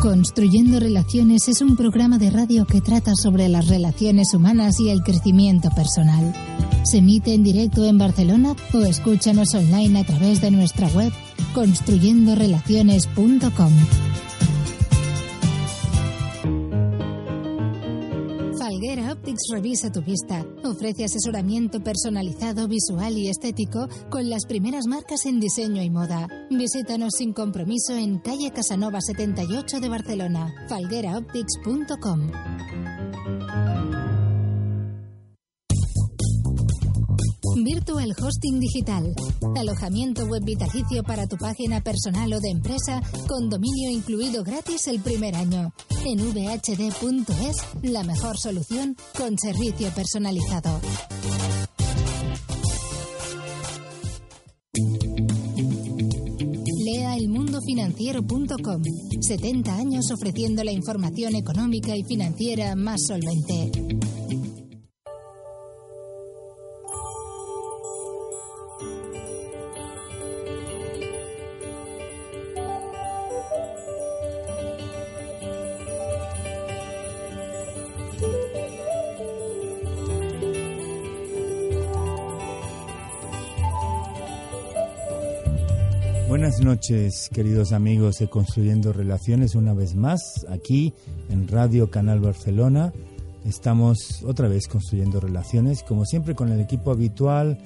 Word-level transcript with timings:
Construyendo 0.00 0.78
Relaciones 0.78 1.48
es 1.48 1.60
un 1.60 1.74
programa 1.74 2.18
de 2.18 2.30
radio 2.30 2.66
que 2.66 2.80
trata 2.80 3.16
sobre 3.16 3.48
las 3.48 3.66
relaciones 3.66 4.32
humanas 4.32 4.78
y 4.78 4.90
el 4.90 5.02
crecimiento 5.02 5.70
personal. 5.70 6.32
Se 6.84 6.98
emite 6.98 7.34
en 7.34 7.42
directo 7.42 7.84
en 7.84 7.98
Barcelona 7.98 8.54
o 8.72 8.84
escúchanos 8.84 9.52
online 9.54 9.98
a 9.98 10.04
través 10.04 10.40
de 10.40 10.52
nuestra 10.52 10.86
web 10.88 11.12
construyendorelaciones.com. 11.52 13.72
Falguera 18.68 19.12
Optics 19.12 19.44
revisa 19.50 19.90
tu 19.90 20.02
vista. 20.02 20.44
Ofrece 20.62 21.06
asesoramiento 21.06 21.80
personalizado, 21.82 22.68
visual 22.68 23.16
y 23.16 23.30
estético 23.30 23.88
con 24.10 24.28
las 24.28 24.44
primeras 24.44 24.86
marcas 24.86 25.24
en 25.24 25.40
diseño 25.40 25.82
y 25.82 25.88
moda. 25.88 26.28
Visítanos 26.50 27.14
sin 27.16 27.32
compromiso 27.32 27.96
en 27.96 28.18
calle 28.18 28.50
Casanova 28.50 29.00
78 29.00 29.80
de 29.80 29.88
Barcelona. 29.88 30.54
falgueraoptics.com. 30.68 32.30
Virtual 37.64 38.14
Hosting 38.20 38.60
Digital. 38.60 39.14
Alojamiento 39.56 40.26
web 40.26 40.44
vitalicio 40.44 41.02
para 41.02 41.26
tu 41.26 41.36
página 41.36 41.80
personal 41.80 42.32
o 42.32 42.40
de 42.40 42.50
empresa 42.50 43.02
con 43.26 43.48
dominio 43.48 43.90
incluido 43.90 44.42
gratis 44.44 44.86
el 44.88 45.00
primer 45.00 45.34
año. 45.34 45.72
En 46.04 46.18
vhd.es, 46.18 47.56
la 47.82 48.02
mejor 48.04 48.38
solución 48.38 48.96
con 49.16 49.38
servicio 49.38 49.90
personalizado. 49.90 50.80
Lea 56.84 57.16
elmundofinanciero.com. 57.16 58.82
70 59.20 59.74
años 59.76 60.10
ofreciendo 60.10 60.64
la 60.64 60.72
información 60.72 61.34
económica 61.34 61.96
y 61.96 62.04
financiera 62.04 62.74
más 62.76 63.00
solvente. 63.06 63.87
Noches, 86.88 87.28
queridos 87.34 87.72
amigos 87.72 88.16
de 88.16 88.30
Construyendo 88.30 88.94
Relaciones, 88.94 89.54
una 89.54 89.74
vez 89.74 89.94
más 89.94 90.46
aquí 90.48 90.94
en 91.28 91.46
Radio 91.46 91.90
Canal 91.90 92.18
Barcelona. 92.18 92.94
Estamos 93.44 94.22
otra 94.24 94.48
vez 94.48 94.68
construyendo 94.68 95.20
relaciones, 95.20 95.82
como 95.82 96.06
siempre 96.06 96.34
con 96.34 96.50
el 96.50 96.60
equipo 96.60 96.90
habitual. 96.90 97.58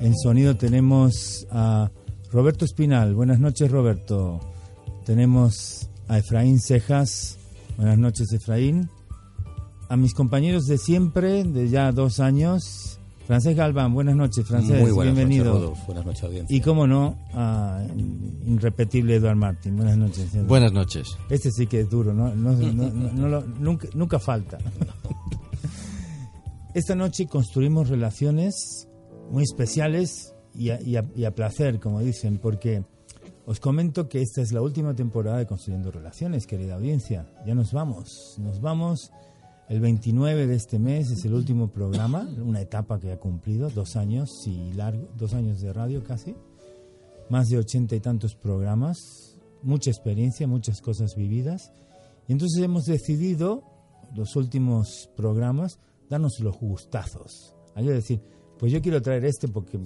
En 0.00 0.16
sonido 0.16 0.56
tenemos 0.56 1.46
a 1.52 1.92
Roberto 2.32 2.64
Espinal. 2.64 3.14
Buenas 3.14 3.38
noches, 3.38 3.70
Roberto. 3.70 4.40
Tenemos 5.04 5.88
a 6.08 6.18
Efraín 6.18 6.58
Cejas. 6.58 7.38
Buenas 7.76 7.98
noches, 7.98 8.32
Efraín. 8.32 8.88
A 9.88 9.96
mis 9.96 10.14
compañeros 10.14 10.64
de 10.64 10.78
siempre, 10.78 11.44
de 11.44 11.68
ya 11.68 11.92
dos 11.92 12.18
años, 12.18 12.98
Francés 13.26 13.56
Galván, 13.56 13.94
buenas 13.94 14.16
noches, 14.16 14.46
Francés, 14.46 14.80
Muy 14.82 14.90
buenas 14.90 15.14
bienvenido. 15.14 15.44
noches, 15.46 15.60
Rodolfo. 15.62 15.86
Buenas 15.86 16.04
noches, 16.06 16.24
audiencia. 16.24 16.56
Y 16.56 16.60
cómo 16.60 16.86
no, 16.86 17.16
a 17.32 17.82
irrepetible 18.46 19.16
Eduard 19.16 19.36
Martín. 19.36 19.76
Buenas 19.76 19.96
noches. 19.96 20.46
Buenas 20.46 20.72
noches. 20.72 21.08
Este 21.30 21.50
sí 21.50 21.66
que 21.66 21.80
es 21.80 21.88
duro, 21.90 22.12
¿no? 22.12 22.34
No- 22.34 22.52
no- 22.52 22.72
no- 22.90 23.12
no 23.12 23.28
lo- 23.28 23.46
nunca, 23.46 23.88
nunca 23.94 24.18
falta. 24.18 24.58
Esta 26.74 26.94
noche 26.94 27.26
construimos 27.26 27.88
relaciones 27.88 28.88
muy 29.30 29.44
especiales 29.44 30.34
y 30.54 30.70
a, 30.70 30.80
y 30.82 30.96
a- 30.96 31.08
y 31.16 31.24
a 31.24 31.34
placer, 31.34 31.80
como 31.80 32.00
dicen, 32.00 32.38
porque 32.38 32.84
os 33.46 33.58
comento 33.58 34.06
que 34.06 34.20
esta 34.20 34.42
es 34.42 34.52
la 34.52 34.60
última 34.60 34.94
temporada 34.94 35.38
de 35.38 35.46
Construyendo 35.46 35.90
Relaciones, 35.90 36.46
querida 36.46 36.74
audiencia. 36.74 37.26
Ya 37.46 37.54
nos 37.54 37.72
vamos, 37.72 38.36
nos 38.38 38.60
vamos. 38.60 39.10
El 39.68 39.80
29 39.80 40.46
de 40.46 40.56
este 40.56 40.78
mes 40.78 41.10
es 41.10 41.24
el 41.24 41.32
último 41.32 41.68
programa, 41.68 42.28
una 42.44 42.60
etapa 42.60 43.00
que 43.00 43.10
ha 43.10 43.18
cumplido, 43.18 43.70
dos 43.70 43.96
años 43.96 44.28
y 44.46 44.74
largo, 44.74 45.08
dos 45.16 45.32
años 45.32 45.60
de 45.60 45.72
radio 45.72 46.04
casi, 46.04 46.36
más 47.30 47.48
de 47.48 47.56
ochenta 47.56 47.96
y 47.96 48.00
tantos 48.00 48.34
programas, 48.34 48.98
mucha 49.62 49.90
experiencia, 49.90 50.46
muchas 50.46 50.82
cosas 50.82 51.16
vividas. 51.16 51.72
Y 52.28 52.32
entonces 52.32 52.62
hemos 52.62 52.84
decidido, 52.84 53.62
los 54.14 54.36
últimos 54.36 55.08
programas, 55.16 55.78
darnos 56.10 56.38
los 56.40 56.58
gustazos. 56.58 57.54
Hay 57.74 57.86
que 57.86 57.92
decir, 57.92 58.20
pues 58.58 58.70
yo 58.70 58.82
quiero 58.82 59.00
traer 59.00 59.24
este 59.24 59.48
porque 59.48 59.80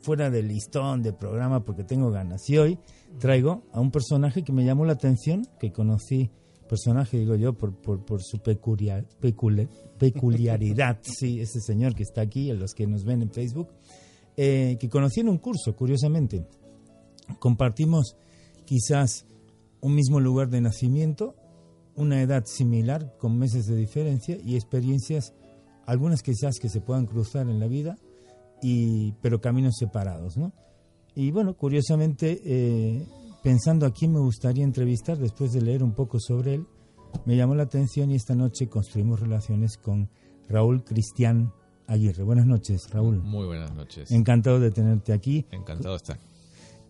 fuera 0.00 0.28
del 0.28 0.48
listón 0.48 1.02
de 1.02 1.14
programa 1.14 1.64
porque 1.64 1.84
tengo 1.84 2.10
ganas. 2.10 2.48
Y 2.50 2.58
hoy 2.58 2.78
traigo 3.18 3.62
a 3.72 3.80
un 3.80 3.90
personaje 3.90 4.42
que 4.42 4.52
me 4.52 4.64
llamó 4.64 4.84
la 4.84 4.92
atención, 4.92 5.46
que 5.58 5.72
conocí, 5.72 6.30
personaje 6.72 7.18
digo 7.18 7.34
yo, 7.34 7.52
por, 7.52 7.74
por, 7.74 8.02
por 8.02 8.22
su 8.22 8.38
peculiar, 8.38 9.06
peculi- 9.20 9.68
peculiaridad, 9.98 10.98
sí, 11.02 11.38
ese 11.38 11.60
señor 11.60 11.94
que 11.94 12.02
está 12.02 12.22
aquí, 12.22 12.50
a 12.50 12.54
los 12.54 12.72
que 12.72 12.86
nos 12.86 13.04
ven 13.04 13.20
en 13.20 13.30
Facebook, 13.30 13.68
eh, 14.38 14.78
que 14.80 14.88
conocí 14.88 15.20
en 15.20 15.28
un 15.28 15.36
curso, 15.36 15.76
curiosamente. 15.76 16.46
Compartimos 17.38 18.16
quizás 18.64 19.26
un 19.82 19.94
mismo 19.94 20.18
lugar 20.18 20.48
de 20.48 20.62
nacimiento, 20.62 21.34
una 21.94 22.22
edad 22.22 22.44
similar, 22.46 23.18
con 23.18 23.36
meses 23.38 23.66
de 23.66 23.76
diferencia 23.76 24.38
y 24.42 24.54
experiencias, 24.54 25.34
algunas 25.84 26.22
quizás 26.22 26.58
que 26.58 26.70
se 26.70 26.80
puedan 26.80 27.04
cruzar 27.04 27.50
en 27.50 27.60
la 27.60 27.66
vida, 27.66 27.98
y, 28.62 29.12
pero 29.20 29.42
caminos 29.42 29.74
separados, 29.78 30.38
¿no? 30.38 30.52
Y 31.14 31.32
bueno, 31.32 31.54
curiosamente, 31.54 32.40
eh, 32.46 33.06
pensando 33.42 33.86
a 33.86 33.92
quién 33.92 34.12
me 34.12 34.20
gustaría 34.20 34.64
entrevistar 34.64 35.18
después 35.18 35.52
de 35.52 35.60
leer 35.60 35.82
un 35.82 35.92
poco 35.92 36.18
sobre 36.20 36.54
él, 36.54 36.66
me 37.26 37.36
llamó 37.36 37.54
la 37.54 37.64
atención 37.64 38.10
y 38.10 38.14
esta 38.14 38.34
noche 38.34 38.68
construimos 38.68 39.20
relaciones 39.20 39.76
con 39.76 40.08
Raúl 40.48 40.84
Cristian 40.84 41.52
Aguirre. 41.86 42.22
Buenas 42.22 42.46
noches, 42.46 42.88
Raúl. 42.90 43.22
Muy 43.22 43.46
buenas 43.46 43.74
noches. 43.74 44.10
Encantado 44.10 44.60
de 44.60 44.70
tenerte 44.70 45.12
aquí. 45.12 45.46
Encantado 45.50 45.90
de 45.90 45.96
estar. 45.96 46.18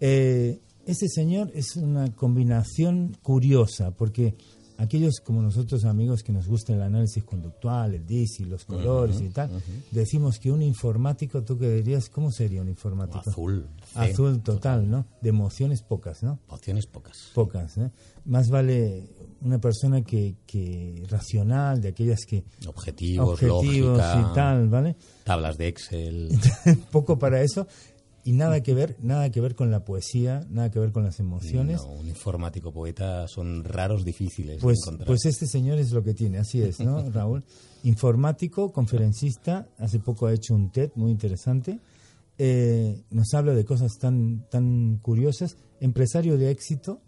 Eh, 0.01 0.61
ese 0.87 1.09
señor 1.09 1.51
es 1.55 1.77
una 1.77 2.15
combinación 2.15 3.17
curiosa, 3.23 3.93
porque 3.93 4.35
aquellos 4.79 5.21
como 5.25 5.43
nosotros 5.43 5.85
amigos 5.85 6.23
que 6.23 6.33
nos 6.33 6.47
gusta 6.47 6.73
el 6.73 6.83
análisis 6.83 7.23
conductual, 7.25 7.95
el 7.95 8.07
DISI, 8.07 8.45
los 8.45 8.65
colores 8.65 9.21
y 9.21 9.29
tal, 9.29 9.51
decimos 9.91 10.39
que 10.39 10.51
un 10.51 10.63
informático, 10.63 11.43
¿tú 11.43 11.59
qué 11.59 11.71
dirías? 11.71 12.09
¿Cómo 12.09 12.31
sería 12.31 12.61
un 12.61 12.69
informático? 12.69 13.31
Azul. 13.31 13.67
Azul 13.95 14.43
total, 14.43 14.89
¿no? 14.89 15.07
De 15.21 15.29
emociones 15.29 15.83
pocas, 15.83 16.23
¿no? 16.23 16.39
Opciones 16.49 16.87
pocas. 16.87 17.31
Pocas, 17.35 17.77
¿eh? 17.79 17.91
Más 18.25 18.49
vale 18.51 19.09
una 19.41 19.61
persona 19.61 20.03
que, 20.03 20.37
que 20.47 21.05
racional, 21.09 21.81
de 21.81 21.89
aquellas 21.89 22.21
que... 22.27 22.45
Objetivos, 22.67 23.43
objetivos 23.43 23.99
lógica, 23.99 24.31
y 24.31 24.35
tal, 24.35 24.69
¿vale? 24.69 24.97
tablas 25.25 25.57
de 25.57 25.69
Excel. 25.69 26.31
poco 26.91 27.19
para 27.19 27.43
eso. 27.43 27.67
Y 28.25 28.33
nada 28.33 28.63
que 28.63 28.75
ver, 28.75 28.97
nada 29.01 29.31
que 29.31 29.41
ver 29.41 29.55
con 29.55 29.71
la 29.71 29.85
poesía, 29.85 30.47
nada 30.49 30.71
que 30.71 30.79
ver 30.79 30.93
con 30.93 31.05
las 31.05 31.19
emociones. 31.19 31.83
No, 31.83 31.93
un 31.93 32.09
informático 32.09 32.73
poeta 32.73 33.27
son 33.27 33.65
raros, 33.65 34.05
difíciles 34.05 34.59
pues, 34.61 34.79
de 34.79 34.83
encontrar. 34.83 35.07
Pues 35.07 35.25
este 35.25 35.47
señor 35.47 35.79
es 35.79 35.91
lo 35.93 36.03
que 36.03 36.15
tiene, 36.15 36.39
así 36.39 36.63
es, 36.63 36.81
¿no, 36.81 37.11
Raúl? 37.11 37.43
Informático, 37.85 38.73
conferencista, 38.73 39.67
hace 39.79 39.99
poco 39.99 40.27
ha 40.27 40.33
hecho 40.33 40.55
un 40.55 40.71
TED 40.71 40.93
muy 40.95 41.11
interesante, 41.11 41.81
eh, 42.39 43.03
nos 43.11 43.35
habla 43.35 43.55
de 43.55 43.65
cosas 43.65 43.99
tan, 43.99 44.49
tan 44.49 44.99
curiosas, 45.03 45.57
empresario 45.81 46.39
de 46.39 46.51
éxito, 46.51 47.01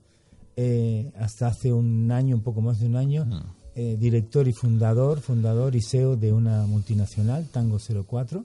eh, 0.56 1.12
hasta 1.16 1.48
hace 1.48 1.72
un 1.72 2.10
año, 2.10 2.36
un 2.36 2.42
poco 2.42 2.60
más 2.60 2.80
de 2.80 2.86
un 2.86 2.96
año, 2.96 3.26
eh, 3.74 3.96
director 3.98 4.46
y 4.48 4.52
fundador, 4.52 5.20
fundador 5.20 5.74
y 5.74 5.82
CEO 5.82 6.16
de 6.16 6.32
una 6.32 6.66
multinacional, 6.66 7.48
Tango 7.48 7.78
04, 7.78 8.44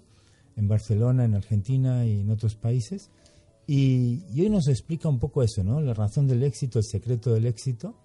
en 0.60 0.68
Barcelona, 0.68 1.24
en 1.24 1.36
Argentina 1.36 2.06
y 2.06 2.20
en 2.20 2.30
otros 2.30 2.56
países. 2.56 3.10
Y, 3.66 4.24
hoy 4.40 4.50
nos 4.50 4.68
explica 4.68 5.08
un 5.08 5.20
poco 5.20 5.42
eso, 5.42 5.64
¿no? 5.64 5.80
La 5.80 5.94
razón 5.94 6.28
del 6.28 6.44
éxito, 6.44 6.80
el 6.80 6.86
secreto 6.86 7.34
del 7.34 7.46
éxito. 7.46 7.96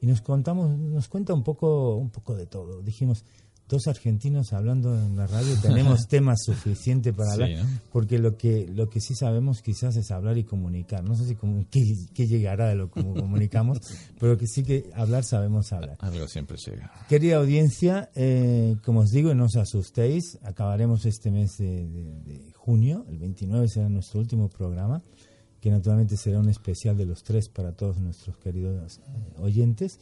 Y 0.00 0.06
nos 0.06 0.20
contamos, 0.20 0.76
nos 0.76 1.08
cuenta 1.08 1.32
un 1.32 1.44
poco, 1.44 1.96
un 1.96 2.10
poco 2.10 2.34
de 2.34 2.46
todo. 2.46 2.82
Dijimos, 2.82 3.24
dos 3.72 3.86
argentinos 3.86 4.52
hablando 4.52 4.94
en 4.94 5.16
la 5.16 5.26
radio, 5.26 5.56
tenemos 5.62 6.06
temas 6.08 6.42
suficientes 6.44 7.14
para 7.14 7.32
hablar, 7.32 7.50
porque 7.90 8.18
lo 8.18 8.36
que 8.36 8.68
lo 8.68 8.90
que 8.90 9.00
sí 9.00 9.14
sabemos 9.14 9.62
quizás 9.62 9.96
es 9.96 10.10
hablar 10.10 10.36
y 10.36 10.44
comunicar. 10.44 11.02
No 11.02 11.14
sé 11.16 11.26
si 11.26 11.34
como, 11.34 11.64
qué, 11.70 12.26
llegará 12.26 12.68
de 12.68 12.74
lo 12.74 12.90
que 12.90 13.02
comunicamos, 13.02 13.78
pero 14.20 14.36
que 14.36 14.46
sí 14.46 14.62
que 14.62 14.90
hablar 14.94 15.24
sabemos 15.24 15.72
hablar. 15.72 15.96
Algo 16.00 16.28
siempre 16.28 16.58
llega. 16.58 16.92
Querida 17.08 17.36
audiencia, 17.36 18.10
eh, 18.14 18.76
como 18.84 19.00
os 19.00 19.10
digo, 19.10 19.34
no 19.34 19.46
os 19.46 19.56
asustéis, 19.56 20.38
acabaremos 20.42 21.06
este 21.06 21.30
mes 21.30 21.56
de, 21.56 22.52
junio, 22.54 23.06
el 23.08 23.18
29 23.18 23.68
será 23.68 23.88
nuestro 23.88 24.20
último 24.20 24.50
programa, 24.50 25.02
que 25.62 25.70
naturalmente 25.70 26.18
será 26.18 26.40
un 26.40 26.50
especial 26.50 26.98
de 26.98 27.06
los 27.06 27.22
tres 27.22 27.48
para 27.48 27.72
todos 27.72 27.96
nuestros 27.96 28.36
queridos 28.36 28.98
eh, 28.98 29.40
oyentes. 29.40 29.98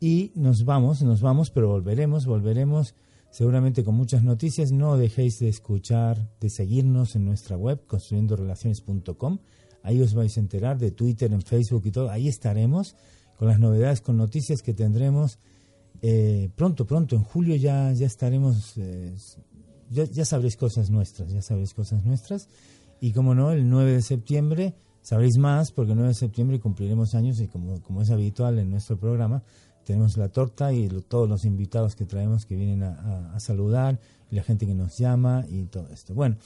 Y 0.00 0.32
nos 0.34 0.64
vamos, 0.64 1.02
nos 1.02 1.20
vamos, 1.20 1.50
pero 1.50 1.68
volveremos, 1.68 2.26
volveremos 2.26 2.94
seguramente 3.30 3.84
con 3.84 3.94
muchas 3.94 4.22
noticias. 4.22 4.72
No 4.72 4.96
dejéis 4.96 5.38
de 5.40 5.48
escuchar, 5.48 6.30
de 6.40 6.50
seguirnos 6.50 7.16
en 7.16 7.24
nuestra 7.24 7.56
web, 7.56 7.84
construyendorelaciones.com. 7.86 9.38
Ahí 9.82 10.00
os 10.00 10.14
vais 10.14 10.36
a 10.36 10.40
enterar 10.40 10.78
de 10.78 10.90
Twitter, 10.90 11.32
en 11.32 11.42
Facebook 11.42 11.82
y 11.86 11.90
todo. 11.90 12.10
Ahí 12.10 12.28
estaremos 12.28 12.96
con 13.36 13.48
las 13.48 13.60
novedades, 13.60 14.00
con 14.00 14.16
noticias 14.16 14.62
que 14.62 14.74
tendremos. 14.74 15.38
Eh, 16.02 16.50
pronto, 16.54 16.86
pronto, 16.86 17.16
en 17.16 17.22
julio 17.22 17.56
ya, 17.56 17.92
ya 17.92 18.06
estaremos, 18.06 18.76
eh, 18.76 19.14
ya, 19.90 20.24
sabréis 20.24 20.56
cosas 20.56 20.90
nuestras, 20.90 21.32
ya 21.32 21.42
sabréis 21.42 21.74
cosas 21.74 22.04
nuestras. 22.04 22.48
Y 23.00 23.12
como 23.12 23.34
no, 23.34 23.52
el 23.52 23.68
9 23.68 23.94
de 23.94 24.02
septiembre 24.02 24.74
sabréis 25.02 25.38
más, 25.38 25.72
porque 25.72 25.92
el 25.92 25.98
9 25.98 26.08
de 26.08 26.14
septiembre 26.14 26.60
cumpliremos 26.60 27.14
años 27.14 27.40
y 27.40 27.48
como, 27.48 27.80
como 27.82 28.02
es 28.02 28.10
habitual 28.10 28.58
en 28.58 28.70
nuestro 28.70 28.98
programa, 28.98 29.42
tenemos 29.88 30.18
la 30.18 30.28
torta 30.28 30.70
y 30.70 30.86
todos 31.08 31.26
los 31.26 31.46
invitados 31.46 31.96
que 31.96 32.04
traemos 32.04 32.44
que 32.44 32.56
vienen 32.56 32.82
a, 32.82 33.40
saludar, 33.40 33.98
y 34.30 34.36
la 34.36 34.42
gente 34.42 34.66
que 34.66 34.74
nos 34.74 34.98
llama 34.98 35.46
y 35.48 35.64
todo 35.64 35.88
esto. 35.88 36.12
Bueno, 36.12 36.36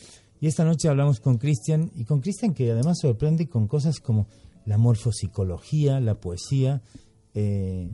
y 0.40 0.46
esta 0.46 0.64
noche 0.64 0.88
hablamos 0.88 1.18
con 1.18 1.38
Cristian, 1.38 1.90
y 1.96 2.04
con 2.04 2.20
Cristian 2.20 2.54
que 2.54 2.70
además 2.70 2.98
sorprende 3.00 3.48
con 3.48 3.66
cosas 3.66 3.98
como 3.98 4.28
la 4.64 4.78
morfopsicología, 4.78 5.98
la 5.98 6.14
poesía. 6.14 6.82
Eh, 7.34 7.90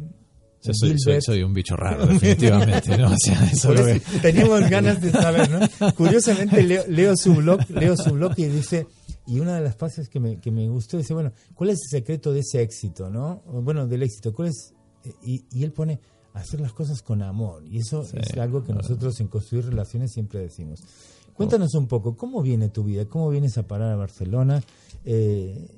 soy, 0.61 1.43
un 1.43 1.55
bicho 1.55 1.77
raro, 1.77 2.07
definitivamente. 2.07 2.99
¿no? 2.99 3.11
Teníamos 4.21 4.61
ganas 4.71 5.01
de 5.01 5.13
saber, 5.13 5.49
¿no? 5.51 5.95
Curiosamente 5.95 6.63
leo, 6.63 7.17
su 7.17 7.37
blog, 7.37 7.61
leo 7.71 7.97
su 7.97 8.11
blog 8.11 8.35
y 8.37 8.45
dice, 8.49 8.87
y 9.27 9.41
una 9.41 9.55
de 9.55 9.63
las 9.63 9.77
frases 9.77 10.11
que 10.11 10.21
me, 10.21 10.41
que 10.41 10.51
me 10.51 10.69
gustó, 10.69 10.99
dice, 10.99 11.15
bueno, 11.15 11.33
¿cuál 11.55 11.71
es 11.71 11.79
el 11.85 12.01
secreto 12.01 12.35
de 12.35 12.41
ese 12.41 12.61
éxito, 12.61 13.09
no? 13.09 13.43
Bueno, 13.47 13.87
del 13.87 14.03
éxito, 14.03 14.35
¿cuál 14.35 14.49
es 14.49 14.75
y, 15.23 15.45
él 15.63 15.73
pone 15.73 16.01
hacer 16.35 16.61
las 16.61 16.73
cosas 16.73 17.03
con 17.03 17.23
amor. 17.23 17.65
Y 17.67 17.79
eso 17.79 18.03
es 18.03 18.37
algo 18.37 18.63
que 18.63 18.73
nosotros 18.73 19.19
en 19.21 19.29
construir 19.29 19.67
relaciones 19.67 20.13
siempre 20.13 20.41
decimos. 20.41 20.83
Cuéntanos 21.35 21.75
un 21.75 21.87
poco, 21.87 22.17
¿cómo 22.17 22.43
viene 22.43 22.69
tu 22.69 22.85
vida? 22.85 23.05
¿Cómo 23.05 23.31
vienes 23.31 23.59
a 23.59 23.67
parar 23.67 23.93
a 23.93 23.97
Barcelona? 23.97 24.63
Eh, 25.05 25.69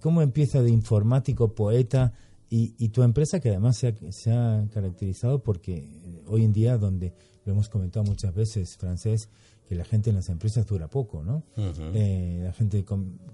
¿Cómo 0.00 0.22
empieza 0.22 0.62
de 0.62 0.70
informático, 0.70 1.48
poeta? 1.48 2.12
Y, 2.50 2.88
tu 2.90 3.02
empresa 3.02 3.40
que 3.40 3.48
además 3.48 3.76
se 3.76 3.88
ha, 3.88 4.12
se 4.12 4.30
ha, 4.30 4.64
caracterizado 4.72 5.42
porque 5.42 5.88
hoy 6.28 6.44
en 6.44 6.52
día, 6.52 6.78
donde 6.78 7.12
lo 7.44 7.52
hemos 7.52 7.68
comentado 7.68 8.04
muchas 8.04 8.32
veces, 8.32 8.76
francés, 8.76 9.28
que 9.68 9.74
la 9.74 9.84
gente 9.84 10.10
en 10.10 10.16
las 10.16 10.28
empresas 10.28 10.66
dura 10.66 10.88
poco, 10.88 11.22
¿no? 11.22 11.42
Eh, 11.56 12.40
la 12.42 12.52
gente 12.52 12.84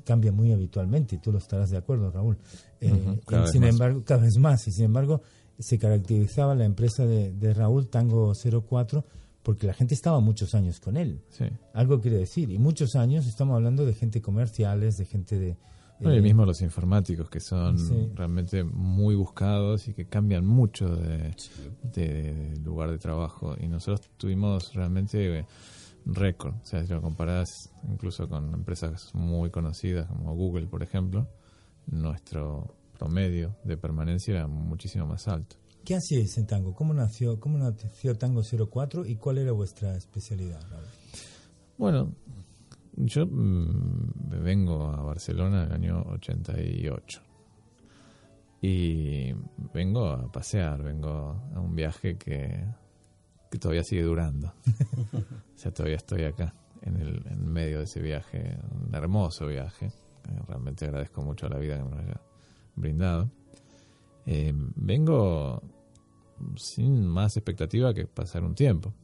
cambia 0.04 0.32
muy 0.32 0.52
habitualmente, 0.52 1.16
y 1.16 1.18
tú 1.18 1.32
lo 1.32 1.38
estarás 1.38 1.70
de 1.70 1.78
acuerdo, 1.78 2.10
Raúl. 2.10 2.38
Eh, 2.80 3.20
sin 3.50 3.64
embargo, 3.64 4.02
cada 4.04 4.22
vez 4.22 4.38
más, 4.38 4.66
y 4.68 4.72
sin 4.72 4.84
embargo, 4.86 5.22
se 5.58 5.78
caracterizaba 5.78 6.54
la 6.54 6.64
empresa 6.64 7.06
de, 7.06 7.54
Raúl 7.54 7.88
Tango 7.88 8.32
04 8.34 9.04
porque 9.42 9.66
la 9.66 9.72
gente 9.72 9.94
estaba 9.94 10.20
muchos 10.20 10.54
años 10.54 10.80
con 10.80 10.96
él. 10.96 11.22
Algo 11.72 12.00
quiere 12.00 12.18
decir, 12.18 12.50
y 12.50 12.58
muchos 12.58 12.94
años 12.94 13.26
estamos 13.26 13.56
hablando 13.56 13.86
de 13.86 13.94
gente 13.94 14.20
comerciales, 14.20 14.96
de 14.96 15.06
gente 15.06 15.38
de... 15.38 15.56
Bueno, 15.98 16.16
y 16.16 16.22
mismo 16.22 16.46
los 16.46 16.62
informáticos 16.62 17.28
que 17.28 17.40
son 17.40 17.76
realmente 18.14 18.64
muy 18.64 19.14
buscados 19.14 19.86
y 19.88 19.92
que 19.92 20.06
cambian 20.06 20.46
mucho 20.46 20.96
de, 20.96 21.34
de, 21.82 22.54
lugar 22.64 22.90
de 22.90 22.98
trabajo. 22.98 23.54
Y 23.60 23.68
nosotros 23.68 24.08
tuvimos 24.16 24.72
realmente 24.72 25.44
récord. 26.06 26.54
O 26.62 26.64
sea, 26.64 26.84
si 26.84 26.92
lo 26.92 27.00
comparas 27.00 27.70
incluso 27.88 28.28
con 28.28 28.52
empresas 28.54 29.10
muy 29.14 29.50
conocidas 29.50 30.08
como 30.08 30.34
Google, 30.34 30.66
por 30.66 30.82
ejemplo, 30.82 31.28
nuestro 31.86 32.76
promedio 32.98 33.56
de 33.64 33.76
permanencia 33.76 34.34
era 34.34 34.46
muchísimo 34.46 35.06
más 35.06 35.26
alto. 35.28 35.56
¿Qué 35.84 35.96
hacíais 35.96 36.36
en 36.36 36.46
Tango? 36.46 36.74
¿Cómo 36.74 36.92
nació, 36.92 37.40
cómo 37.40 37.58
nació 37.58 38.16
Tango 38.16 38.42
04 38.42 39.06
y 39.06 39.16
cuál 39.16 39.38
era 39.38 39.52
vuestra 39.52 39.96
especialidad? 39.96 40.60
Bueno, 41.78 42.14
yo 42.96 43.26
mm, 43.26 44.42
vengo 44.42 44.88
a 44.88 45.02
Barcelona 45.02 45.62
en 45.62 45.68
el 45.68 45.72
año 45.72 46.02
88 46.10 47.22
y 48.62 49.32
vengo 49.72 50.06
a 50.06 50.30
pasear, 50.30 50.82
vengo 50.82 51.40
a 51.54 51.60
un 51.60 51.74
viaje 51.74 52.18
que 52.18 52.62
que 53.50 53.58
todavía 53.58 53.84
sigue 53.84 54.02
durando. 54.02 54.54
o 55.12 55.58
sea, 55.58 55.72
todavía 55.72 55.96
estoy 55.96 56.24
acá, 56.24 56.54
en 56.82 56.96
el 56.96 57.26
en 57.26 57.46
medio 57.46 57.78
de 57.78 57.84
ese 57.84 58.00
viaje, 58.00 58.56
un 58.70 58.94
hermoso 58.94 59.46
viaje. 59.46 59.86
Eh, 59.86 60.40
realmente 60.46 60.84
agradezco 60.84 61.22
mucho 61.22 61.48
la 61.48 61.58
vida 61.58 61.76
que 61.78 61.84
me 61.84 62.00
haya 62.00 62.20
brindado. 62.76 63.30
Eh, 64.26 64.52
vengo 64.76 65.62
sin 66.56 67.06
más 67.06 67.36
expectativa 67.36 67.92
que 67.92 68.06
pasar 68.06 68.44
un 68.44 68.54
tiempo. 68.54 68.94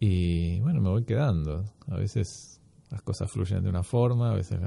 Y 0.00 0.60
bueno, 0.60 0.80
me 0.80 0.90
voy 0.90 1.04
quedando. 1.04 1.64
A 1.88 1.96
veces 1.96 2.60
las 2.90 3.02
cosas 3.02 3.30
fluyen 3.30 3.62
de 3.62 3.70
una 3.70 3.82
forma, 3.82 4.32
a 4.32 4.34
veces 4.34 4.60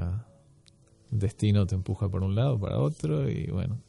el 1.12 1.18
destino 1.18 1.66
te 1.66 1.74
empuja 1.74 2.08
por 2.08 2.22
un 2.22 2.34
lado, 2.34 2.58
para 2.58 2.78
otro. 2.78 3.28
Y 3.28 3.50
bueno, 3.50 3.82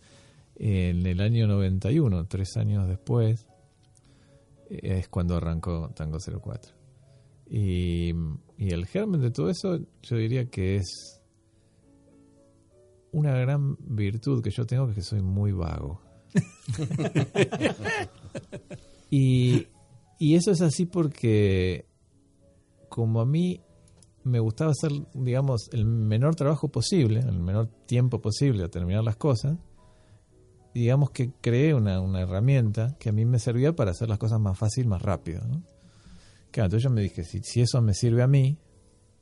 en 0.55 1.05
el 1.05 1.22
año 1.22 1.48
91, 1.48 2.25
tres 2.27 2.58
años 2.58 2.88
después, 2.88 3.48
es 4.69 5.07
cuando 5.09 5.36
arrancó 5.36 5.91
Tango 5.95 6.19
04. 6.19 6.74
Y, 7.50 8.13
y 8.57 8.69
el 8.71 8.86
germen 8.86 9.21
de 9.21 9.31
todo 9.31 9.50
eso 9.50 9.79
yo 10.01 10.17
diría 10.17 10.50
que 10.50 10.77
es 10.77 11.21
una 13.12 13.38
gran 13.38 13.77
virtud 13.79 14.43
que 14.43 14.51
yo 14.51 14.65
tengo, 14.65 14.93
que 14.93 15.01
soy 15.01 15.21
muy 15.21 15.51
vago. 15.51 16.01
y, 19.09 19.67
y 20.19 20.36
eso 20.36 20.51
es 20.51 20.62
así 20.62 20.86
porque 20.86 21.86
como 22.89 23.21
a 23.21 23.25
mí 23.25 23.62
me 24.24 24.39
gustaba 24.39 24.71
hacer, 24.71 24.91
digamos, 25.13 25.69
el 25.71 25.86
menor 25.86 26.36
trabajo 26.36 26.67
posible, 26.67 27.21
el 27.21 27.39
menor 27.39 27.67
tiempo 27.86 28.19
posible 28.19 28.63
a 28.63 28.69
terminar 28.69 29.03
las 29.03 29.15
cosas, 29.15 29.57
digamos 30.77 31.10
que 31.10 31.31
creé 31.41 31.74
una, 31.74 32.00
una, 32.01 32.22
herramienta 32.22 32.96
que 33.00 33.10
a 33.10 33.12
mí 33.12 33.25
me 33.25 33.39
servía 33.39 33.75
para 33.75 33.91
hacer 33.91 34.10
las 34.10 34.19
cosas 34.19 34.39
más 34.39 34.57
fácil, 34.57 34.88
más 34.88 35.01
rápido. 35.01 35.41
Claro, 36.51 36.65
entonces 36.65 36.84
yo 36.84 36.89
me 36.91 37.01
dije, 37.01 37.24
si, 37.24 37.41
si, 37.41 37.62
eso 37.62 37.81
me 37.81 37.96
sirve 37.96 38.22
a 38.22 38.27
mí, 38.27 38.60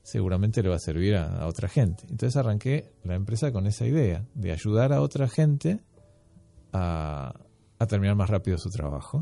seguramente 0.04 0.62
le 0.62 0.70
va 0.70 0.76
a 0.76 0.80
servir 0.80 1.16
a, 1.16 1.48
otra 1.48 1.70
gente. 1.70 2.04
Entonces 2.10 2.36
arranqué 2.36 2.92
la 3.04 3.16
empresa 3.16 3.54
con 3.54 3.68
esa 3.68 3.86
idea 3.86 4.26
de 4.34 4.52
ayudar 4.52 4.92
a 4.92 5.02
otra 5.02 5.30
gente 5.30 5.80
a, 6.74 7.34
a 7.80 7.88
terminar 7.88 8.16
más 8.16 8.30
rápido 8.30 8.58
su 8.58 8.70
trabajo. 8.70 9.22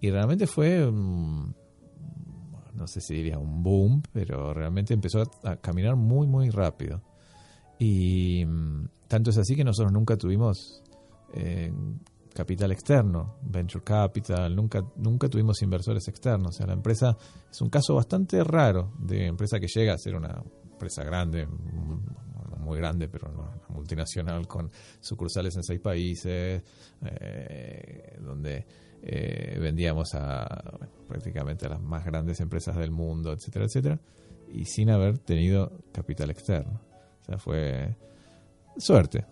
Y 0.00 0.10
realmente 0.10 0.46
fue, 0.46 0.88
no 0.90 1.54
sé 2.86 3.00
si 3.00 3.14
diría 3.14 3.38
un 3.38 3.62
boom, 3.62 4.02
pero 4.12 4.54
realmente 4.54 4.94
empezó 4.94 5.22
a, 5.22 5.50
a 5.50 5.56
caminar 5.56 5.96
muy, 5.96 6.28
muy 6.28 6.50
rápido. 6.50 7.02
Y 7.78 8.44
mm, 8.44 8.88
tanto 9.08 9.30
es 9.30 9.38
así 9.38 9.56
que 9.56 9.64
nosotros 9.64 9.92
nunca 9.92 10.16
tuvimos 10.16 10.83
capital 12.34 12.72
externo, 12.72 13.36
venture 13.42 13.84
capital, 13.84 14.54
nunca, 14.54 14.84
nunca 14.96 15.28
tuvimos 15.28 15.62
inversores 15.62 16.06
externos. 16.08 16.48
O 16.48 16.52
sea, 16.52 16.66
la 16.66 16.72
empresa 16.72 17.16
es 17.50 17.60
un 17.60 17.70
caso 17.70 17.94
bastante 17.94 18.42
raro 18.42 18.92
de 18.98 19.26
empresa 19.26 19.60
que 19.60 19.68
llega 19.68 19.94
a 19.94 19.98
ser 19.98 20.16
una 20.16 20.42
empresa 20.72 21.04
grande, 21.04 21.46
muy 22.58 22.78
grande, 22.78 23.08
pero 23.08 23.30
no, 23.30 23.54
multinacional 23.68 24.46
con 24.48 24.70
sucursales 25.00 25.54
en 25.56 25.62
seis 25.62 25.80
países, 25.80 26.62
eh, 27.04 28.18
donde 28.20 28.66
eh, 29.02 29.58
vendíamos 29.60 30.14
a 30.14 30.46
prácticamente 31.06 31.66
a 31.66 31.70
las 31.70 31.80
más 31.80 32.04
grandes 32.04 32.40
empresas 32.40 32.76
del 32.76 32.90
mundo, 32.90 33.32
etcétera, 33.32 33.66
etcétera, 33.66 34.00
y 34.52 34.64
sin 34.64 34.90
haber 34.90 35.18
tenido 35.18 35.78
capital 35.92 36.30
externo. 36.30 36.80
O 37.22 37.24
sea, 37.24 37.38
fue 37.38 37.96
suerte, 38.76 39.24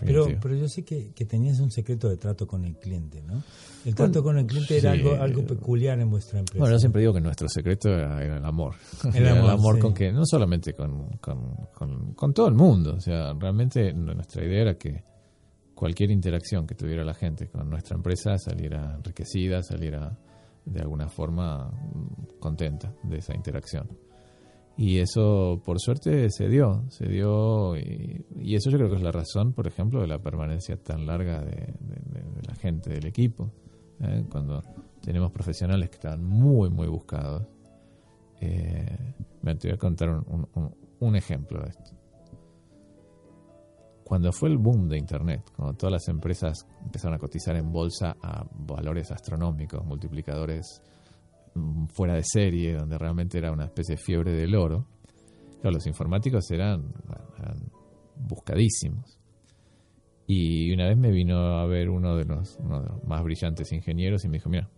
pero, 0.00 0.26
pero 0.40 0.54
yo 0.54 0.68
sé 0.68 0.84
que, 0.84 1.12
tenías 1.24 1.60
un 1.60 1.70
secreto 1.70 2.08
de 2.08 2.16
trato 2.16 2.46
con 2.46 2.64
el 2.64 2.76
cliente, 2.76 3.22
¿no? 3.22 3.42
El 3.84 3.94
trato 3.94 4.22
con 4.22 4.38
el 4.38 4.46
cliente 4.46 4.78
era 4.78 4.92
algo, 4.92 5.14
algo 5.14 5.44
peculiar 5.44 5.98
en 6.00 6.10
vuestra 6.10 6.38
empresa. 6.38 6.58
Bueno, 6.58 6.74
yo 6.74 6.78
siempre 6.78 7.00
digo 7.00 7.14
que 7.14 7.20
nuestro 7.20 7.48
secreto 7.48 7.88
era, 7.88 8.22
el 8.22 8.44
amor. 8.44 8.74
El 9.14 9.26
amor, 9.28 9.78
con 9.78 9.94
que, 9.94 10.12
no 10.12 10.24
solamente 10.24 10.74
con, 10.74 11.18
con, 11.20 12.34
todo 12.34 12.48
el 12.48 12.54
mundo, 12.54 12.94
o 12.96 13.00
sea, 13.00 13.32
realmente 13.32 13.92
nuestra 13.92 14.44
idea 14.44 14.62
era 14.62 14.74
que 14.74 15.04
cualquier 15.74 16.10
interacción 16.10 16.66
que 16.66 16.74
tuviera 16.74 17.04
la 17.04 17.14
gente 17.14 17.48
con 17.48 17.68
nuestra 17.68 17.96
empresa 17.96 18.36
saliera 18.38 18.94
enriquecida, 18.96 19.62
saliera 19.62 20.16
de 20.64 20.80
alguna 20.80 21.08
forma 21.08 21.72
contenta 22.38 22.94
de 23.02 23.18
esa 23.18 23.34
interacción. 23.34 23.88
Y 24.76 24.98
eso, 24.98 25.60
por 25.64 25.80
suerte, 25.80 26.30
se 26.30 26.48
dio, 26.48 26.84
se 26.88 27.06
dio, 27.06 27.76
y, 27.76 28.54
eso 28.54 28.70
yo 28.70 28.78
creo 28.78 28.90
que 28.90 28.96
es 28.96 29.02
la 29.02 29.12
razón, 29.12 29.52
por 29.52 29.66
ejemplo, 29.66 30.00
de 30.00 30.06
la 30.06 30.18
permanencia 30.18 30.76
tan 30.76 31.06
larga 31.06 31.40
de, 31.42 31.74
la 32.46 32.54
gente, 32.54 32.90
del 32.90 33.06
equipo. 33.06 33.50
¿eh? 34.00 34.24
Cuando 34.30 34.62
tenemos 35.02 35.30
profesionales 35.30 35.90
que 35.90 35.96
estaban 35.96 36.24
muy, 36.24 36.70
muy 36.70 36.88
buscados. 36.88 37.46
Eh, 38.40 39.14
me 39.42 39.54
te 39.56 39.72
a 39.72 39.76
contar 39.76 40.08
un, 40.08 40.48
un, 40.98 41.16
ejemplo 41.16 41.60
de 41.60 41.68
esto. 41.68 41.90
Cuando 44.04 44.32
fue 44.32 44.48
el 44.48 44.58
boom 44.58 44.88
de 44.88 44.98
Internet, 44.98 45.42
cuando 45.54 45.74
todas 45.74 45.92
las 45.92 46.08
empresas 46.08 46.66
empezaron 46.82 47.14
a 47.14 47.18
cotizar 47.18 47.56
en 47.56 47.70
bolsa 47.70 48.16
a 48.20 48.44
valores 48.52 49.10
astronómicos, 49.10 49.84
multiplicadores 49.84 50.82
fuera 51.92 52.14
de 52.14 52.22
serie, 52.24 52.74
donde 52.74 52.98
realmente 52.98 53.38
era 53.38 53.52
una 53.52 53.66
especie 53.66 53.96
de 53.96 54.02
fiebre 54.02 54.32
del 54.32 54.54
oro, 54.54 54.86
los 55.70 55.86
informáticos 55.86 56.50
eran, 56.50 56.92
buscadísimos. 58.16 59.18
Y 60.26 60.72
una 60.72 60.88
vez 60.88 60.96
me 60.96 61.10
vino 61.10 61.36
a 61.58 61.66
ver 61.66 61.90
uno 61.90 62.16
de, 62.16 62.24
los, 62.24 62.58
más 63.06 63.22
brillantes 63.22 63.70
ingenieros 63.72 64.24
y 64.24 64.28
me 64.28 64.38
dijo, 64.38 64.48
mira, 64.48 64.68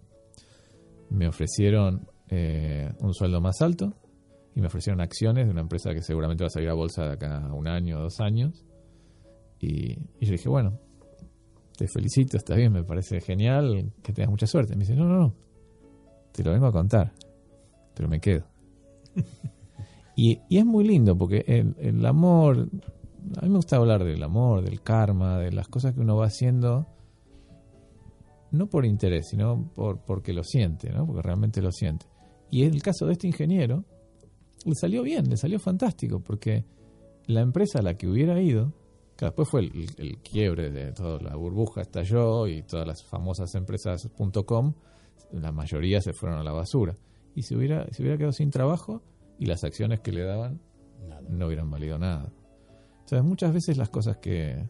me 1.10 1.28
ofrecieron 1.28 2.08
eh, 2.28 2.90
un 3.00 3.14
sueldo 3.14 3.40
más 3.40 3.60
alto 3.60 3.94
y 4.54 4.60
me 4.60 4.66
ofrecieron 4.66 5.00
acciones 5.00 5.46
de 5.46 5.50
una 5.50 5.60
empresa 5.60 5.92
que 5.94 6.02
seguramente 6.02 6.44
va 6.44 6.46
a 6.46 6.50
salir 6.50 6.70
a 6.70 6.74
bolsa 6.74 7.04
de 7.04 7.12
acá 7.12 7.52
un 7.52 7.68
año 7.68 7.98
o 7.98 8.02
dos 8.02 8.20
años. 8.20 8.64
Y, 9.60 9.92
y 9.92 10.26
yo 10.26 10.32
dije, 10.32 10.48
bueno, 10.48 10.80
te 11.76 11.86
felicito, 11.88 12.36
está 12.36 12.54
bien, 12.54 12.72
me 12.72 12.82
parece 12.82 13.20
genial, 13.20 13.92
que 14.02 14.12
tengas 14.12 14.30
mucha 14.30 14.46
suerte. 14.46 14.74
Me 14.74 14.80
dice, 14.80 14.96
no, 14.96 15.06
no, 15.06 15.18
no, 15.18 15.34
te 16.34 16.42
lo 16.42 16.50
vengo 16.50 16.66
a 16.66 16.72
contar, 16.72 17.12
pero 17.94 18.08
me 18.08 18.20
quedo. 18.20 18.44
y, 20.16 20.40
es 20.50 20.66
muy 20.66 20.84
lindo 20.84 21.16
porque 21.16 21.44
el, 21.46 22.04
amor, 22.04 22.68
a 23.36 23.42
mí 23.42 23.48
me 23.48 23.56
gusta 23.56 23.76
hablar 23.76 24.02
del 24.02 24.22
amor, 24.22 24.64
del 24.64 24.82
karma, 24.82 25.38
de 25.38 25.52
las 25.52 25.68
cosas 25.68 25.94
que 25.94 26.00
uno 26.00 26.16
va 26.16 26.26
haciendo, 26.26 26.88
no 28.50 28.66
por 28.66 28.84
interés, 28.84 29.28
sino 29.28 29.70
por, 29.76 30.00
porque 30.00 30.32
lo 30.32 30.42
siente, 30.42 30.90
¿no? 30.90 31.06
porque 31.06 31.22
realmente 31.22 31.62
lo 31.62 31.70
siente. 31.70 32.06
Y 32.50 32.64
en 32.64 32.74
el 32.74 32.82
caso 32.82 33.06
de 33.06 33.12
este 33.12 33.28
ingeniero, 33.28 33.84
le 34.64 34.74
salió 34.74 35.04
bien, 35.04 35.30
le 35.30 35.36
salió 35.36 35.60
fantástico, 35.60 36.18
porque 36.18 36.64
la 37.26 37.42
empresa 37.42 37.78
a 37.78 37.82
la 37.82 37.94
que 37.94 38.08
hubiera 38.08 38.40
ido, 38.40 38.72
que 39.16 39.26
después 39.26 39.48
fue 39.48 39.60
el, 39.60 40.18
quiebre 40.18 40.72
de 40.72 40.90
toda 40.90 41.20
la 41.20 41.36
burbuja, 41.36 41.82
estalló 41.82 42.48
y 42.48 42.62
todas 42.62 42.88
las 42.88 43.04
famosas 43.04 43.54
empresas 43.54 44.08
.com 44.44 44.74
la 45.32 45.52
mayoría 45.52 46.00
se 46.00 46.12
fueron 46.12 46.38
a 46.38 46.42
la 46.42 46.52
basura. 46.52 46.96
Y 47.34 47.42
se 47.42 47.56
hubiera, 47.56 47.86
se 47.92 48.02
hubiera 48.02 48.16
quedado 48.16 48.32
sin 48.32 48.50
trabajo 48.50 49.02
y 49.38 49.46
las 49.46 49.64
acciones 49.64 50.00
que 50.00 50.12
le 50.12 50.22
daban 50.22 50.60
no 51.28 51.46
hubieran 51.46 51.70
valido 51.70 51.98
nada. 51.98 52.32
Entonces 53.00 53.24
muchas 53.24 53.52
veces 53.52 53.76
las 53.76 53.90
cosas 53.90 54.18
que, 54.18 54.68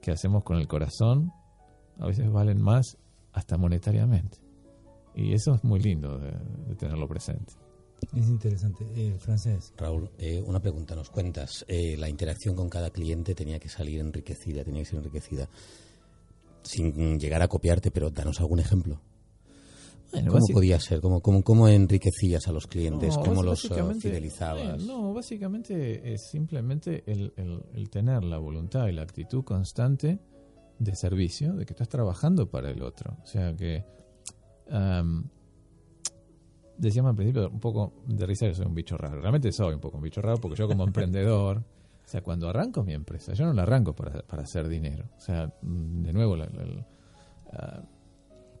que 0.00 0.10
hacemos 0.10 0.42
con 0.42 0.56
el 0.56 0.66
corazón 0.66 1.32
a 1.98 2.06
veces 2.06 2.30
valen 2.30 2.60
más 2.60 2.98
hasta 3.32 3.56
monetariamente. 3.56 4.38
Y 5.14 5.32
eso 5.32 5.54
es 5.54 5.62
muy 5.62 5.80
lindo 5.80 6.18
de, 6.18 6.32
tenerlo 6.76 7.06
presente. 7.06 7.54
Es 8.14 8.28
interesante. 8.28 8.84
Eh, 8.96 9.16
francés. 9.18 9.72
Raúl, 9.76 10.10
eh, 10.18 10.42
una 10.44 10.60
pregunta. 10.60 10.94
Nos 10.94 11.10
cuentas, 11.10 11.64
eh, 11.68 11.96
la 11.96 12.08
interacción 12.08 12.54
con 12.54 12.68
cada 12.68 12.90
cliente 12.90 13.34
tenía 13.34 13.58
que 13.58 13.68
salir 13.68 14.00
enriquecida, 14.00 14.64
tenía 14.64 14.82
que 14.82 14.88
ser 14.88 14.98
enriquecida. 14.98 15.48
Sin 16.62 17.18
llegar 17.18 17.42
a 17.42 17.48
copiarte, 17.48 17.90
pero 17.90 18.10
danos 18.10 18.40
algún 18.40 18.58
ejemplo. 18.58 19.00
¿Cómo 20.22 20.46
podía 20.52 20.78
ser? 20.80 21.00
¿Cómo, 21.00 21.20
cómo, 21.20 21.68
enriquecías 21.68 22.46
a 22.48 22.52
los 22.52 22.66
clientes? 22.66 23.16
¿Cómo 23.18 23.42
los 23.42 23.64
uh, 23.64 23.94
fidelizabas? 23.94 24.82
no, 24.84 25.12
básicamente 25.12 26.12
es 26.12 26.28
simplemente 26.30 27.02
el, 27.06 27.32
el, 27.36 27.90
tener 27.90 28.24
la 28.24 28.38
voluntad 28.38 28.88
y 28.88 28.92
la 28.92 29.02
actitud 29.02 29.44
constante 29.44 30.18
de 30.78 30.96
servicio, 30.96 31.54
de 31.54 31.64
que 31.64 31.72
estás 31.72 31.88
trabajando 31.88 32.50
para 32.50 32.70
el 32.70 32.82
otro. 32.82 33.16
O 33.22 33.26
sea 33.26 33.54
que... 33.54 33.84
decíamos 36.76 37.10
al 37.10 37.16
principio 37.16 37.48
un 37.48 37.60
poco 37.60 37.92
de 38.06 38.26
risa 38.26 38.46
que 38.46 38.54
soy 38.54 38.66
un 38.66 38.74
bicho 38.74 38.96
raro. 38.96 39.20
Realmente 39.20 39.52
soy 39.52 39.74
un 39.74 39.80
poco 39.80 39.96
un 39.96 40.02
bicho 40.02 40.20
raro 40.20 40.38
porque 40.38 40.56
yo 40.56 40.68
como 40.68 40.84
emprendedor... 40.86 41.64
O 42.04 42.06
sea, 42.06 42.22
cuando 42.22 42.50
arranco 42.50 42.84
mi 42.84 42.92
empresa, 42.92 43.32
yo 43.32 43.46
no 43.46 43.54
la 43.54 43.62
arranco 43.62 43.94
para, 43.94 44.20
para 44.26 44.42
hacer 44.42 44.68
dinero. 44.68 45.06
O 45.16 45.20
sea, 45.20 45.50
de 45.62 46.12
nuevo, 46.12 46.36
la, 46.36 46.46
ah, 47.54 47.82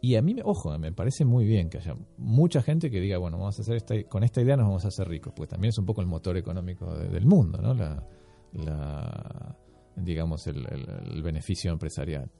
y 0.04 0.16
a 0.16 0.22
mí, 0.22 0.36
ojo, 0.44 0.78
me 0.78 0.92
parece 0.92 1.24
muy 1.24 1.46
bien 1.46 1.70
que 1.70 1.78
haya 1.78 1.96
mucha 2.18 2.60
gente 2.60 2.90
que 2.90 3.00
diga, 3.00 3.16
bueno, 3.16 3.38
vamos 3.38 3.58
a 3.58 3.62
hacer 3.62 3.76
esta, 3.76 3.94
con 4.04 4.22
esta 4.22 4.42
idea 4.42 4.54
nos 4.54 4.66
vamos 4.66 4.84
a 4.84 4.88
hacer 4.88 5.08
ricos, 5.08 5.32
pues 5.34 5.48
también 5.48 5.70
es 5.70 5.78
un 5.78 5.86
poco 5.86 6.02
el 6.02 6.06
motor 6.06 6.36
económico 6.36 6.94
del 6.94 7.24
mundo, 7.24 7.56
¿no? 7.62 7.72
La, 7.72 9.56
digamos, 9.96 10.46
el, 10.46 11.22
beneficio 11.22 11.72
empresarial. 11.72 12.30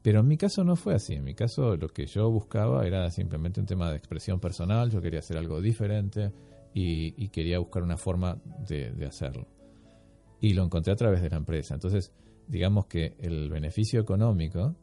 Pero 0.00 0.20
en 0.20 0.26
mi 0.26 0.38
caso 0.38 0.64
no 0.64 0.74
fue 0.74 0.94
así. 0.94 1.12
En 1.12 1.24
mi 1.24 1.34
caso 1.34 1.76
lo 1.76 1.88
que 1.88 2.06
yo 2.06 2.30
buscaba 2.30 2.86
era 2.86 3.10
simplemente 3.10 3.60
un 3.60 3.66
tema 3.66 3.90
de 3.90 3.98
expresión 3.98 4.40
personal. 4.40 4.90
Yo 4.90 5.02
quería 5.02 5.18
hacer 5.18 5.36
algo 5.36 5.60
diferente 5.60 6.32
y, 6.72 7.28
quería 7.28 7.58
buscar 7.58 7.82
una 7.82 7.98
forma 7.98 8.40
de, 8.66 8.92
de, 8.92 9.04
hacerlo. 9.04 9.46
Y 10.40 10.54
lo 10.54 10.64
encontré 10.64 10.94
a 10.94 10.96
través 10.96 11.20
de 11.20 11.28
la 11.28 11.36
empresa. 11.36 11.74
Entonces, 11.74 12.10
digamos 12.48 12.86
que 12.86 13.16
el 13.18 13.50
beneficio 13.50 14.00
económico 14.00 14.74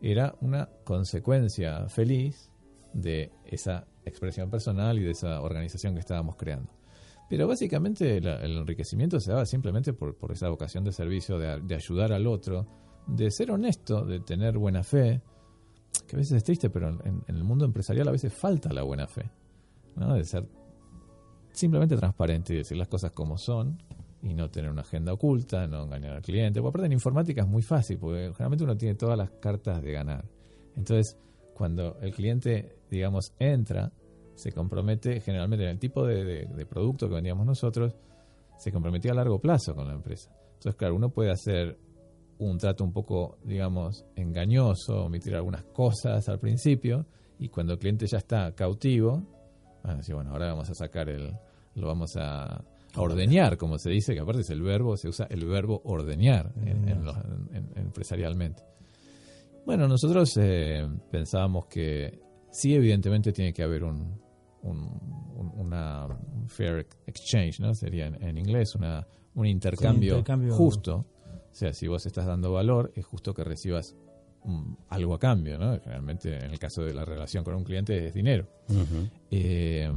era 0.00 0.34
una 0.40 0.68
consecuencia 0.84 1.88
feliz 1.88 2.50
de 2.92 3.32
esa 3.44 3.86
expresión 4.04 4.50
personal 4.50 4.98
y 4.98 5.02
de 5.02 5.10
esa 5.10 5.40
organización 5.40 5.94
que 5.94 6.00
estábamos 6.00 6.36
creando. 6.36 6.70
Pero 7.28 7.48
básicamente 7.48 8.18
el 8.18 8.26
enriquecimiento 8.58 9.18
se 9.18 9.30
daba 9.30 9.46
simplemente 9.46 9.92
por, 9.92 10.16
esa 10.30 10.48
vocación 10.48 10.84
de 10.84 10.92
servicio, 10.92 11.38
de, 11.38 11.74
ayudar 11.74 12.12
al 12.12 12.26
otro, 12.26 12.66
de 13.06 13.30
ser 13.30 13.50
honesto, 13.50 14.04
de 14.04 14.20
tener 14.20 14.58
buena 14.58 14.82
fe, 14.82 15.22
que 16.06 16.16
a 16.16 16.18
veces 16.18 16.36
es 16.36 16.44
triste, 16.44 16.68
pero 16.70 16.88
en, 16.88 17.24
el 17.26 17.44
mundo 17.44 17.64
empresarial 17.64 18.08
a 18.08 18.12
veces 18.12 18.32
falta 18.32 18.72
la 18.72 18.82
buena 18.82 19.06
fe, 19.06 19.30
de 19.96 20.24
ser 20.24 20.46
simplemente 21.52 21.96
transparente 21.96 22.52
y 22.52 22.58
decir 22.58 22.76
las 22.76 22.88
cosas 22.88 23.12
como 23.12 23.38
son 23.38 23.82
y 24.24 24.32
no 24.32 24.50
tener 24.50 24.70
una 24.70 24.80
agenda 24.80 25.12
oculta, 25.12 25.66
no 25.66 25.84
engañar 25.84 26.14
al 26.14 26.22
cliente. 26.22 26.60
Porque 26.60 26.70
aparte 26.70 26.86
en 26.86 26.92
informática 26.92 27.42
es 27.42 27.48
muy 27.48 27.62
fácil, 27.62 27.98
porque 27.98 28.32
generalmente 28.32 28.64
uno 28.64 28.76
tiene 28.76 28.94
todas 28.94 29.18
las 29.18 29.30
cartas 29.32 29.82
de 29.82 29.92
ganar. 29.92 30.24
Entonces, 30.76 31.18
cuando 31.52 31.98
el 32.00 32.10
cliente, 32.12 32.78
digamos, 32.90 33.34
entra, 33.38 33.92
se 34.34 34.50
compromete 34.50 35.20
generalmente 35.20 35.64
en 35.64 35.70
el 35.72 35.78
tipo 35.78 36.06
de, 36.06 36.66
producto 36.68 37.06
que 37.06 37.14
vendíamos 37.14 37.46
nosotros, 37.46 37.94
se 38.56 38.72
comprometía 38.72 39.12
a 39.12 39.14
largo 39.14 39.38
plazo 39.38 39.74
con 39.74 39.86
la 39.86 39.94
empresa. 39.94 40.30
Entonces, 40.54 40.74
claro, 40.74 40.94
uno 40.96 41.10
puede 41.10 41.30
hacer 41.30 41.78
un 42.38 42.56
trato 42.56 42.82
un 42.82 42.92
poco, 42.92 43.36
digamos, 43.44 44.06
engañoso, 44.16 45.04
omitir 45.04 45.34
algunas 45.34 45.64
cosas 45.64 46.26
al 46.30 46.40
principio, 46.40 47.04
y 47.38 47.50
cuando 47.50 47.74
el 47.74 47.78
cliente 47.78 48.06
ya 48.06 48.18
está 48.18 48.52
cautivo, 48.52 49.22
a 49.82 49.94
decir, 49.94 50.14
bueno, 50.14 50.30
ahora 50.30 50.46
vamos 50.46 50.70
a 50.70 50.74
sacar 50.74 51.10
el, 51.10 51.36
lo 51.74 51.88
vamos 51.88 52.16
a, 52.16 52.64
ordeñar, 52.96 53.56
como 53.56 53.78
se 53.78 53.90
dice, 53.90 54.14
que 54.14 54.20
aparte 54.20 54.42
es 54.42 54.50
el 54.50 54.62
verbo, 54.62 54.96
se 54.96 55.08
usa 55.08 55.26
el 55.30 55.44
verbo 55.46 55.80
ordeñar 55.84 56.52
empresarialmente. 57.76 58.62
Bueno, 59.66 59.88
nosotros 59.88 60.36
eh, 60.36 60.86
pensábamos 61.10 61.66
que 61.66 62.20
sí, 62.50 62.74
evidentemente 62.74 63.32
tiene 63.32 63.52
que 63.52 63.62
haber 63.62 63.84
un, 63.84 64.20
una 64.62 66.06
fair 66.46 66.86
exchange, 67.06 67.60
¿no? 67.60 67.74
Sería 67.74 68.06
en, 68.06 68.38
inglés 68.38 68.74
una, 68.74 69.06
un 69.34 69.46
intercambio, 69.46 70.22
justo. 70.52 71.06
O 71.26 71.56
sea, 71.56 71.72
si 71.72 71.86
vos 71.86 72.04
estás 72.04 72.26
dando 72.26 72.52
valor, 72.52 72.92
es 72.94 73.06
justo 73.06 73.32
que 73.32 73.44
recibas 73.44 73.96
algo 74.88 75.14
a 75.14 75.18
cambio, 75.18 75.58
¿no? 75.58 75.80
Generalmente, 75.80 76.36
en 76.36 76.50
el 76.50 76.58
caso 76.58 76.82
de 76.82 76.92
la 76.92 77.04
relación 77.04 77.44
con 77.44 77.54
un 77.54 77.64
cliente, 77.64 78.06
es 78.06 78.14
dinero. 78.14 78.46
Eh, 79.30 79.90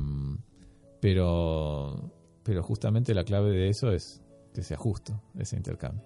pero 1.02 2.17
pero 2.48 2.64
justamente 2.64 3.14
la 3.14 3.26
clave 3.26 3.52
de 3.52 3.68
eso 3.68 3.92
es 3.92 4.22
que 4.54 4.64
sea 4.64 4.78
justo 4.78 5.22
ese 5.38 5.58
intercambio. 5.58 6.02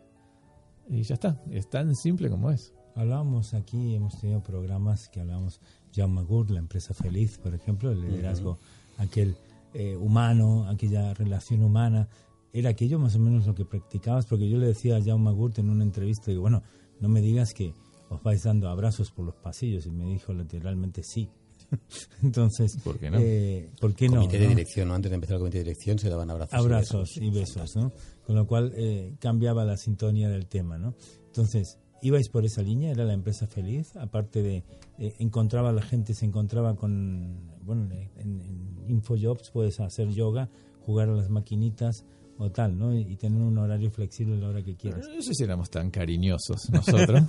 Y 0.89 1.03
ya 1.03 1.13
está, 1.13 1.39
es 1.51 1.69
tan 1.69 1.95
simple 1.95 2.31
como 2.31 2.49
es. 2.49 2.73
Hablábamos 2.95 3.53
aquí, 3.53 3.93
hemos 3.93 4.19
tenido 4.19 4.41
programas 4.41 5.07
que 5.09 5.19
hablamos, 5.19 5.61
John 5.95 6.15
McGurk, 6.15 6.49
la 6.49 6.57
empresa 6.57 6.95
feliz, 6.95 7.37
por 7.37 7.53
ejemplo, 7.53 7.91
el 7.91 8.01
liderazgo, 8.01 8.57
aquel 8.97 9.37
eh, 9.75 9.95
humano, 9.95 10.67
aquella 10.67 11.13
relación 11.13 11.61
humana. 11.61 12.09
Era 12.53 12.71
aquello 12.71 12.97
más 12.97 13.15
o 13.15 13.19
menos 13.19 13.45
lo 13.45 13.53
que 13.53 13.63
practicabas, 13.63 14.25
porque 14.25 14.49
yo 14.49 14.57
le 14.57 14.65
decía 14.65 14.97
a 14.97 15.01
John 15.05 15.21
McGurk 15.21 15.59
en 15.59 15.69
una 15.69 15.83
entrevista, 15.83 16.25
que 16.31 16.39
bueno, 16.39 16.63
no 16.99 17.07
me 17.07 17.21
digas 17.21 17.53
que 17.53 17.75
os 18.09 18.23
vais 18.23 18.41
dando 18.41 18.67
abrazos 18.67 19.11
por 19.11 19.25
los 19.25 19.35
pasillos, 19.35 19.85
y 19.85 19.91
me 19.91 20.05
dijo 20.05 20.33
literalmente 20.33 21.03
sí. 21.03 21.29
Entonces, 22.23 22.77
¿por 22.83 22.99
qué 22.99 23.09
no? 23.09 23.17
Eh, 23.19 23.69
¿por 23.79 23.93
qué 23.95 24.07
comité 24.07 24.39
de 24.39 24.47
dirección, 24.47 24.91
Antes 24.91 25.11
de 25.11 25.15
empezar 25.15 25.35
el 25.35 25.39
comité 25.39 25.59
de 25.59 25.63
dirección 25.65 25.99
se 25.99 26.09
daban 26.09 26.29
abrazos. 26.29 26.53
Abrazos 26.53 27.17
y 27.17 27.29
besos, 27.29 27.75
¿no? 27.75 27.91
Con 28.25 28.35
lo 28.35 28.45
cual 28.47 28.73
eh, 28.75 29.15
cambiaba 29.19 29.65
la 29.65 29.77
sintonía 29.77 30.29
del 30.29 30.47
tema, 30.47 30.77
¿no? 30.77 30.95
Entonces, 31.27 31.77
ibais 32.01 32.29
por 32.29 32.45
esa 32.45 32.61
línea, 32.61 32.91
era 32.91 33.05
la 33.05 33.13
empresa 33.13 33.47
feliz, 33.47 33.95
aparte 33.95 34.41
de 34.41 34.63
eh, 34.99 35.13
encontraba 35.19 35.71
la 35.71 35.81
gente, 35.81 36.13
se 36.13 36.25
encontraba 36.25 36.75
con, 36.75 37.51
bueno, 37.63 37.89
en, 38.17 38.41
en 38.41 38.89
InfoJobs 38.89 39.51
puedes 39.51 39.79
hacer 39.79 40.09
yoga, 40.09 40.49
jugar 40.85 41.09
a 41.09 41.13
las 41.13 41.29
maquinitas 41.29 42.05
o 42.41 42.49
tal, 42.49 42.77
¿no? 42.77 42.95
Y, 42.95 43.15
tener 43.17 43.41
un 43.41 43.57
horario 43.57 43.91
flexible 43.91 44.35
a 44.35 44.39
la 44.39 44.49
hora 44.49 44.63
que 44.63 44.75
quieras. 44.75 45.07
No 45.07 45.21
sé 45.21 45.33
si 45.33 45.43
éramos 45.43 45.69
tan 45.69 45.91
cariñosos 45.91 46.69
nosotros, 46.71 47.21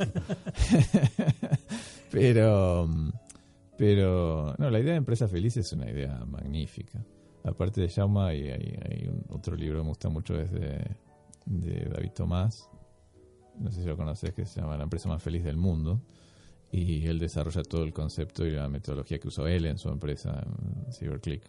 pero, 2.11 2.89
pero, 3.83 4.55
no, 4.59 4.71
la 4.71 4.79
idea 4.79 4.93
de 4.93 4.99
empresa 4.99 5.27
feliz 5.27 5.57
es 5.57 5.73
una 5.73 5.91
idea 5.91 6.25
magnífica. 6.25 7.05
Aparte 7.43 7.81
de 7.81 7.89
Jauma, 7.89 8.29
hay, 8.29 8.49
hay, 8.49 9.11
otro 9.29 9.57
libro 9.57 9.81
que 9.81 9.83
me 9.83 9.89
gusta 9.89 10.09
mucho, 10.09 10.39
es 10.39 10.53
de, 10.53 10.87
David 11.91 12.13
Tomás, 12.15 12.71
no 13.59 13.73
sé 13.73 13.81
si 13.81 13.89
lo 13.89 13.97
conoces, 13.97 14.33
que 14.35 14.47
se 14.47 14.61
llama 14.61 14.77
La 14.77 14.85
empresa 14.85 15.09
más 15.09 15.21
feliz 15.21 15.43
del 15.43 15.57
mundo. 15.57 16.01
Y 16.71 17.09
él 17.09 17.19
desarrolla 17.19 17.65
todo 17.65 17.83
el 17.83 17.93
concepto 17.93 18.47
y 18.47 18.53
la 18.53 18.69
metodología 18.69 19.19
que 19.19 19.27
usó 19.27 19.49
él 19.49 19.67
en 19.67 19.79
su 19.79 19.89
empresa, 19.89 20.47
CyberClick. 20.93 21.43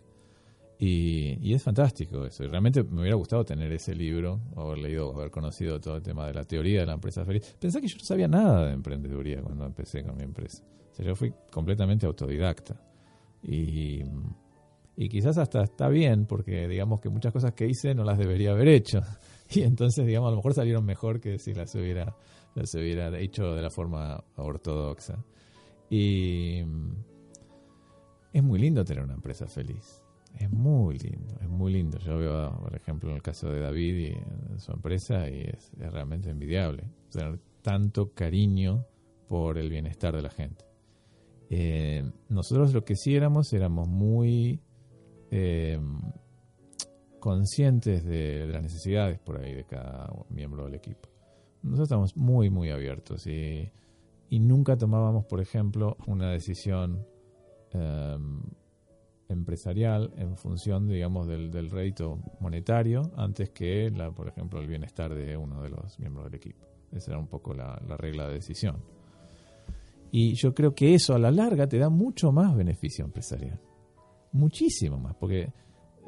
Y, 0.86 1.54
es 1.54 1.64
fantástico 1.64 2.26
eso. 2.26 2.44
Y 2.44 2.48
realmente 2.48 2.84
me 2.84 3.00
hubiera 3.00 3.16
gustado 3.16 3.46
tener 3.46 3.72
ese 3.72 3.96
libro, 3.96 4.42
o 4.54 4.64
haber 4.64 4.80
leído, 4.80 5.16
haber 5.16 5.32
conocido 5.32 5.80
todo 5.80 5.96
el 5.96 6.04
tema 6.04 6.28
de 6.28 6.34
la 6.34 6.44
teoría 6.44 6.82
de 6.82 6.86
la 6.86 6.94
empresa 6.96 7.24
feliz. 7.24 7.56
Pensé 7.58 7.80
que 7.80 7.88
yo 7.88 7.96
no 7.98 8.04
sabía 8.04 8.28
nada 8.28 8.68
de 8.68 8.74
emprendeduría 8.74 9.42
cuando 9.42 9.66
empecé 9.66 10.04
con 10.04 10.18
mi 10.18 10.24
empresa. 10.24 10.62
O 10.92 10.94
sea, 10.94 11.06
yo 11.06 11.16
fui 11.16 11.34
completamente 11.50 12.06
autodidacta. 12.06 12.82
Y, 13.42 14.02
y 14.98 15.08
quizás 15.08 15.38
hasta 15.38 15.64
está 15.64 15.88
bien, 15.88 16.26
porque 16.26 16.68
digamos 16.68 17.00
que 17.00 17.08
muchas 17.08 17.32
cosas 17.32 17.54
que 17.54 17.66
hice 17.66 17.96
no 17.96 18.04
las 18.04 18.18
debería 18.18 18.52
haber 18.52 18.68
hecho. 18.68 19.00
Y 19.56 19.62
entonces, 19.62 20.06
digamos, 20.06 20.30
a 20.30 20.32
lo 20.32 20.38
mejor 20.38 20.54
salieron 20.54 20.84
mejor 20.84 21.22
que 21.22 21.38
si 21.38 21.54
las 21.54 21.76
hubiera, 21.76 22.16
las 22.56 22.74
hubiera 22.74 23.16
hecho 23.20 23.54
de 23.54 23.62
la 23.62 23.70
forma 23.70 24.24
ortodoxa. 24.36 25.24
Y 25.90 26.62
es 28.34 28.44
muy 28.44 28.60
lindo 28.60 28.84
tener 28.84 29.04
una 29.04 29.14
empresa 29.14 29.46
feliz. 29.46 30.03
Es 30.40 30.52
muy 30.52 30.98
lindo, 30.98 31.36
es 31.42 31.50
muy 31.50 31.74
lindo. 31.74 32.00
Yo 32.00 32.18
veo, 32.18 32.60
por 32.60 32.76
ejemplo, 32.76 33.10
en 33.10 33.16
el 33.16 33.22
caso 33.22 33.50
de 33.50 33.60
David 33.60 33.96
y 33.96 34.60
su 34.60 34.72
empresa, 34.72 35.30
y 35.30 35.42
es, 35.42 35.72
realmente 35.78 36.30
envidiable 36.30 36.84
tener 37.12 37.40
tanto 37.62 38.14
cariño 38.14 38.86
por 39.28 39.58
el 39.58 39.70
bienestar 39.70 40.16
de 40.16 40.22
la 40.22 40.30
gente. 40.30 40.66
Eh, 41.50 42.04
nosotros 42.30 42.74
lo 42.74 42.84
que 42.84 42.96
sí 42.96 43.16
éramos, 43.16 43.54
éramos 43.54 43.88
muy 43.88 44.60
eh, 45.30 45.80
conscientes 47.20 48.04
de, 48.04 48.48
las 48.48 48.62
necesidades 48.62 49.20
por 49.20 49.40
ahí 49.40 49.54
de 49.54 49.64
cada 49.64 50.12
miembro 50.30 50.66
del 50.66 50.76
equipo. 50.76 51.10
Nosotros 51.62 51.88
estamos 51.88 52.18
muy, 52.18 52.50
muy 52.50 52.70
abiertos 52.70 53.26
y, 53.28 53.72
nunca 54.30 54.76
tomábamos, 54.76 55.26
por 55.26 55.40
ejemplo, 55.40 55.96
una 56.08 56.32
decisión 56.32 57.06
em, 57.72 58.42
empresarial 59.34 60.14
en 60.18 60.38
función, 60.38 60.88
digamos, 60.88 61.28
del, 61.28 61.52
del 61.52 61.70
rédito 61.70 62.20
monetario 62.40 63.12
antes 63.18 63.50
que, 63.50 63.90
la, 63.92 64.12
por 64.12 64.28
ejemplo, 64.28 64.60
el 64.60 64.68
bienestar 64.68 65.14
de 65.14 65.36
uno 65.36 65.62
de 65.62 65.70
los 65.70 66.00
miembros 66.00 66.26
del 66.26 66.36
equipo. 66.36 66.66
Esa 66.92 67.12
era 67.12 67.20
un 67.20 67.28
poco 67.28 67.54
la, 67.54 67.82
la 67.88 67.98
regla 67.98 68.28
de 68.28 68.36
decisión. 68.36 68.78
Y 70.12 70.36
yo 70.36 70.54
creo 70.54 70.76
que 70.76 70.94
eso 70.94 71.16
a 71.16 71.20
la 71.20 71.32
larga 71.32 71.68
te 71.68 71.80
da 71.80 71.90
mucho 71.90 72.32
más 72.32 72.56
beneficio 72.56 73.04
empresarial. 73.04 73.60
Muchísimo 74.32 75.00
más, 75.00 75.16
porque 75.16 75.52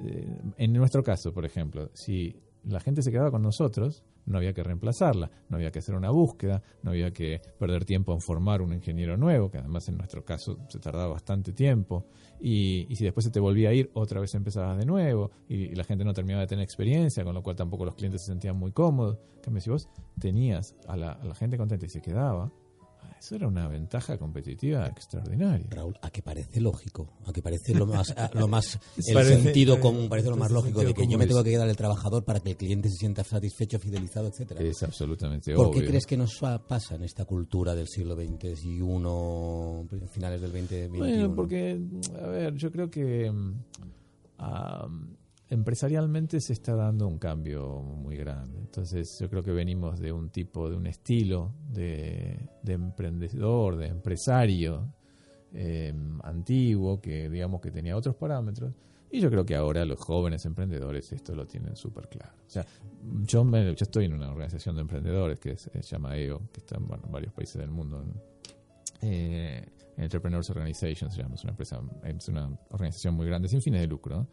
eh, 0.03 0.37
en 0.57 0.73
nuestro 0.73 1.03
caso, 1.03 1.33
por 1.33 1.45
ejemplo, 1.45 1.89
si 1.93 2.35
la 2.63 2.79
gente 2.79 3.01
se 3.01 3.11
quedaba 3.11 3.31
con 3.31 3.41
nosotros, 3.41 4.03
no 4.25 4.37
había 4.37 4.53
que 4.53 4.63
reemplazarla, 4.63 5.29
no 5.49 5.57
había 5.57 5.71
que 5.71 5.79
hacer 5.79 5.95
una 5.95 6.09
búsqueda, 6.09 6.61
no 6.83 6.91
había 6.91 7.11
que 7.11 7.41
perder 7.59 7.85
tiempo 7.85 8.13
en 8.13 8.21
formar 8.21 8.61
un 8.61 8.73
ingeniero 8.73 9.17
nuevo, 9.17 9.49
que 9.49 9.57
además 9.57 9.87
en 9.89 9.97
nuestro 9.97 10.23
caso 10.23 10.57
se 10.69 10.79
tardaba 10.79 11.07
bastante 11.07 11.53
tiempo, 11.53 12.05
y, 12.39 12.87
si 12.95 13.03
después 13.03 13.25
se 13.25 13.31
te 13.31 13.39
volvía 13.39 13.69
a 13.69 13.73
ir, 13.73 13.91
otra 13.93 14.19
vez 14.19 14.33
empezabas 14.35 14.77
de 14.77 14.85
nuevo, 14.85 15.31
y, 15.47 15.75
la 15.75 15.83
gente 15.83 16.03
no 16.03 16.13
terminaba 16.13 16.41
de 16.41 16.47
tener 16.47 16.63
experiencia, 16.63 17.23
con 17.23 17.33
lo 17.33 17.43
cual 17.43 17.55
tampoco 17.55 17.85
los 17.85 17.95
clientes 17.95 18.21
se 18.21 18.27
sentían 18.27 18.57
muy 18.57 18.71
cómodos. 18.71 19.17
En 19.35 19.41
cambio, 19.41 19.61
si 19.61 19.69
vos 19.69 19.89
tenías 20.19 20.75
a 20.87 20.97
la, 20.97 21.11
a 21.11 21.25
la 21.25 21.35
gente 21.35 21.57
contenta 21.57 21.85
y 21.85 21.89
se 21.89 22.01
quedaba, 22.01 22.51
eso 23.25 23.35
era 23.35 23.47
una 23.47 23.67
ventaja 23.67 24.19
competitiva 24.19 24.85
extraordinaria. 24.85 25.65
Raúl, 25.71 25.95
a 26.03 26.11
que 26.11 26.21
parece 26.21 26.61
lógico, 26.61 27.17
a 27.25 27.33
que 27.33 27.41
parece 27.41 27.73
lo 27.73 27.87
más, 27.87 28.13
lo 28.33 28.47
más 28.47 28.79
el 29.07 29.25
sentido 29.25 29.79
común, 29.79 30.07
parece 30.07 30.29
lo 30.29 30.37
más 30.37 30.51
lógico 30.51 30.81
de 30.81 30.93
que 30.93 31.07
yo 31.07 31.17
me 31.17 31.25
tengo 31.25 31.43
que 31.43 31.49
quedar 31.49 31.67
el 31.67 31.75
trabajador 31.75 32.23
para 32.23 32.39
que 32.39 32.51
el 32.51 32.55
cliente 32.55 32.87
se 32.89 32.97
sienta 32.97 33.23
satisfecho, 33.23 33.79
fidelizado, 33.79 34.27
etcétera. 34.27 34.61
Es 34.61 34.83
absolutamente 34.83 35.55
obvio. 35.55 35.71
¿Por 35.71 35.73
qué 35.73 35.87
crees 35.87 36.05
que 36.05 36.17
nos 36.17 36.39
pasa 36.67 36.95
en 36.95 37.03
esta 37.03 37.25
cultura 37.25 37.73
del 37.73 37.87
siglo 37.87 38.15
XX 38.15 38.63
y 38.63 38.79
uno 38.79 39.87
finales 40.11 40.41
del 40.41 40.51
XX? 40.51 40.89
Bueno, 40.95 41.33
porque, 41.33 41.81
a 42.21 42.27
ver, 42.27 42.53
yo 42.53 42.71
creo 42.71 42.91
que 42.91 43.31
empresarialmente 45.49 46.39
se 46.41 46.53
está 46.53 46.75
dando 46.75 47.07
un 47.07 47.19
cambio 47.19 47.81
muy 47.81 48.17
grande. 48.17 48.59
Entonces 48.59 49.19
yo 49.19 49.29
creo 49.29 49.43
que 49.43 49.51
venimos 49.51 49.99
de 49.99 50.11
un 50.11 50.29
tipo, 50.29 50.69
de 50.69 50.75
un 50.75 50.87
estilo 50.87 51.53
de, 51.69 52.49
emprendedor, 52.65 53.77
de 53.77 53.87
empresario 53.87 54.93
em, 55.53 56.19
antiguo, 56.23 56.99
que 56.99 57.29
digamos 57.29 57.61
que 57.61 57.71
tenía 57.71 57.95
otros 57.95 58.15
parámetros. 58.15 58.73
Y 59.11 59.19
yo 59.19 59.29
creo 59.29 59.45
que 59.45 59.55
ahora 59.55 59.85
los 59.85 59.99
jóvenes 59.99 60.45
emprendedores 60.45 61.11
esto 61.13 61.35
lo 61.35 61.45
tienen 61.45 61.75
súper 61.75 62.09
claro. 62.09 62.33
O 62.45 62.49
sea, 62.49 62.65
yo, 63.23 63.43
me, 63.43 63.69
estoy 63.69 64.05
en 64.05 64.13
una 64.13 64.29
organización 64.29 64.75
de 64.75 64.81
emprendedores 64.81 65.39
que 65.39 65.55
se 65.55 65.81
llama 65.81 66.17
EO, 66.17 66.41
que 66.51 66.59
está 66.59 66.77
en, 66.77 66.87
varios 67.11 67.31
países 67.31 67.61
del 67.61 67.69
mundo. 67.69 68.03
Eh, 69.01 69.63
Entrepreneurs 69.97 70.49
Organization 70.49 71.09
se 71.09 71.21
es 71.21 71.43
una 71.43 71.51
empresa, 71.51 71.79
es 72.03 72.27
una 72.27 72.49
organización 72.71 73.13
muy 73.13 73.27
grande, 73.27 73.47
sin 73.47 73.61
fines 73.61 73.81
de 73.81 73.87
lucro. 73.87 74.27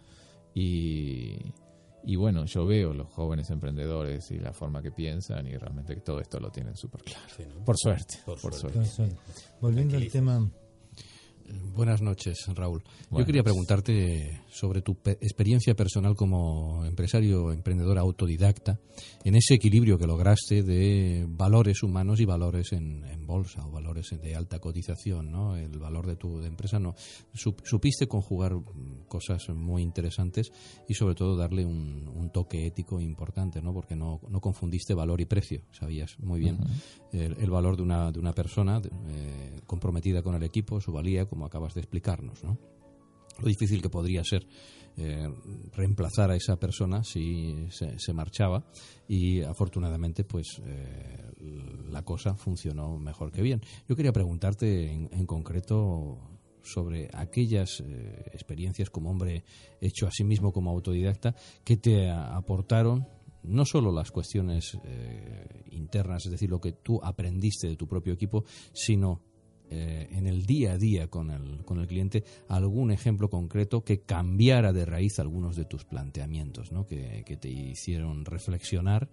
Y, 0.55 1.38
y 2.05 2.17
bueno, 2.17 2.45
yo 2.45 2.67
veo 2.67 2.93
los 2.93 3.09
jóvenes 3.09 3.51
emprendedores 3.51 4.31
y 4.31 4.38
la 4.38 4.53
forma 4.53 4.83
que 4.83 4.91
piensan 4.91 5.47
y 5.47 5.57
realmente 5.57 5.95
que 5.95 6.01
todo 6.01 6.21
esto 6.21 6.41
lo 6.41 6.51
tienen 6.51 6.77
súper 6.77 7.03
claro. 7.03 7.65
Por 7.65 7.77
suerte. 7.79 8.19
Por, 8.25 8.38
suerte. 8.38 8.81
Volviendo 9.61 9.97
al 9.97 10.09
tema 10.09 10.51
Buenas 11.75 12.01
noches, 12.01 12.47
Raúl. 12.55 12.83
Yo 13.11 13.25
quería 13.27 13.43
preguntarte 13.43 14.41
sobre 14.51 14.81
tu 14.81 14.97
experiencia 15.21 15.75
personal 15.75 16.15
como 16.15 16.85
empresario, 16.85 17.53
emprendedor 17.53 17.99
autodidacta, 17.99 18.79
en 19.25 19.35
ese 19.35 19.55
equilibrio 19.55 19.99
que 19.99 20.07
lograste 20.07 20.62
de 20.62 21.27
valores 21.29 21.83
humanos 21.83 22.21
y 22.21 22.25
valores 22.25 22.73
en, 22.73 23.03
bolsa 23.27 23.65
o 23.67 23.71
valores 23.71 24.11
de 24.21 24.35
alta 24.35 24.59
cotización, 24.59 25.31
¿no? 25.31 25.57
El 25.57 25.79
valor 25.79 26.07
de 26.07 26.17
tu 26.17 26.43
empresa, 26.43 26.79
¿no? 26.79 26.95
supiste 27.33 28.07
conjugar 28.07 28.53
cosas 29.09 29.49
muy 29.55 29.81
interesantes 29.81 30.53
y 30.87 30.93
sobre 30.93 31.15
todo 31.15 31.37
darle 31.37 31.65
un, 31.65 32.31
toque 32.33 32.67
ético 32.67 33.01
importante, 33.01 33.62
¿no? 33.62 33.73
Porque 33.73 33.97
no, 33.97 34.21
confundiste 34.41 34.93
valor 34.95 35.21
y 35.21 35.27
precio. 35.27 35.62
Sabías 35.71 36.19
muy 36.19 36.41
bien 36.41 36.59
el, 37.12 37.51
valor 37.51 37.77
de 37.77 37.83
una, 37.83 38.11
de 38.11 38.19
una 38.19 38.33
persona 38.33 38.81
eh, 39.09 39.61
comprometida 39.67 40.23
con 40.23 40.35
el 40.35 40.43
equipo, 40.43 40.81
su 40.81 40.93
valía, 40.93 41.27
como 41.27 41.42
acabas 41.47 41.75
de 41.75 41.81
explicarnos, 41.81 42.43
¿no? 42.45 42.59
Lo 43.41 43.49
difícil 43.49 43.81
que 43.81 43.89
podría 43.89 44.23
ser 44.25 44.47
eh, 44.97 45.27
reemplazar 45.75 46.31
a 46.31 46.37
esa 46.37 46.57
persona 46.57 47.03
si 47.03 47.67
se, 47.71 48.13
marchaba 48.13 48.63
y 49.09 49.41
afortunadamente 49.41 50.23
pues 50.23 50.61
eh, 50.67 51.33
la 51.91 52.03
cosa 52.03 52.35
funcionó 52.35 52.99
mejor 52.99 53.33
que 53.33 53.41
bien. 53.41 53.63
Yo 53.89 53.97
quería 53.97 54.13
preguntarte 54.13 54.93
en, 54.93 55.27
concreto 55.27 56.19
sobre 56.63 57.09
aquellas 57.15 57.81
eh, 57.81 58.23
experiencias 58.33 58.91
como 58.91 59.11
hombre 59.11 59.45
hecho 59.81 60.07
a 60.07 60.11
sí 60.11 60.25
mismo 60.25 60.53
como 60.53 60.71
autodidacta 60.71 61.35
que 61.65 61.79
te 61.79 62.11
aportaron 62.11 63.09
no 63.45 63.65
solo 63.65 63.91
las 63.91 64.13
cuestiones 64.13 64.79
internas, 65.73 66.27
es 66.27 66.31
decir, 66.31 66.49
lo 66.49 66.61
que 66.61 66.71
tú 66.71 67.01
aprendiste 67.03 67.67
de 67.67 67.75
tu 67.75 67.89
propio 67.89 68.13
equipo, 68.13 68.45
sino 68.73 69.21
eh, 69.75 70.07
en 70.11 70.27
el 70.27 70.45
día 70.45 70.73
a 70.73 70.79
día 70.79 71.09
con 71.09 71.31
el, 71.31 71.65
con 71.65 71.81
el 71.81 71.87
cliente 71.87 72.25
algún 72.49 72.91
ejemplo 72.91 73.31
concreto 73.31 73.83
que 73.83 74.03
cambiara 74.03 74.71
de 74.71 74.85
raíz 74.85 75.19
algunos 75.19 75.57
de 75.57 75.65
tus 75.65 75.87
planteamientos, 75.87 76.73
¿no? 76.73 76.87
que, 76.87 77.25
te 77.41 77.49
hicieron 77.49 78.27
reflexionar 78.27 79.09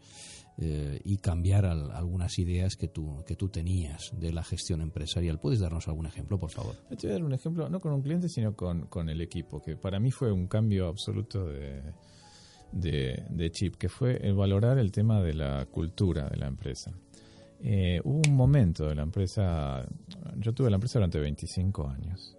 eh, 0.57 0.99
y 1.05 1.15
cambiar 1.19 1.65
algunas 1.65 2.37
ideas 2.39 2.75
que 2.75 2.89
tú, 2.89 3.23
que 3.25 3.37
tú 3.37 3.47
tenías 3.47 4.11
de 4.19 4.33
la 4.33 4.43
gestión 4.43 4.81
empresarial. 4.81 5.39
¿Puedes 5.39 5.61
darnos 5.61 5.87
algún 5.87 6.07
ejemplo, 6.07 6.37
por 6.37 6.51
favor? 6.51 6.75
Te 6.89 7.07
voy 7.07 7.11
a 7.11 7.13
dar 7.13 7.23
un 7.23 7.33
ejemplo, 7.33 7.69
no 7.69 7.79
con 7.79 7.93
un 7.93 8.01
cliente, 8.01 8.27
sino 8.27 8.53
con, 8.53 8.87
con 8.87 9.07
el 9.07 9.21
equipo, 9.21 9.61
que 9.61 9.77
para 9.77 9.97
mí 10.01 10.11
fue 10.11 10.29
un 10.33 10.47
cambio 10.47 10.87
absoluto 10.87 11.45
de, 11.45 11.81
de, 12.73 13.23
de 13.29 13.51
chip, 13.51 13.75
que 13.75 13.87
fue 13.87 14.17
el 14.27 14.35
valorar 14.35 14.77
el 14.77 14.91
tema 14.91 15.21
de 15.21 15.35
la 15.35 15.65
cultura 15.67 16.27
de 16.27 16.35
la 16.35 16.47
empresa. 16.47 16.91
Eh, 17.61 17.99
hubo 18.03 18.21
un 18.27 18.35
momento 18.35 18.87
de 18.87 18.95
la 18.95 19.03
empresa, 19.03 19.85
yo 20.37 20.53
tuve 20.53 20.69
la 20.69 20.75
empresa 20.75 20.99
durante 20.99 21.19
25 21.19 21.87
años. 21.87 22.37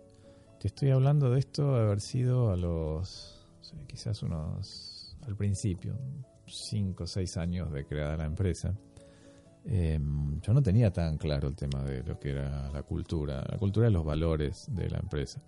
Te 0.58 0.68
estoy 0.68 0.90
hablando 0.90 1.30
de 1.30 1.38
esto 1.38 1.74
haber 1.74 2.00
sido 2.00 2.50
a 2.50 2.56
los, 2.56 3.46
quizás 3.86 4.22
unos, 4.22 5.16
al 5.26 5.36
principio, 5.36 5.98
5 6.46 7.04
o 7.04 7.06
6 7.06 7.36
años 7.36 7.72
de 7.72 7.84
creada 7.84 8.16
la 8.16 8.24
empresa. 8.24 8.74
Em, 9.66 10.40
yo 10.40 10.54
no 10.54 10.62
tenía 10.62 10.90
tan 10.90 11.18
claro 11.18 11.48
el 11.48 11.54
tema 11.54 11.84
de 11.84 12.02
lo 12.02 12.18
que 12.18 12.30
era 12.30 12.70
la 12.70 12.82
cultura, 12.82 13.44
la 13.46 13.58
cultura 13.58 13.86
de 13.86 13.92
los 13.92 14.04
valores 14.04 14.66
de 14.70 14.88
la 14.88 14.98
empresa. 14.98 15.42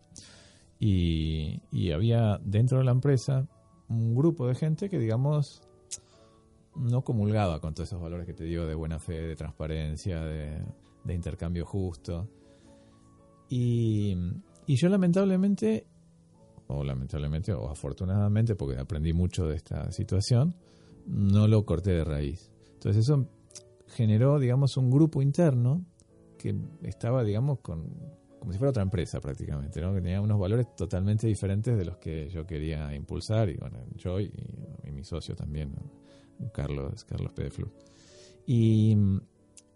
Y 0.78 1.92
había 1.92 2.40
dentro 2.42 2.78
de 2.78 2.84
la 2.84 2.90
empresa 2.90 3.46
un 3.88 4.14
grupo 4.14 4.48
de 4.48 4.54
gente 4.54 4.88
que, 4.88 4.98
digamos, 4.98 5.62
no 6.76 7.02
comulgaba 7.02 7.60
con 7.60 7.74
todos 7.74 7.88
esos 7.88 8.00
valores 8.00 8.26
que 8.26 8.34
te 8.34 8.44
digo 8.44 8.66
de 8.66 8.74
buena 8.74 8.98
fe, 8.98 9.20
de 9.20 9.36
transparencia, 9.36 10.22
de, 10.22 10.64
intercambio 11.08 11.66
justo. 11.66 12.28
Y, 13.48 14.16
yo 14.66 14.88
lamentablemente, 14.88 15.86
o 16.68 16.82
lamentablemente, 16.82 17.52
o 17.52 17.68
afortunadamente, 17.68 18.54
porque 18.54 18.78
aprendí 18.78 19.12
mucho 19.12 19.46
de 19.46 19.56
esta 19.56 19.90
situación, 19.92 20.54
no 21.06 21.48
lo 21.48 21.64
corté 21.66 21.92
de 21.92 22.04
raíz. 22.04 22.50
Entonces 22.74 23.04
eso 23.04 23.28
generó, 23.88 24.38
digamos, 24.38 24.76
un 24.76 24.90
grupo 24.90 25.20
interno 25.20 25.84
que 26.38 26.56
estaba, 26.82 27.22
digamos, 27.22 27.60
con, 27.60 27.84
como 28.42 28.52
si 28.52 28.58
fuera 28.58 28.70
otra 28.70 28.82
empresa 28.82 29.20
prácticamente, 29.20 29.80
¿no? 29.80 29.94
que 29.94 30.00
tenía 30.00 30.20
unos 30.20 30.36
valores 30.36 30.74
totalmente 30.74 31.28
diferentes 31.28 31.78
de 31.78 31.84
los 31.84 31.98
que 31.98 32.28
yo 32.28 32.44
quería 32.44 32.92
impulsar, 32.92 33.48
y 33.48 33.56
bueno, 33.56 33.78
yo 33.94 34.18
y, 34.18 34.32
mi 34.92 35.04
socio 35.04 35.36
también. 35.36 35.72
Carlos, 36.52 37.04
Carlos 37.04 37.32
Pedeflur. 37.32 37.70
Y, 38.46 38.96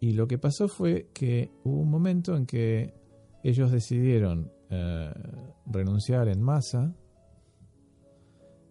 y 0.01 0.13
lo 0.13 0.27
que 0.27 0.39
pasó 0.39 0.69
fue 0.69 1.09
que 1.13 1.51
hubo 1.65 1.81
un 1.81 1.91
momento 1.91 2.37
en 2.37 2.47
que 2.47 2.95
ellos 3.43 3.71
decidieron 3.71 4.51
eh, 4.71 5.13
renunciar 5.67 6.29
en 6.29 6.43
masa, 6.43 6.93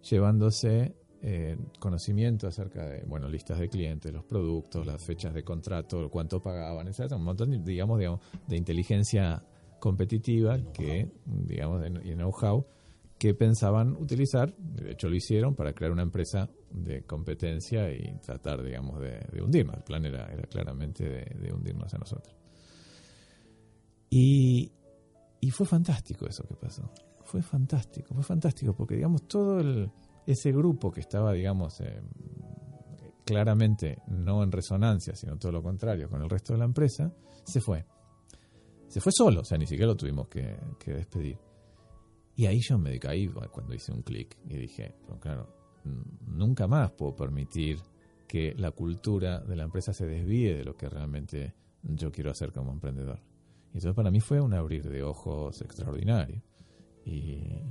llevándose 0.09 0.95
eh, 1.21 1.57
conocimiento 1.79 2.47
acerca 2.47 2.85
de, 2.85 3.03
bueno, 3.05 3.29
listas 3.29 3.57
de 3.59 3.69
clientes, 3.69 4.13
los 4.13 4.25
productos, 4.25 4.85
las 4.85 5.03
fechas 5.03 5.33
de 5.33 5.43
contrato, 5.43 6.09
cuánto 6.09 6.41
pagaban, 6.41 6.87
etc. 6.87 7.13
Un 7.13 7.23
montón, 7.23 7.63
digamos, 7.63 7.99
digamos 7.99 8.19
de 8.47 8.57
inteligencia 8.57 9.43
competitiva 9.79 10.59
que, 10.73 11.09
digamos, 11.25 11.83
y 12.03 12.13
know-how 12.13 12.65
que 13.17 13.33
pensaban 13.33 13.95
utilizar, 13.95 14.53
de 14.57 14.91
hecho 14.91 15.09
lo 15.09 15.15
hicieron, 15.15 15.55
para 15.55 15.73
crear 15.73 15.91
una 15.91 16.03
empresa 16.03 16.49
de 16.83 17.03
competencia 17.03 17.91
y 17.91 18.17
tratar, 18.19 18.63
digamos, 18.63 18.99
de, 18.99 19.41
hundirnos. 19.41 19.77
El 19.77 19.83
plan 19.83 20.05
era, 20.05 20.25
era 20.31 20.43
claramente 20.43 21.03
de, 21.07 21.53
hundirnos 21.53 21.93
a 21.93 21.97
nosotros. 21.97 22.35
Y, 24.09 24.71
y 25.39 25.49
fue 25.51 25.65
fantástico 25.65 26.27
eso 26.27 26.43
que 26.47 26.55
pasó. 26.55 26.89
Fue 27.23 27.41
fantástico, 27.41 28.13
fue 28.13 28.23
fantástico, 28.23 28.75
porque, 28.75 28.95
digamos, 28.95 29.27
todo 29.27 29.59
el, 29.59 29.91
ese 30.25 30.51
grupo 30.51 30.91
que 30.91 31.01
estaba, 31.01 31.33
digamos, 31.33 31.81
eh, 31.81 32.01
claramente 33.25 33.99
no 34.07 34.43
en 34.43 34.51
resonancia, 34.51 35.15
sino 35.15 35.37
todo 35.37 35.51
lo 35.51 35.63
contrario 35.63 36.09
con 36.09 36.21
el 36.21 36.29
resto 36.29 36.53
de 36.53 36.59
la 36.59 36.65
empresa, 36.65 37.11
se 37.43 37.61
fue. 37.61 37.85
Se 38.87 39.01
fue 39.01 39.11
solo, 39.11 39.41
o 39.41 39.45
sea, 39.45 39.57
ni 39.57 39.65
siquiera 39.65 39.87
lo 39.87 39.97
tuvimos 39.97 40.27
que, 40.27 40.55
que 40.79 40.93
despedir. 40.93 41.37
Y 42.35 42.45
ahí 42.45 42.59
yo 42.59 42.77
me 42.77 42.99
caí 42.99 43.27
cuando 43.27 43.73
hice 43.73 43.91
un 43.91 44.01
clic 44.01 44.37
y 44.45 44.57
dije, 44.57 44.95
claro, 45.19 45.64
nunca 46.27 46.67
más 46.67 46.91
puedo 46.91 47.15
permitir 47.15 47.79
que 48.27 48.53
la 48.57 48.71
cultura 48.71 49.39
de 49.39 49.55
la 49.55 49.63
empresa 49.63 49.93
se 49.93 50.05
desvíe 50.05 50.55
de 50.55 50.63
lo 50.63 50.75
que 50.75 50.89
realmente 50.89 51.53
yo 51.83 52.11
quiero 52.11 52.31
hacer 52.31 52.51
como 52.51 52.71
emprendedor. 52.71 53.19
Y 53.73 53.77
entonces 53.77 53.93
para 53.93 54.11
mí 54.11 54.19
fue 54.19 54.41
un 54.41 54.53
abrir 54.53 54.89
de 54.89 55.03
ojos 55.03 55.61
extraordinario. 55.61 56.41
Y, 57.05 57.61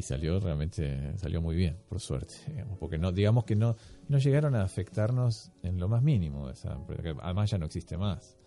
salió 0.00 0.40
realmente, 0.40 1.18
salió 1.18 1.42
muy 1.42 1.54
bien, 1.54 1.76
por 1.86 2.00
suerte. 2.00 2.34
porque 2.78 2.96
no, 2.96 3.12
digamos 3.12 3.44
que 3.44 3.54
no, 3.54 3.76
no 4.08 4.18
llegaron 4.18 4.54
a 4.54 4.62
afectarnos 4.62 5.52
en 5.62 5.78
lo 5.78 5.88
más 5.88 6.02
mínimo 6.02 6.48
esa 6.48 6.72
empresa, 6.72 7.02
que 7.02 7.14
además 7.20 7.50
ya 7.50 7.58
no 7.58 7.66
existe 7.66 7.98
más. 7.98 8.38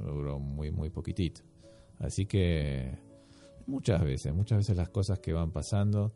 Duró 0.00 0.40
muy, 0.40 0.72
muy 0.72 0.90
poquitito. 0.90 1.42
Así 2.00 2.26
que 2.26 2.98
Muchas 3.70 4.02
veces, 4.02 4.34
muchas 4.34 4.58
veces 4.58 4.76
las 4.76 4.88
cosas 4.88 5.20
que 5.20 5.32
van 5.32 5.52
pasando. 5.52 6.12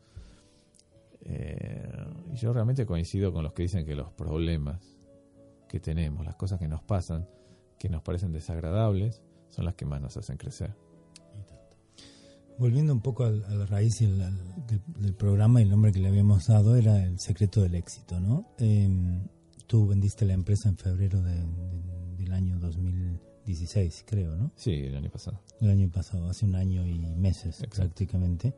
Eh, 1.25 2.07
y 2.33 2.37
yo 2.37 2.53
realmente 2.53 2.87
coincido 2.87 3.33
con 3.33 3.43
los 3.43 3.53
que 3.53 3.63
dicen 3.63 3.85
que 3.87 3.95
los 3.95 4.11
problemas 4.13 4.99
que 5.69 5.81
tenemos, 5.81 6.25
las 6.25 6.37
cosas 6.37 6.59
que 6.59 6.69
nos 6.69 6.83
pasan, 6.83 7.27
que 7.79 7.89
nos 7.89 8.03
parecen 8.03 8.33
desagradables, 8.33 9.23
son 9.51 9.65
las 9.65 9.75
que 9.75 9.87
más 9.87 10.01
nos 10.01 10.17
hacen 10.17 10.37
crecer. 10.37 10.75
Volviendo 12.59 12.93
un 12.93 13.01
poco 13.01 13.25
a 13.25 13.31
la 13.31 13.67
raíz 13.67 13.99
del, 13.99 15.15
programa, 15.15 15.61
el 15.61 15.71
nombre 15.71 15.93
que 15.93 15.99
le 15.99 16.09
habíamos 16.09 16.47
dado 16.47 16.77
era 16.77 17.03
el 17.05 17.19
secreto 17.19 17.61
del 17.63 17.75
éxito, 17.75 18.21
¿no? 18.21 18.55
Em, 18.59 19.27
tú 19.67 19.89
vendiste 19.89 20.25
la 20.25 20.35
empresa 20.35 20.69
en 20.69 20.77
febrero 20.77 21.21
del 21.21 22.33
año 22.33 22.59
2000 22.61 23.35
16, 23.45 24.05
creo, 24.07 24.37
¿no? 24.37 24.53
Sí, 24.57 24.73
el 24.73 24.97
año 24.97 25.11
pasado. 25.11 25.41
El 25.61 25.71
año 25.71 25.91
pasado, 25.91 26.29
hace 26.29 26.45
un 26.45 26.55
año 26.55 26.87
y 26.87 26.99
meses 26.99 27.63
prácticamente. 27.75 28.55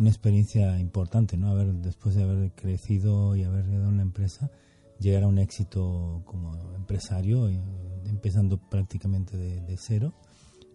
Una 0.00 0.08
experiencia 0.08 0.80
importante, 0.80 1.36
¿no? 1.36 1.50
Haber, 1.50 1.74
después 1.74 2.14
de 2.14 2.22
haber 2.22 2.52
crecido 2.52 3.36
y 3.36 3.44
haber 3.44 3.70
dado 3.70 3.90
una 3.90 4.00
empresa, 4.00 4.50
llegar 4.98 5.24
a 5.24 5.26
un 5.26 5.38
éxito 5.38 6.22
como 6.24 6.54
empresario, 6.74 7.48
eh, 7.48 7.60
empezando 8.06 8.56
prácticamente 8.56 9.36
de, 9.36 9.76
cero. 9.76 10.14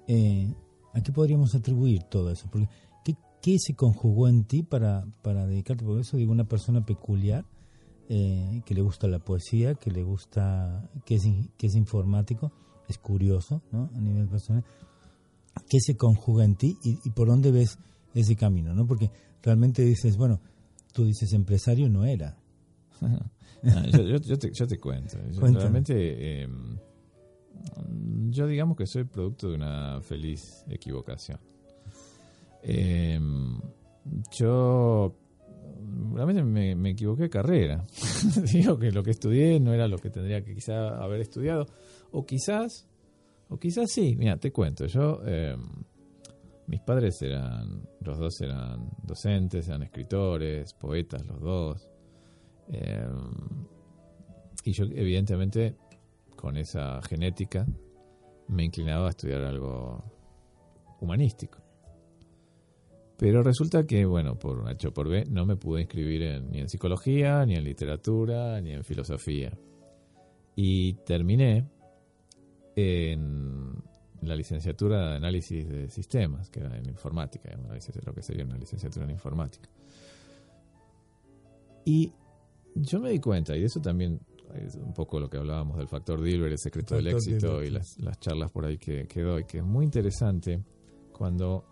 Eh, 0.07 0.53
¿A 0.93 1.01
qué 1.01 1.11
podríamos 1.11 1.55
atribuir 1.55 2.03
todo 2.03 2.29
eso? 2.29 2.47
Porque, 2.51 2.69
¿qué, 3.03 3.15
¿qué, 3.41 3.57
se 3.57 3.73
conjugó 3.75 4.27
en 4.27 4.43
ti 4.43 4.61
para, 4.61 5.07
para 5.23 5.47
dedicarte? 5.47 5.83
Por 5.83 5.99
eso 5.99 6.17
digo, 6.17 6.31
una 6.31 6.47
persona 6.47 6.85
peculiar, 6.85 7.45
eh, 8.07 8.61
que 8.63 8.75
le 8.75 8.81
gusta 8.81 9.07
la 9.07 9.17
poesía, 9.17 9.73
que 9.73 9.89
le 9.89 10.03
gusta, 10.03 10.87
que 11.03 11.15
es, 11.15 11.23
que 11.57 11.65
es 11.65 11.73
informático, 11.73 12.51
es 12.87 12.99
curioso, 12.99 13.63
¿no? 13.71 13.89
A 13.95 13.99
nivel 13.99 14.27
personal, 14.27 14.63
¿qué 15.67 15.79
se 15.79 15.97
conjuga 15.97 16.45
en 16.45 16.55
ti 16.55 16.77
y, 16.83 17.09
por 17.09 17.27
dónde 17.27 17.49
ves 17.49 17.79
ese 18.15 18.35
camino, 18.35 18.73
¿no? 18.73 18.87
Porque 18.87 19.11
realmente 19.43 19.83
dices, 19.83 20.17
bueno, 20.17 20.41
tú 20.93 21.05
dices 21.05 21.33
empresario 21.33 21.89
no 21.89 22.05
era. 22.05 22.37
Yo, 23.63 24.37
te, 24.67 24.77
cuento. 24.77 25.17
realmente, 25.41 26.43
em, 26.43 26.77
yo 28.29 28.45
digamos 28.45 28.77
que 28.77 28.85
soy 28.85 29.05
producto 29.05 29.49
de 29.49 29.55
una 29.55 29.99
feliz 30.01 30.63
equivocación. 30.69 31.39
Em, 32.61 33.59
yo 34.37 35.15
realmente 36.13 36.43
me, 36.43 36.75
me, 36.75 36.91
equivoqué 36.91 37.23
de 37.23 37.29
carrera. 37.29 37.83
Digo 38.53 38.77
que 38.77 38.91
lo 38.91 39.01
que 39.01 39.11
estudié 39.11 39.59
no 39.59 39.73
era 39.73 39.87
lo 39.87 39.97
que 39.97 40.11
tendría 40.11 40.43
que 40.43 40.53
quizá 40.53 40.89
haber 41.03 41.21
estudiado. 41.21 41.65
O 42.11 42.23
quizás, 42.23 42.87
o 43.49 43.57
quizás 43.57 43.89
sí, 43.91 44.15
mira, 44.15 44.37
te 44.37 44.51
cuento, 44.51 44.85
yo, 44.85 45.21
em, 45.25 45.59
mis 46.67 46.81
padres 46.81 47.21
eran, 47.21 47.87
los 48.01 48.17
dos 48.17 48.41
eran 48.41 48.89
docentes, 49.03 49.67
eran 49.67 49.83
escritores, 49.83 50.73
poetas, 50.73 51.25
los 51.25 51.39
dos. 51.39 51.89
Em, 52.69 53.65
y 54.63 54.71
yo, 54.71 54.85
evidentemente, 54.85 55.75
con 56.35 56.57
esa 56.57 57.01
genética, 57.03 57.65
me 58.47 58.63
inclinaba 58.63 59.07
a 59.07 59.09
estudiar 59.11 59.43
algo 59.43 60.03
humanístico. 61.01 61.59
Pero 63.17 63.43
resulta 63.43 63.85
que, 63.85 64.05
bueno, 64.05 64.37
por 64.37 64.59
un 64.59 64.67
H 64.67 64.87
o 64.87 64.93
por 64.93 65.07
B, 65.07 65.25
no 65.29 65.45
me 65.45 65.55
pude 65.55 65.81
inscribir 65.81 66.43
ni 66.43 66.59
en 66.59 66.67
psicología, 66.67 67.45
ni 67.45 67.55
en 67.55 67.63
literatura, 67.63 68.59
ni 68.59 68.71
en 68.71 68.83
filosofía. 68.83 69.57
Y 70.55 70.95
terminé 71.05 71.69
en 72.75 73.73
la 74.21 74.35
licenciatura 74.35 75.11
de 75.11 75.15
análisis 75.17 75.67
de 75.67 75.89
sistemas, 75.89 76.49
que 76.49 76.59
era 76.59 76.77
en 76.77 76.87
informática, 76.87 77.49
lo 78.05 78.13
que 78.13 78.21
sería 78.21 78.45
una 78.45 78.57
licenciatura 78.57 79.05
en 79.05 79.11
informática. 79.11 79.69
Y 81.85 82.11
yo 82.73 82.99
me 82.99 83.11
di 83.11 83.19
cuenta, 83.19 83.55
y 83.55 83.59
de 83.59 83.65
eso 83.67 83.79
también 83.79 84.19
es 84.55 84.75
un 84.75 84.93
poco 84.93 85.19
lo 85.19 85.29
que 85.29 85.37
hablábamos 85.37 85.77
del 85.77 85.87
factor 85.87 86.21
Dilber, 86.21 86.51
el 86.51 86.57
secreto 86.57 86.95
del 86.95 87.07
éxito 87.07 87.63
y 87.63 87.69
las, 87.69 87.99
las, 87.99 88.19
charlas 88.19 88.51
por 88.51 88.65
ahí 88.65 88.77
que, 88.77 89.07
que 89.07 89.21
doy, 89.21 89.45
que 89.45 89.59
es 89.59 89.63
muy 89.63 89.85
interesante 89.85 90.63
cuando 91.11 91.65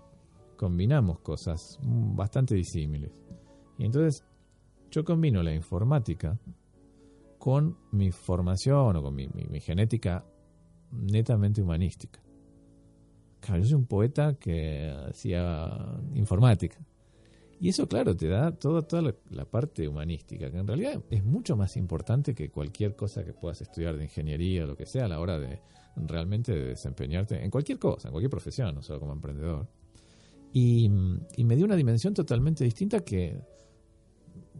combinamos 0.58 1.20
cosas 1.20 1.80
bastante 1.82 2.56
disímiles. 2.56 3.12
Y 3.78 3.86
entonces 3.86 4.24
yo 4.92 5.04
combino 5.04 5.42
la 5.44 5.54
informática 5.54 6.38
con 7.40 7.78
mi 7.92 8.12
formación 8.12 8.96
o 8.96 9.02
con 9.02 9.14
mi, 9.16 9.28
mi, 9.28 9.60
genética 9.60 10.24
netamente 10.92 11.62
humanística. 11.62 12.23
Claro, 13.44 13.62
yo 13.62 13.68
soy 13.68 13.76
un 13.76 13.86
poeta 13.86 14.36
que 14.36 14.90
hacía 15.10 15.70
informática. 16.14 16.78
Y 17.60 17.70
eso, 17.70 17.88
claro, 17.88 18.16
te 18.16 18.30
da 18.30 18.52
toda, 18.52 18.84
toda 18.84 19.14
la, 19.30 19.46
parte 19.46 19.86
humanística, 19.88 20.50
que 20.50 20.58
en 20.58 20.68
realidad 20.68 21.02
es 21.10 21.26
mucho 21.26 21.58
más 21.58 21.76
importante 21.76 22.34
que 22.34 22.50
cualquier 22.50 22.96
cosa 22.96 23.24
que 23.26 23.34
puedas 23.34 23.62
estudiar 23.62 23.98
de 23.98 24.06
ingeniería 24.06 24.64
o 24.64 24.68
lo 24.68 24.78
que 24.78 24.86
sea 24.86 25.06
a 25.06 25.08
la 25.10 25.20
hora 25.20 25.40
de 25.40 25.62
realmente 25.96 26.54
desempeñarte 26.54 27.44
en 27.44 27.52
cualquier 27.52 27.80
cosa, 27.80 28.08
en 28.08 28.14
cualquier 28.14 28.30
profesión, 28.32 28.76
no 28.76 28.82
solo 28.82 29.02
como 29.02 29.12
emprendedor. 29.12 29.68
Y, 30.54 30.90
y 31.36 31.44
me 31.44 31.56
dio 31.58 31.66
una 31.66 31.76
dimensión 31.76 32.14
totalmente 32.14 32.64
distinta 32.64 33.02
que 33.02 33.42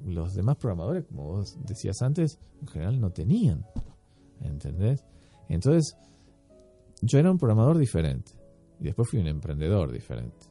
los 0.06 0.34
demás 0.34 0.58
programadores, 0.58 1.06
como 1.06 1.24
vos 1.24 1.58
decías 1.66 2.02
antes, 2.02 2.38
en 2.62 2.68
general 2.68 3.00
no 3.00 3.12
tenían. 3.12 3.66
¿Entendés? 4.42 5.06
Entonces, 5.48 5.98
yo 7.02 7.20
era 7.20 7.32
un 7.32 7.38
programador 7.38 7.78
diferente. 7.78 8.43
Y 8.84 8.88
después 8.88 9.10
fui 9.10 9.20
un 9.20 9.28
emprendedor 9.28 9.94
diferente. 9.94 10.46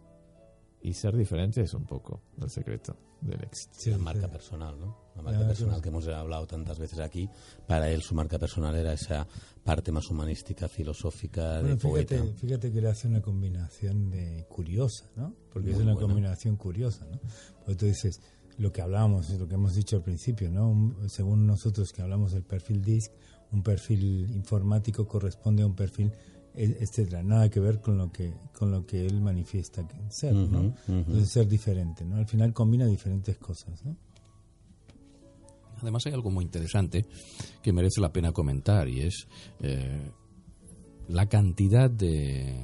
Y 0.81 0.95
ser 0.95 1.15
diferente 1.15 1.61
es 1.61 1.75
un 1.75 1.85
poco 1.85 2.23
el 2.41 2.49
secreto 2.49 2.97
del 3.21 3.45
éxito. 3.45 3.91
la 3.91 3.99
marca 3.99 4.27
personal, 4.27 4.81
¿no? 4.81 4.97
La 5.15 5.21
marca 5.21 5.47
personal 5.47 5.83
que 5.83 5.91
hemos 5.91 6.09
hablado 6.09 6.47
tantas 6.47 6.79
veces 6.79 6.99
aquí. 7.01 7.29
Para 7.69 7.91
él 7.91 8.01
su 8.01 8.15
marca 8.15 8.39
personal 8.39 8.75
era 8.75 8.95
esa 8.95 9.29
parte 9.63 9.93
más 9.93 10.11
humanística, 10.11 10.67
filosófica, 10.67 11.63
de 11.63 11.77
fíjate, 11.77 12.33
Fíjate 12.33 12.73
que 12.73 12.81
le 12.81 12.89
hace 12.89 13.07
una 13.07 13.21
combinación 13.21 14.09
de 14.09 14.47
curiosa, 14.49 15.11
¿no? 15.15 15.37
Porque 15.53 15.73
es 15.73 15.77
una 15.77 15.95
combinación 15.95 16.57
curiosa, 16.57 17.05
¿no? 17.05 17.21
Porque 17.59 17.77
tú 17.77 17.85
dices, 17.85 18.19
lo 18.57 18.73
que 18.73 18.81
hablábamos, 18.81 19.29
lo 19.29 19.47
que 19.47 19.57
hemos 19.57 19.75
dicho 19.75 19.97
al 19.97 20.03
principio, 20.03 20.51
¿no? 20.51 20.97
según 21.07 21.47
nosotros 21.47 21.93
que 21.93 22.01
hablamos 22.01 22.33
del 22.33 22.45
perfil 22.45 22.83
DISC, 22.83 23.13
un 23.53 23.63
perfil 23.63 24.31
informático 24.31 25.07
corresponde 25.07 25.63
a 25.63 25.67
un 25.67 25.75
perfil 25.75 26.13
etcétera, 26.55 27.23
nada 27.23 27.49
que 27.49 27.61
ver 27.61 27.81
con 27.81 27.97
lo 27.97 28.11
que 28.13 28.35
con 28.53 28.71
lo 28.71 28.85
que 28.87 29.07
él 29.07 29.21
manifiesta 29.21 29.87
ser, 30.09 30.35
¿no? 30.35 30.75
Entonces 30.87 31.31
ser 31.31 31.49
diferente, 31.49 32.05
¿no? 32.05 32.17
Al 32.17 32.27
final 32.27 32.53
combina 32.53 32.87
diferentes 32.87 33.39
cosas, 33.39 33.85
¿no? 33.85 33.97
Además 35.81 36.07
hay 36.07 36.13
algo 36.13 36.31
muy 36.31 36.45
interesante 36.45 37.07
que 37.61 37.73
merece 37.73 38.01
la 38.01 38.13
pena 38.13 38.33
comentar 38.33 38.89
y 38.89 39.01
es 39.01 39.27
eh, 39.61 40.13
la 41.09 41.27
cantidad 41.27 41.91
de, 41.91 42.55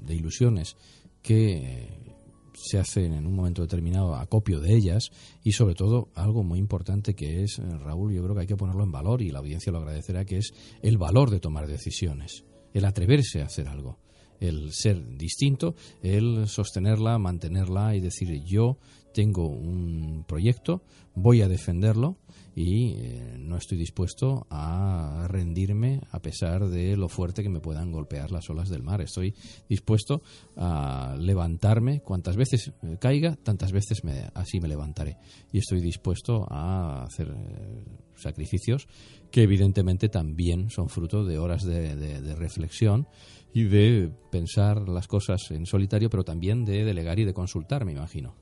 de 0.00 0.14
ilusiones 0.14 0.76
que 1.22 2.06
se 2.54 2.78
hacen 2.78 3.12
en 3.12 3.26
un 3.26 3.34
momento 3.34 3.62
determinado 3.62 4.16
acopio 4.16 4.60
de 4.60 4.74
ellas 4.74 5.10
y 5.44 5.52
sobre 5.52 5.74
todo 5.74 6.08
algo 6.14 6.42
muy 6.42 6.58
importante 6.58 7.14
que 7.14 7.44
es, 7.44 7.58
eh, 7.58 7.62
Raúl, 7.78 8.12
yo 8.14 8.22
creo 8.24 8.34
que 8.34 8.40
hay 8.40 8.46
que 8.46 8.56
ponerlo 8.56 8.82
en 8.82 8.90
valor 8.90 9.22
y 9.22 9.30
la 9.30 9.38
audiencia 9.38 9.70
lo 9.70 9.78
agradecerá, 9.78 10.24
que 10.24 10.38
es 10.38 10.52
el 10.82 10.98
valor 10.98 11.30
de 11.30 11.38
tomar 11.38 11.68
decisiones 11.68 12.44
el 12.76 12.84
atreverse 12.84 13.40
a 13.40 13.46
hacer 13.46 13.68
algo, 13.68 13.98
el 14.38 14.70
ser 14.70 15.16
distinto, 15.16 15.74
el 16.02 16.46
sostenerla, 16.46 17.18
mantenerla 17.18 17.96
y 17.96 18.00
decir 18.00 18.44
yo 18.44 18.76
tengo 19.14 19.46
un 19.46 20.26
proyecto, 20.28 20.82
voy 21.14 21.40
a 21.40 21.48
defenderlo 21.48 22.18
y 22.54 22.92
eh, 22.98 23.36
no 23.38 23.56
estoy 23.56 23.78
dispuesto 23.78 24.46
a 24.50 25.26
rendirme 25.26 26.02
a 26.10 26.20
pesar 26.20 26.68
de 26.68 26.98
lo 26.98 27.08
fuerte 27.08 27.42
que 27.42 27.48
me 27.48 27.60
puedan 27.60 27.90
golpear 27.90 28.30
las 28.30 28.50
olas 28.50 28.68
del 28.68 28.82
mar. 28.82 29.00
Estoy 29.00 29.34
dispuesto 29.70 30.20
a 30.56 31.16
levantarme 31.18 32.00
cuantas 32.00 32.36
veces 32.36 32.72
eh, 32.82 32.98
caiga, 33.00 33.36
tantas 33.36 33.72
veces 33.72 34.04
me, 34.04 34.28
así 34.34 34.60
me 34.60 34.68
levantaré. 34.68 35.16
Y 35.50 35.58
estoy 35.58 35.80
dispuesto 35.80 36.46
a 36.50 37.04
hacer 37.04 37.28
eh, 37.28 38.05
sacrificios 38.16 38.88
que 39.30 39.42
evidentemente 39.42 40.08
también 40.08 40.70
son 40.70 40.88
fruto 40.88 41.24
de 41.24 41.38
horas 41.38 41.64
de, 41.64 42.34
reflexión 42.36 43.06
y 43.52 43.64
de 43.64 44.10
pensar 44.30 44.88
las 44.88 45.08
cosas 45.08 45.50
en 45.50 45.66
solitario, 45.66 46.10
pero 46.10 46.24
también 46.24 46.64
de 46.64 46.84
delegar 46.84 47.18
y 47.18 47.24
de 47.24 47.34
consultar, 47.34 47.84
me 47.84 47.92
imagino. 47.92 48.34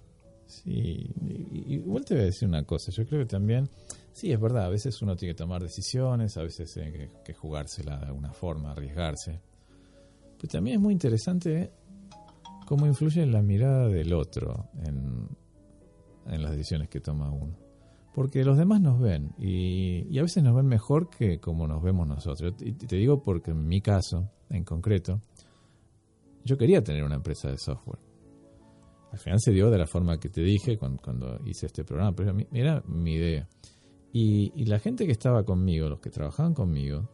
Sí, 0.47 1.11
igual 1.69 2.05
te 2.05 2.15
voy 2.15 2.23
a 2.25 2.27
decir 2.27 2.49
una 2.49 2.65
cosa, 2.65 2.93
yo 2.93 3.07
creo 3.07 3.21
que 3.21 3.27
también, 3.27 3.69
sí, 4.13 4.31
es 4.31 4.41
verdad, 4.41 4.67
a 4.67 4.69
veces 4.69 5.01
uno 5.03 5.17
tiene 5.17 5.35
que 5.35 5.39
tomar 5.39 5.63
decisiones, 5.63 6.37
a 6.37 6.43
veces 6.43 6.73
tiene 6.73 6.93
que, 6.93 7.11
que 7.25 7.35
jugársela 7.35 7.99
de 7.99 8.07
alguna 8.07 8.33
forma, 8.33 8.73
arriesgarse, 8.73 9.41
pero 10.37 10.49
también 10.49 10.77
es 10.77 10.83
muy 10.83 10.93
interesante 10.93 11.73
cómo 12.67 12.87
influye 12.87 13.25
la 13.27 13.43
mirada 13.43 13.89
del 13.89 14.13
otro 14.13 14.69
en, 14.85 15.29
en 16.27 16.43
las 16.43 16.53
decisiones 16.53 16.89
que 16.89 17.01
toma 17.01 17.31
uno. 17.31 17.64
Porque 18.15 18.45
los 18.45 18.57
demás 18.57 18.81
nos 18.81 19.01
ven 19.01 19.33
y, 19.39 20.17
a 20.17 20.23
veces 20.23 20.43
nos 20.45 20.55
ven 20.55 20.67
mejor 20.67 21.11
que 21.11 21.41
como 21.41 21.67
nos 21.67 21.83
vemos 21.83 22.07
nosotros. 22.07 22.55
Te 22.57 22.97
digo 22.97 23.21
porque 23.21 23.51
en 23.51 23.67
mi 23.67 23.81
caso, 23.81 24.31
en 24.51 24.63
concreto, 24.63 25.21
yo 26.45 26.57
quería 26.57 26.83
tener 26.83 27.03
una 27.03 27.17
empresa 27.17 27.51
de 27.51 27.59
software. 27.59 27.99
Al 29.11 29.19
final 29.19 29.41
se 29.41 29.51
dio 29.51 29.69
de 29.69 29.79
la 29.79 29.87
forma 29.87 30.19
que 30.19 30.29
te 30.29 30.43
dije 30.43 30.79
cuando, 30.79 31.41
hice 31.45 31.67
este 31.67 31.83
programa, 31.83 32.15
pero 32.15 32.37
era 32.53 32.83
mi 32.87 33.15
idea. 33.15 33.49
Y, 34.13 34.53
y, 34.55 34.65
la 34.67 34.79
gente 34.79 35.07
que 35.07 35.13
estaba 35.13 35.45
conmigo, 35.45 35.89
los 35.89 35.99
que 35.99 36.11
trabajaban 36.11 36.55
conmigo, 36.55 37.09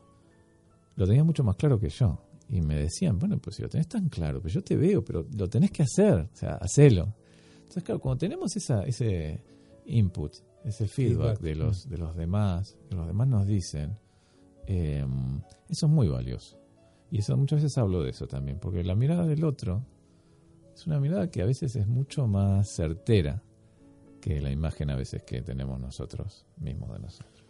lo 0.97 1.07
tenían 1.07 1.25
mucho 1.25 1.43
más 1.43 1.57
claro 1.57 1.81
que 1.81 1.89
yo. 1.89 2.19
Y 2.51 2.61
me 2.61 2.77
decían, 2.77 3.19
bueno, 3.19 3.39
pues 3.39 3.57
si 3.57 3.63
lo 3.63 3.71
tenés 3.71 3.89
tan 3.89 4.11
claro, 4.11 4.43
pues 4.43 4.53
yo 4.53 4.63
te 4.63 4.77
veo, 4.77 5.03
pero 5.03 5.27
lo 5.35 5.49
tenés 5.49 5.71
que 5.71 5.83
hacer, 5.83 6.29
o 6.31 6.37
sea, 6.37 6.57
hacelo. 6.57 7.15
Entonces, 7.61 7.85
claro, 7.85 8.01
cuando 8.01 8.19
tenemos 8.19 8.55
esa, 8.55 8.83
ese 8.83 9.43
input 9.87 10.35
ese 10.65 10.87
feedback, 10.87 11.41
de 11.41 11.55
los 11.55 11.89
de 11.89 11.99
los 11.99 12.17
demás, 12.17 12.77
que 12.89 12.97
los 12.97 13.07
demás 13.07 13.29
nos 13.29 13.47
dicen, 13.47 13.99
em, 14.67 15.41
eso 15.69 15.87
es 15.87 15.93
muy 15.93 16.09
valioso. 16.09 16.59
Y 17.11 17.19
eso 17.19 17.37
muchas 17.37 17.63
veces 17.63 17.79
hablo 17.79 18.03
de 18.03 18.11
eso 18.11 18.27
también, 18.27 18.59
porque 18.59 18.85
la 18.85 18.95
mirada 18.95 19.27
del 19.27 19.45
otro 19.45 19.85
es 20.75 20.87
una 20.87 21.01
mirada 21.01 21.31
que 21.31 21.43
a 21.43 21.47
veces 21.47 21.75
es 21.77 21.87
mucho 21.87 22.27
más 22.27 22.69
certera 22.69 23.43
que 24.21 24.41
la 24.41 24.51
imagen 24.51 24.91
a 24.91 24.97
veces 24.97 25.23
que 25.23 25.43
tenemos 25.43 25.81
nosotros 25.81 26.47
mismos 26.59 26.93
de 26.93 27.01
nosotros. 27.01 27.45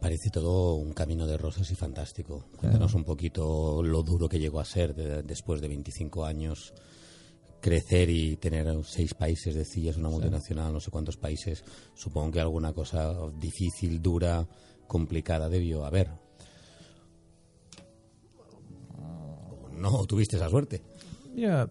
Parece 0.00 0.30
todo 0.30 0.74
un 0.74 0.92
camino 0.92 1.26
de 1.26 1.36
rosas 1.36 1.70
y 1.70 1.74
fantástico. 1.74 2.46
Cuéntanos 2.56 2.94
un 2.94 3.04
poquito 3.04 3.82
lo 3.82 4.02
duro 4.02 4.28
que 4.28 4.38
llegó 4.38 4.60
a 4.60 4.64
ser 4.64 4.94
después 5.24 5.60
de 5.60 5.68
25 5.68 6.24
años 6.24 6.74
crecer 7.64 8.10
y 8.10 8.36
tener 8.36 8.66
seis 8.84 9.14
países, 9.14 9.54
decías, 9.54 9.96
una 9.96 10.10
multinacional, 10.10 10.70
no 10.70 10.80
sé 10.80 10.90
cuántos 10.90 11.16
países, 11.16 11.64
supongo 11.94 12.32
que 12.32 12.40
alguna 12.40 12.74
cosa 12.74 13.14
difícil, 13.38 14.02
dura, 14.02 14.46
complicada 14.86 15.48
debió 15.48 15.86
haber. 15.86 16.10
No, 19.78 20.04
tuviste 20.04 20.36
esa 20.36 20.50
suerte. 20.50 20.82
Mira, 21.34 21.66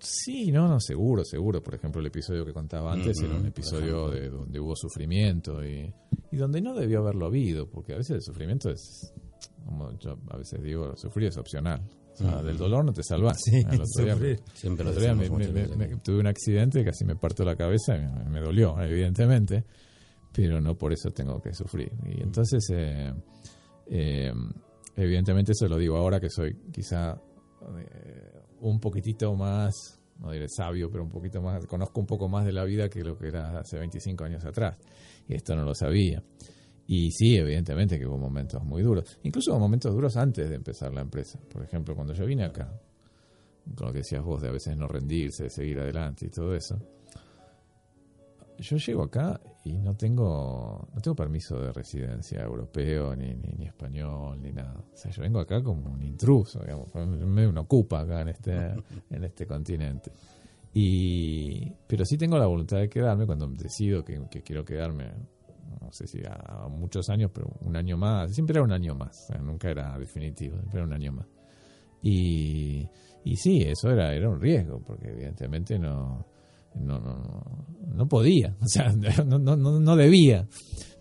sí, 0.00 0.52
no, 0.52 0.68
no, 0.68 0.78
seguro, 0.78 1.24
seguro. 1.24 1.62
Por 1.62 1.76
ejemplo, 1.76 2.02
el 2.02 2.08
episodio 2.08 2.44
que 2.44 2.52
contaba 2.52 2.92
antes 2.92 3.18
era 3.22 3.36
un 3.36 3.46
episodio 3.46 4.10
de 4.10 4.28
donde 4.28 4.60
hubo 4.60 4.76
sufrimiento 4.76 5.64
y, 5.64 5.90
y 6.30 6.36
donde 6.36 6.60
no 6.60 6.74
debió 6.74 6.98
haberlo 6.98 7.24
habido, 7.24 7.70
porque 7.70 7.94
a 7.94 7.96
veces 7.96 8.16
el 8.16 8.22
sufrimiento 8.22 8.68
es, 8.68 9.14
como 9.64 9.98
yo 9.98 10.18
a 10.28 10.36
veces 10.36 10.62
digo, 10.62 10.94
sufrir 10.94 11.28
es 11.28 11.38
opcional 11.38 11.80
del 12.18 12.56
dolor 12.56 12.84
no 12.84 12.92
te 12.92 13.02
salvas. 13.02 13.38
Siempre 14.54 14.84
tuve 16.02 16.18
un 16.20 16.26
accidente, 16.26 16.84
casi 16.84 17.04
me 17.04 17.16
parto 17.16 17.44
la 17.44 17.56
cabeza, 17.56 17.96
me, 17.96 18.30
me, 18.30 18.40
dolió, 18.40 18.80
evidentemente, 18.80 19.64
pero 20.32 20.60
no 20.60 20.76
por 20.76 20.92
eso 20.92 21.10
tengo 21.10 21.40
que 21.40 21.52
sufrir. 21.54 21.92
Y 22.06 22.22
entonces, 22.22 22.68
eh, 22.70 23.12
eh, 23.86 24.32
evidentemente 24.96 25.52
eso 25.52 25.68
lo 25.68 25.76
digo 25.76 25.96
ahora 25.96 26.20
que 26.20 26.30
soy 26.30 26.54
quizá 26.72 27.12
eh, 27.12 28.42
un 28.60 28.80
poquitito 28.80 29.34
más, 29.34 30.00
no 30.20 30.30
diré 30.30 30.48
sabio, 30.48 30.90
pero 30.90 31.04
un 31.04 31.10
poquito 31.10 31.42
más, 31.42 31.66
conozco 31.66 32.00
un 32.00 32.06
poco 32.06 32.28
más 32.28 32.44
de 32.44 32.52
la 32.52 32.64
vida 32.64 32.88
que 32.88 33.02
lo 33.02 33.18
que 33.18 33.28
era 33.28 33.58
hace 33.58 33.78
25 33.78 34.24
años 34.24 34.44
atrás. 34.44 34.76
Y 35.28 35.34
esto 35.34 35.54
no 35.56 35.64
lo 35.64 35.74
sabía. 35.74 36.22
Y 36.86 37.10
sí, 37.12 37.36
evidentemente 37.36 37.98
que 37.98 38.06
hubo 38.06 38.18
momentos 38.18 38.62
muy 38.62 38.82
duros. 38.82 39.18
Incluso 39.22 39.52
hubo 39.52 39.60
momentos 39.60 39.94
duros 39.94 40.16
antes 40.16 40.48
de 40.48 40.56
empezar 40.56 40.92
la 40.92 41.00
empresa. 41.00 41.38
Por 41.50 41.62
ejemplo, 41.62 41.94
cuando 41.94 42.12
yo 42.12 42.26
vine 42.26 42.44
acá, 42.44 42.70
con 43.74 43.86
lo 43.86 43.92
que 43.92 43.98
decías 44.00 44.22
vos 44.22 44.42
de 44.42 44.48
a 44.48 44.52
veces 44.52 44.76
no 44.76 44.86
rendirse, 44.86 45.44
de 45.44 45.50
seguir 45.50 45.80
adelante 45.80 46.26
y 46.26 46.30
todo 46.30 46.54
eso. 46.54 46.78
Yo 48.58 48.76
llego 48.76 49.02
acá 49.02 49.40
y 49.64 49.72
no 49.72 49.96
tengo 49.96 50.88
no 50.94 51.00
tengo 51.00 51.16
permiso 51.16 51.58
de 51.58 51.72
residencia 51.72 52.42
europeo, 52.42 53.16
ni, 53.16 53.34
ni, 53.34 53.66
español, 53.66 54.40
ni 54.40 54.52
nada. 54.52 54.76
O 54.92 54.96
sea, 54.96 55.10
yo 55.10 55.22
vengo 55.22 55.40
acá 55.40 55.62
como 55.62 55.90
un 55.90 56.02
intruso, 56.02 56.60
digamos. 56.60 56.94
Me 56.94 57.48
uno 57.48 57.62
ocupa 57.62 58.00
acá 58.00 58.20
en 58.20 58.28
este, 58.28 58.52
en 59.10 59.24
este 59.24 59.46
continente. 59.46 60.12
Y, 60.74 61.72
pero 61.86 62.04
sí 62.04 62.18
tengo 62.18 62.38
la 62.38 62.46
voluntad 62.46 62.78
de 62.78 62.88
quedarme 62.88 63.26
cuando 63.26 63.48
decido 63.48 64.04
que 64.04 64.42
quiero 64.42 64.64
quedarme 64.64 65.12
no 65.80 65.92
sé 65.92 66.06
si 66.06 66.20
a 66.24 66.68
muchos 66.68 67.08
años, 67.08 67.30
pero 67.32 67.48
un 67.60 67.76
año 67.76 67.96
más, 67.96 68.32
siempre 68.34 68.56
era 68.56 68.64
un 68.64 68.72
año 68.72 68.94
más, 68.94 69.28
nunca 69.42 69.70
era 69.70 69.98
definitivo, 69.98 70.56
siempre 70.56 70.78
era 70.78 70.86
un 70.86 70.92
año 70.92 71.12
más. 71.12 71.26
Y, 72.02 72.86
y 73.24 73.36
sí, 73.36 73.62
eso 73.62 73.90
era, 73.90 74.14
era 74.14 74.28
un 74.28 74.40
riesgo, 74.40 74.80
porque 74.80 75.08
evidentemente 75.08 75.78
no, 75.78 76.26
no, 76.74 77.00
no, 77.00 77.66
no 77.94 78.06
podía, 78.06 78.56
o 78.60 78.66
sea, 78.66 78.92
no, 79.24 79.38
no, 79.38 79.56
no 79.56 79.96
debía. 79.96 80.46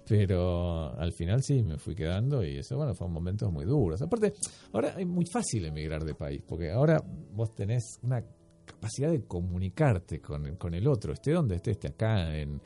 Pero 0.08 0.94
al 1.00 1.14
final 1.14 1.42
sí, 1.42 1.64
me 1.64 1.78
fui 1.78 1.96
quedando 1.96 2.44
y 2.44 2.58
eso, 2.58 2.76
bueno, 2.76 2.94
fueron 2.94 3.14
momentos 3.14 3.52
muy 3.52 3.66
duros. 3.66 4.02
Aparte, 4.02 4.34
ahora 4.74 4.96
es 5.00 5.08
muy 5.08 5.26
fácil 5.26 5.66
emigrar 5.66 6.04
de 6.04 6.14
país, 6.14 6.42
porque 6.46 6.72
ahora 6.72 7.02
vos 7.32 7.56
tenés 7.56 8.00
una 8.04 8.22
capacidad 8.66 9.12
de 9.12 9.24
comunicarte 9.26 10.20
con, 10.20 10.56
con 10.58 10.74
el 10.74 10.88
otro, 10.88 11.14
esté 11.14 11.32
donde 11.32 11.56
esté, 11.56 11.72
esté 11.72 11.88
acá, 11.90 12.36
en, 12.36 12.62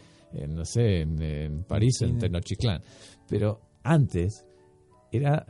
no 0.48 0.66
sé, 0.66 1.02
en, 1.02 1.64
París, 1.64 2.02
en 2.02 2.18
Tenochtitlán. 2.18 2.82
Pero 3.28 3.62
antes 3.84 4.46
era 5.12 5.46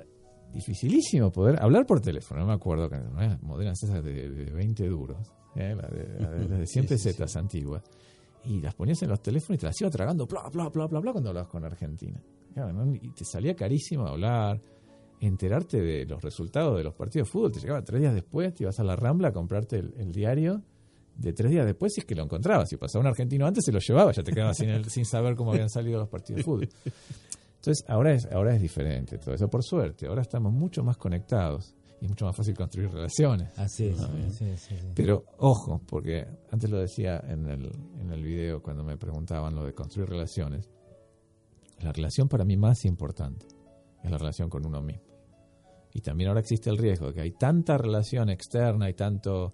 dificilísimo 0.54 1.32
poder 1.32 1.62
hablar 1.62 1.86
por 1.86 2.02
teléfono. 2.02 2.42
No 2.42 2.48
me 2.48 2.54
acuerdo 2.54 2.90
que 2.90 2.98
¿no? 2.98 3.38
modernas 3.42 3.82
esas 3.84 4.04
de, 4.04 4.30
de, 4.30 4.52
20 4.52 4.88
duros, 4.88 5.34
¿eh? 5.56 5.76
la 5.76 5.88
de, 5.90 6.48
de, 6.58 6.68
siempre 6.68 6.98
zetas 6.98 7.36
antiguas. 7.36 7.84
Y 8.46 8.62
las 8.62 8.76
ponías 8.76 9.02
en 9.04 9.10
los 9.10 9.22
teléfonos 9.22 9.58
y 9.58 9.60
te 9.60 9.66
las 9.66 9.82
iba 9.82 9.90
tragando, 9.90 10.26
bla, 10.26 10.44
bla, 10.50 10.70
bla, 10.70 10.88
bla, 10.88 11.00
bla, 11.00 11.12
cuando 11.12 11.30
hablabas 11.30 11.50
con 11.50 11.66
Argentina. 11.66 12.22
Y 13.02 13.12
te 13.12 13.24
salía 13.24 13.56
carísimo 13.56 14.08
hablar, 14.08 14.60
enterarte 15.20 15.80
de 15.80 16.06
los 16.06 16.22
resultados 16.22 16.78
de 16.78 16.84
los 16.84 16.94
partidos 16.94 17.28
de 17.28 17.32
fútbol. 17.32 17.52
Te 17.52 17.60
llegaba 17.60 17.84
tres 17.84 18.02
días 18.02 18.14
después, 18.14 18.54
te 18.54 18.64
ibas 18.64 18.80
a 18.80 18.84
la 18.84 18.96
Rambla 18.96 19.30
a 19.30 19.32
comprarte 19.32 19.78
el, 19.78 20.12
diario 20.12 20.64
de 21.18 21.34
tres 21.34 21.52
días 21.52 21.66
después 21.66 21.94
si 21.94 22.02
es 22.02 22.06
que 22.06 22.16
lo 22.16 22.24
encontrabas. 22.24 22.70
Si 22.70 22.78
pasaba 22.78 23.02
un 23.02 23.08
argentino 23.08 23.46
antes, 23.46 23.66
se 23.66 23.72
lo 23.72 23.80
llevaba, 23.80 24.12
ya 24.12 24.24
te 24.24 24.32
quedabas 24.32 24.58
sin, 24.58 24.84
sin 24.90 25.06
saber 25.06 25.36
cómo 25.36 25.52
habían 25.52 25.70
salido 25.70 26.00
los 26.00 26.10
partidos 26.10 26.38
de 26.38 26.44
fútbol. 26.44 26.70
Entonces, 27.56 27.84
ahora 27.90 28.14
es, 28.14 28.26
ahora 28.32 28.56
es 28.56 28.62
diferente 28.62 29.18
todo 29.18 29.36
eso, 29.36 29.50
por 29.50 29.64
suerte. 29.64 30.08
Ahora 30.08 30.22
estamos 30.22 30.54
mucho 30.54 30.84
más 30.84 30.98
conectados 30.98 31.76
y 32.00 32.06
es 32.06 32.10
mucho 32.10 32.26
más 32.26 32.36
fácil 32.36 32.56
construir 32.56 32.90
relaciones. 32.92 33.50
Así 33.58 33.88
es. 33.88 33.98
Pero 34.94 35.26
ojo, 35.38 35.82
porque 35.88 36.28
antes 36.52 36.70
lo 36.70 36.80
decía 36.80 37.22
en 37.28 37.48
el, 37.50 37.72
en 38.00 38.12
el 38.12 38.24
video 38.24 38.62
cuando 38.62 38.84
me 38.84 38.98
preguntaban 38.98 39.56
lo 39.56 39.66
de 39.66 39.74
construir 39.74 40.10
relaciones. 40.10 40.70
La 41.80 41.92
relación 41.92 42.30
para 42.30 42.46
mí 42.46 42.58
más 42.58 42.86
importante 42.86 43.48
es 44.04 44.12
la 44.12 44.18
relación 44.18 44.50
con 44.50 44.66
uno 44.66 44.82
mismo. 44.82 45.04
Y 45.94 46.02
también 46.02 46.30
ahora 46.30 46.42
existe 46.42 46.70
el 46.70 46.78
riesgo 46.78 47.08
de 47.08 47.14
que 47.14 47.22
hay 47.22 47.32
tanta 47.32 47.78
relación 47.78 48.30
externa 48.30 48.90
y 48.90 48.94
tanto 48.94 49.52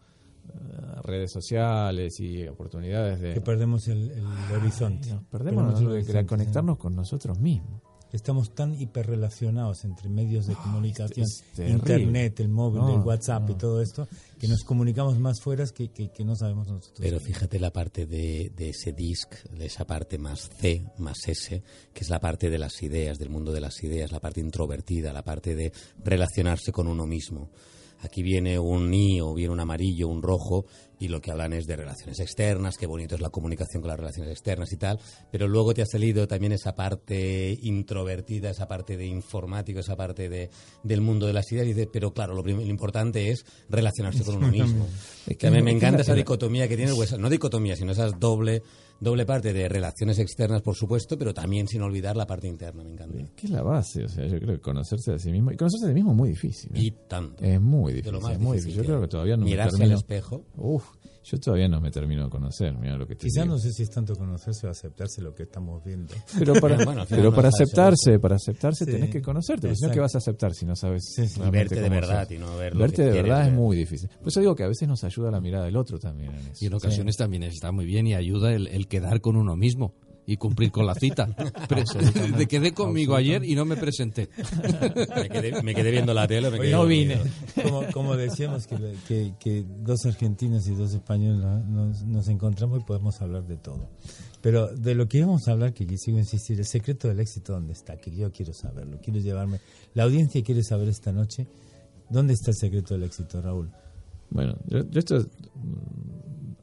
redes 1.04 1.32
sociales 1.32 2.20
y 2.20 2.48
oportunidades 2.48 3.20
de... 3.20 3.34
Que 3.34 3.42
perdemos 3.42 3.88
el, 3.88 4.12
horizonte. 4.56 5.10
perdemos, 5.30 5.80
de 6.06 6.26
conectarnos 6.26 6.78
con 6.78 6.96
nosotros 6.96 7.40
mismos. 7.40 7.82
Estamos 8.14 8.54
tan 8.54 8.80
hiperrelacionados 8.80 9.86
entre 9.86 10.08
medios 10.08 10.46
de 10.46 10.54
comunicación, 10.54 11.26
internet, 11.58 12.40
el 12.42 12.50
móvil, 12.50 12.84
el 12.94 13.02
WhatsApp 13.02 13.50
y 13.50 13.56
todo 13.56 13.82
esto, 13.82 14.08
que 14.38 14.48
nos 14.48 14.64
comunicamos 14.64 15.18
más 15.18 15.42
fuera 15.42 15.66
que, 15.66 15.90
que, 15.90 16.24
no 16.24 16.36
sabemos 16.36 16.68
nosotros. 16.68 17.00
Pero 17.00 17.20
fíjate 17.20 17.60
la 17.60 17.74
parte 17.74 18.06
de, 18.06 18.52
de, 18.56 18.70
ese 18.70 18.94
disc, 18.94 19.34
de 19.50 19.66
esa 19.66 19.88
parte 19.88 20.20
más 20.20 20.48
C, 20.60 20.86
más 21.00 21.28
S, 21.28 21.64
que 21.92 22.04
es 22.04 22.10
la 22.12 22.20
parte 22.20 22.52
de 22.52 22.60
las 22.60 22.84
ideas, 22.84 23.18
del 23.18 23.32
mundo 23.32 23.52
de 23.52 23.62
las 23.62 23.84
ideas, 23.84 24.12
la 24.12 24.20
parte 24.20 24.42
introvertida, 24.42 25.12
la 25.12 25.24
parte 25.24 25.56
de 25.56 25.74
relacionarse 26.04 26.72
con 26.72 26.88
uno 26.88 27.08
mismo. 27.08 27.50
Aquí 28.04 28.22
viene 28.22 28.60
un 28.60 28.94
I 28.94 29.22
o 29.22 29.34
viene 29.34 29.54
un 29.54 29.60
amarillo, 29.60 30.08
un 30.08 30.22
rojo, 30.22 30.66
y 31.00 31.08
lo 31.08 31.22
que 31.22 31.32
hablan 31.32 31.54
es 31.54 31.68
de 31.68 31.76
relaciones 31.76 32.20
externas, 32.20 32.78
qué 32.78 32.86
bonito 32.86 33.16
es 33.16 33.22
la 33.22 33.30
comunicación 33.30 33.82
con 33.82 33.90
las 33.90 33.98
relaciones 33.98 34.32
externas 34.32 34.72
y 34.72 34.78
tal, 34.78 35.00
pero 35.32 35.48
luego 35.48 35.74
te 35.74 35.82
ha 35.82 35.86
salido 35.86 36.28
también 36.28 36.54
esa 36.54 36.76
parte 36.76 37.58
introvertida, 37.62 38.50
esa 38.50 38.68
parte 38.68 38.96
de 38.96 39.06
informático, 39.06 39.80
esa 39.80 39.96
parte 39.96 40.30
de, 40.30 40.50
del 40.84 41.02
mundo 41.02 41.28
de 41.28 41.34
las 41.34 41.52
ideas, 41.52 41.66
y 41.66 41.74
dice, 41.74 41.90
pero 41.92 42.14
claro, 42.14 42.34
lo, 42.34 42.50
importante 42.50 43.32
es 43.32 43.46
relacionarse 43.70 44.24
con 44.24 44.36
uno 44.36 44.48
mismo. 44.48 44.88
que 45.38 45.52
me 45.52 45.72
encanta 45.72 46.04
esa 46.04 46.14
dicotomía 46.14 46.68
que 46.68 46.78
tiene, 46.78 46.94
pues, 46.94 47.18
no 47.18 47.30
dicotomía, 47.30 47.76
sino 47.76 47.92
esa 47.92 48.10
doble 48.10 48.64
doble 49.00 49.26
parte 49.26 49.54
de 49.54 49.68
relaciones 49.68 50.20
externas, 50.20 50.62
por 50.62 50.76
supuesto, 50.76 51.18
pero 51.18 51.34
también 51.34 51.68
sin 51.68 51.82
olvidar 51.82 52.16
la 52.16 52.26
parte 52.26 52.48
interna, 52.48 52.84
me 52.84 52.92
encanta. 52.92 53.18
¿Qué 53.36 53.48
es 53.48 53.52
la 53.52 53.62
base, 53.62 54.06
o 54.06 54.10
sea, 54.10 54.26
yo 54.26 54.40
creo 54.40 54.56
que 54.56 54.62
conocerse 54.62 55.14
a 55.14 55.20
sí 55.20 55.32
mismo, 55.32 55.52
y 55.52 55.58
conocerse 55.58 55.86
a 55.86 55.90
sí 55.90 55.94
mismo 55.94 56.12
es 56.12 56.18
muy 56.18 56.30
difícil. 56.30 56.72
¿eh? 56.76 56.82
Y 56.82 56.92
tanto. 57.08 57.44
Es 57.44 57.60
muy 57.60 57.94
difícil, 57.94 58.16
es 58.32 58.40
muy 58.40 58.58
difícil. 58.58 58.82
Yo 58.82 58.86
creo 58.86 59.02
que 59.02 59.08
todavía 59.08 59.38
no 59.38 59.46
Mirarse 59.46 59.74
me 59.74 59.80
termino... 59.80 59.96
al 59.96 60.00
espejo. 60.00 60.46
Uf, 60.56 60.86
yo 61.24 61.40
todavía 61.40 61.68
no 61.68 61.80
me 61.80 61.90
termino 61.90 62.26
de 62.26 62.30
conocer, 62.30 62.78
mira 62.78 62.98
lo 62.98 63.08
que 63.08 63.16
te 63.16 63.28
Quizás 63.28 63.48
no 63.48 63.58
sé 63.58 63.72
si 63.72 63.84
es 63.84 63.90
tanto 63.90 64.16
conocerse 64.16 64.68
o 64.68 64.70
aceptarse 64.70 65.22
lo 65.22 65.34
que 65.34 65.44
estamos 65.44 65.84
viendo. 65.84 66.14
Pero 66.38 66.54
para, 66.56 67.06
pero 67.06 67.34
para 67.34 67.50
aceptarse, 67.50 68.20
para 68.20 68.36
aceptarse 68.36 68.86
tenés 68.86 69.10
que 69.10 69.22
conocerte, 69.22 69.68
porque 69.68 69.76
si 69.76 69.86
no, 69.86 69.92
¿qué 69.92 70.00
vas 70.00 70.16
a 70.16 70.18
aceptar 70.18 70.54
si 70.54 70.66
no 70.66 70.76
sabes 70.76 71.04
y 71.18 71.50
verte 71.50 71.80
de 71.80 71.90
verdad 71.90 72.30
y 72.30 72.38
no 72.38 72.58
ver 72.58 72.76
Verte 72.76 73.04
de 73.04 73.12
verdad 73.12 73.48
es 73.48 73.54
muy 73.54 73.78
difícil. 73.78 74.10
Por 74.20 74.28
eso 74.28 74.40
digo 74.40 74.56
que 74.56 74.64
a 74.64 74.68
veces 74.68 74.88
nos 74.88 75.04
ayuda 75.04 75.32
la 75.32 75.40
mirada 75.40 75.66
del 75.66 75.78
otro 75.78 76.00
también 76.00 76.32
en 76.32 76.48
eso. 76.48 76.64
Y 76.64 76.68
en 76.68 76.74
ocasiones 76.74 77.16
también 77.16 77.44
está 77.44 77.72
muy 77.72 77.86
bien 77.86 78.08
y 78.08 78.16
ayuda 78.16 78.54
el 78.54 78.88
quedar 78.88 79.22
con 79.22 79.36
uno 79.38 79.56
mismo 79.56 79.94
y 80.26 80.38
cumplir 80.38 80.72
con 80.72 80.86
la 80.86 80.96
cita. 80.96 81.28
Pero 81.70 81.84
de 82.38 82.48
quedé 82.48 82.74
conmigo 82.74 83.16
ayer 83.16 83.44
y 83.44 83.56
no 83.56 83.66
me 83.66 83.76
presenté. 83.76 84.30
me, 85.64 85.74
quedé, 85.74 85.92
viendo 85.92 86.14
la 86.14 86.28
tele. 86.28 86.50
Me 86.52 86.72
no 86.72 86.86
vine. 86.86 87.20
Como, 87.94 88.16
decíamos, 88.16 88.68
que, 88.68 89.34
que, 89.40 89.66
dos 89.80 90.06
argentinos 90.06 90.68
y 90.68 90.76
dos 90.76 90.94
españoles 90.94 91.40
nos, 92.06 92.28
encontramos 92.28 92.82
y 92.82 92.84
podemos 92.84 93.22
hablar 93.22 93.46
de 93.46 93.58
todo. 93.58 93.90
Pero 94.42 94.68
de 94.68 94.96
lo 94.96 95.08
que 95.08 95.20
íbamos 95.20 95.48
a 95.48 95.52
hablar, 95.52 95.74
que 95.74 95.86
quisiera 95.86 96.20
insistir, 96.20 96.60
el 96.60 96.66
secreto 96.66 97.08
del 97.08 97.20
éxito, 97.20 97.54
¿dónde 97.54 97.74
está? 97.74 97.98
Que 97.98 98.12
yo 98.16 98.32
quiero 98.32 98.54
saberlo, 98.54 99.00
quiero 99.02 99.20
llevarme. 99.20 99.60
La 99.94 100.04
audiencia 100.04 100.44
quiere 100.44 100.64
saber 100.64 100.90
esta 100.90 101.12
noche, 101.12 101.48
¿dónde 102.10 102.34
está 102.34 102.52
el 102.52 102.58
secreto 102.58 102.94
del 102.94 103.04
éxito, 103.04 103.42
Raúl? 103.42 103.72
Bueno, 104.30 104.58
yo, 104.68 104.90
yo 104.90 105.00
esto 105.00 105.26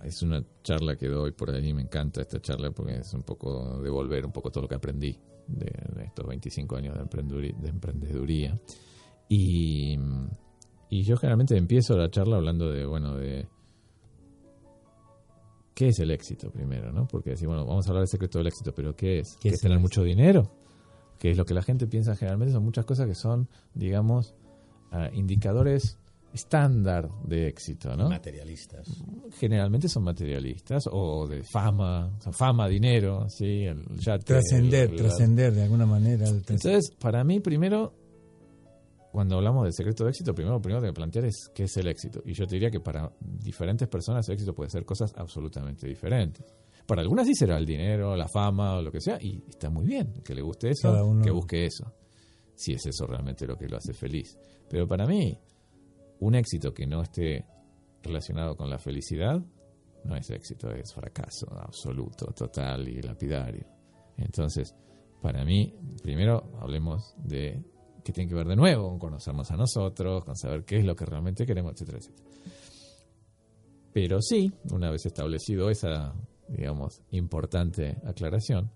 es 0.05 0.23
una 0.23 0.43
charla 0.63 0.97
que 0.97 1.09
doy 1.09 1.33
por 1.33 1.51
ahí, 1.51 1.73
me 1.73 1.83
encanta 1.83 2.23
esta 2.23 2.41
charla 2.41 2.71
porque 2.71 2.99
es 2.99 3.13
un 3.15 3.23
poco 3.23 3.81
devolver 3.83 4.25
un 4.25 4.33
poco 4.33 4.51
todo 4.51 4.63
lo 4.63 4.69
que 4.69 4.75
aprendí 4.75 5.17
de, 5.47 6.05
estos 6.05 6.27
25 6.27 6.77
años 6.77 6.97
de, 6.97 7.55
de 7.59 7.69
emprendeduría. 7.69 8.59
Y, 9.29 9.97
y, 10.89 11.03
yo 11.03 11.17
generalmente 11.17 11.57
empiezo 11.57 11.97
la 11.97 12.11
charla 12.11 12.37
hablando 12.37 12.71
de, 12.71 12.85
bueno, 12.85 13.17
de 13.17 13.47
qué 15.75 15.89
es 15.89 15.99
el 16.01 16.11
éxito 16.11 16.51
primero, 16.51 16.93
¿no? 16.93 17.07
Porque 17.07 17.31
decir, 17.31 17.47
bueno, 17.47 17.65
vamos 17.65 17.87
a 17.87 17.91
hablar 17.91 18.03
del 18.03 18.09
secreto 18.09 18.39
del 18.39 18.49
éxito, 18.49 18.73
pero 18.75 18.97
¿qué 18.97 19.21
es? 19.21 19.37
¿Qué, 19.41 19.51
es 19.51 19.61
tener 19.61 19.79
mucho 19.79 20.03
dinero? 20.03 20.51
Que 21.19 21.31
es 21.31 21.37
lo 21.37 21.45
que 21.45 21.55
la 21.55 21.63
gente 21.63 21.87
piensa 21.87 22.17
generalmente, 22.17 22.53
son 22.53 22.65
muchas 22.65 22.85
cosas 22.85 23.07
que 23.07 23.15
son, 23.15 23.49
digamos, 23.75 24.35
ah, 24.91 25.11
indicadores 25.13 25.99
estándar 26.33 27.09
de 27.25 27.49
éxito, 27.49 27.97
¿no? 27.97 28.09
Materialistas. 28.09 28.87
Generalmente 29.39 29.89
son 29.89 30.05
materialistas 30.05 30.85
o 30.91 31.27
de 31.27 31.43
fama, 31.43 32.19
fama, 32.33 32.69
dinero, 32.69 33.29
sí, 33.29 33.65
el 33.65 33.85
trascender, 34.25 34.95
trascender 34.95 35.53
de 35.53 35.63
alguna 35.65 35.87
manera. 35.87 36.29
Entonces, 36.29 36.93
para 36.99 37.25
mí 37.25 37.41
primero 37.41 37.95
cuando 39.11 39.37
hablamos 39.37 39.65
del 39.65 39.73
secreto 39.73 40.05
de 40.05 40.11
éxito, 40.11 40.35
primero 40.35 40.61
primero 40.61 40.81
que 40.83 40.93
plantear 40.93 41.25
es 41.25 41.51
qué 41.53 41.65
es 41.65 41.77
el 41.77 41.89
éxito. 41.89 42.23
Y 42.25 42.33
yo 42.33 42.47
te 42.47 42.55
diría 42.55 42.71
que 42.71 42.81
para 42.81 43.13
diferentes 43.21 43.89
personas 43.89 44.29
el 44.29 44.35
éxito 44.35 44.55
puede 44.55 44.71
ser 44.71 44.85
cosas 44.85 45.13
absolutamente 45.17 45.87
diferentes. 45.89 46.45
Para 46.87 47.03
algunas 47.03 47.27
sí 47.27 47.35
será 47.35 47.57
el 47.57 47.67
dinero, 47.67 48.17
la 48.17 48.29
fama 48.29 48.77
o 48.77 48.83
lo 48.83 48.91
que 48.91 49.01
sea, 49.01 49.19
y 49.21 49.43
está 49.49 49.71
muy 49.71 49.87
bien 49.87 50.13
que 50.25 50.35
le 50.35 50.43
guste 50.43 50.71
eso, 50.71 51.21
que 51.23 51.31
busque 51.31 51.65
eso. 51.67 51.93
Si 52.55 52.73
es 52.73 52.87
eso 52.87 53.07
realmente 53.07 53.47
lo 53.47 53.57
que 53.57 53.69
lo 53.69 53.79
hace 53.79 53.93
feliz. 53.93 54.37
Pero 54.69 54.87
para 54.87 55.07
mí, 55.07 55.37
un 56.21 56.35
éxito 56.35 56.73
que 56.73 56.87
no 56.87 57.03
esté 57.03 57.45
relacionado 58.03 58.57
con 58.57 58.71
la 58.71 58.79
felicidad 58.79 59.43
no 60.05 60.17
es 60.17 60.31
éxito, 60.31 60.71
es 60.71 60.93
fracaso 60.95 61.47
absoluto, 61.59 62.27
total 62.33 62.89
y 62.89 63.03
lapidario. 63.03 63.67
Entonces, 64.17 64.75
para 65.21 65.45
mí, 65.45 65.75
primero 66.03 66.51
hablemos 66.61 67.15
de 67.19 67.63
qué 68.03 68.13
tiene 68.13 68.29
que 68.29 68.35
ver 68.35 68.47
de 68.47 68.57
nuevo 68.57 68.89
con 68.89 68.99
conocernos 68.99 69.51
a 69.51 69.57
nosotros, 69.57 70.25
con 70.25 70.37
saber 70.37 70.65
qué 70.65 70.79
es 70.79 70.85
lo 70.85 70.97
que 70.97 71.05
realmente 71.05 71.45
queremos, 71.45 71.73
etcétera. 71.73 71.99
Pero 73.93 74.23
sí, 74.23 74.51
una 74.73 74.91
vez 74.91 75.05
establecido 75.05 75.69
esa, 75.69 76.15
digamos, 76.49 77.03
importante 77.11 77.99
aclaración, 78.07 78.71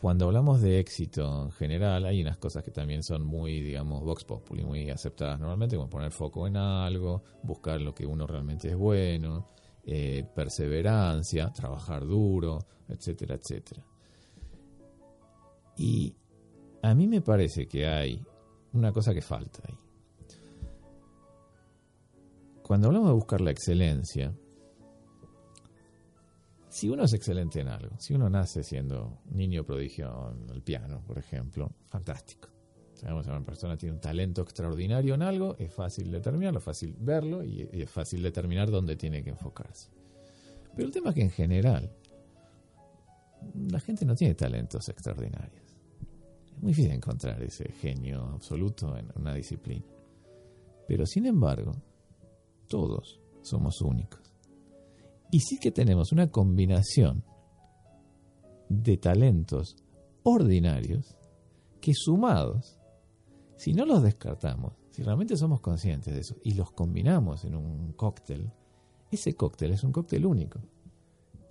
cuando 0.00 0.24
hablamos 0.24 0.62
de 0.62 0.80
éxito 0.80 1.44
en 1.44 1.52
general, 1.52 2.06
hay 2.06 2.22
unas 2.22 2.38
cosas 2.38 2.64
que 2.64 2.70
también 2.70 3.02
son 3.02 3.22
muy, 3.22 3.60
digamos, 3.60 4.02
vox 4.02 4.24
populi, 4.24 4.64
muy 4.64 4.88
aceptadas 4.88 5.38
normalmente, 5.38 5.76
como 5.76 5.90
poner 5.90 6.10
foco 6.10 6.46
en 6.46 6.56
algo, 6.56 7.22
buscar 7.42 7.78
lo 7.82 7.94
que 7.94 8.06
uno 8.06 8.26
realmente 8.26 8.68
es 8.68 8.76
bueno, 8.76 9.48
eh, 9.84 10.24
perseverancia, 10.34 11.52
trabajar 11.52 12.06
duro, 12.06 12.60
etcétera, 12.88 13.34
etcétera. 13.34 13.84
Y 15.76 16.16
a 16.80 16.94
mí 16.94 17.06
me 17.06 17.20
parece 17.20 17.68
que 17.68 17.86
hay 17.86 18.24
una 18.72 18.92
cosa 18.92 19.12
que 19.12 19.20
falta 19.20 19.60
ahí. 19.68 19.76
Cuando 22.62 22.86
hablamos 22.86 23.10
de 23.10 23.14
buscar 23.16 23.42
la 23.42 23.50
excelencia, 23.50 24.34
si 26.70 26.88
uno 26.88 27.02
es 27.02 27.12
excelente 27.12 27.60
en 27.60 27.68
algo, 27.68 27.98
si 27.98 28.14
uno 28.14 28.30
nace 28.30 28.62
siendo 28.62 29.18
niño 29.32 29.64
prodigio 29.64 30.30
en 30.30 30.48
el 30.50 30.62
piano, 30.62 31.02
por 31.04 31.18
ejemplo, 31.18 31.72
fantástico. 31.86 32.48
Sabemos 32.94 33.26
que 33.26 33.32
una 33.32 33.44
persona 33.44 33.76
tiene 33.76 33.94
un 33.94 34.00
talento 34.00 34.42
extraordinario 34.42 35.14
en 35.14 35.22
algo, 35.22 35.56
es 35.58 35.74
fácil 35.74 36.12
determinarlo, 36.12 36.60
fácil 36.60 36.94
verlo 36.96 37.42
y, 37.42 37.68
es 37.72 37.90
fácil 37.90 38.22
determinar 38.22 38.70
dónde 38.70 38.94
tiene 38.94 39.24
que 39.24 39.30
enfocarse. 39.30 39.90
Pero 40.76 40.86
el 40.86 40.92
tema 40.92 41.08
es 41.08 41.16
que 41.16 41.22
en 41.22 41.30
general 41.30 41.90
la 43.68 43.80
gente 43.80 44.04
no 44.04 44.14
tiene 44.14 44.34
talentos 44.34 44.88
extraordinarios. 44.88 45.76
Es 46.54 46.62
muy 46.62 46.68
difícil 46.68 46.92
encontrar 46.92 47.42
ese 47.42 47.72
genio 47.72 48.22
absoluto 48.26 48.96
en 48.96 49.10
una 49.16 49.34
disciplina. 49.34 49.86
Pero 50.86 51.04
sin 51.04 51.26
embargo, 51.26 51.72
todos 52.68 53.20
somos 53.42 53.80
únicos. 53.80 54.29
Y 55.30 55.40
sí 55.40 55.58
que 55.58 55.70
tenemos 55.70 56.12
una 56.12 56.30
combinación 56.30 57.24
de 58.68 58.96
talentos 58.96 59.76
ordinarios 60.22 61.16
que 61.80 61.94
sumados, 61.94 62.78
si 63.56 63.72
no 63.72 63.84
los 63.84 64.02
descartamos, 64.02 64.74
si 64.90 65.02
realmente 65.02 65.36
somos 65.36 65.60
conscientes 65.60 66.14
de 66.14 66.20
eso 66.20 66.36
y 66.42 66.54
los 66.54 66.72
combinamos 66.72 67.44
en 67.44 67.54
un 67.54 67.92
cóctel, 67.92 68.50
ese 69.10 69.34
cóctel 69.34 69.72
es 69.72 69.84
un 69.84 69.92
cóctel 69.92 70.26
único. 70.26 70.60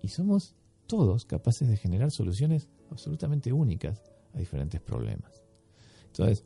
Y 0.01 0.09
somos 0.09 0.55
todos 0.87 1.25
capaces 1.25 1.67
de 1.67 1.77
generar 1.77 2.11
soluciones 2.11 2.69
absolutamente 2.89 3.51
únicas 3.53 4.01
a 4.33 4.39
diferentes 4.39 4.81
problemas. 4.81 5.43
Entonces, 6.07 6.45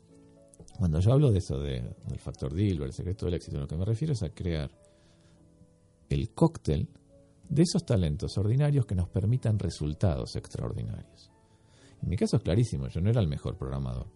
cuando 0.78 1.00
yo 1.00 1.12
hablo 1.12 1.30
de 1.30 1.38
eso, 1.38 1.60
del 1.60 1.94
factor 2.18 2.52
Dilbert, 2.52 2.90
el 2.90 2.94
secreto 2.94 3.26
del 3.26 3.34
éxito, 3.34 3.58
lo 3.58 3.68
que 3.68 3.76
me 3.76 3.84
refiero 3.84 4.12
es 4.12 4.22
a 4.22 4.30
crear 4.30 4.70
el 6.08 6.30
cóctel 6.30 6.88
de 7.48 7.62
esos 7.62 7.84
talentos 7.84 8.36
ordinarios 8.38 8.86
que 8.86 8.94
nos 8.94 9.08
permitan 9.08 9.58
resultados 9.58 10.36
extraordinarios. 10.36 11.30
En 12.02 12.08
mi 12.08 12.16
caso 12.16 12.36
es 12.36 12.42
clarísimo, 12.42 12.88
yo 12.88 13.00
no 13.00 13.10
era 13.10 13.20
el 13.20 13.28
mejor 13.28 13.56
programador. 13.56 14.08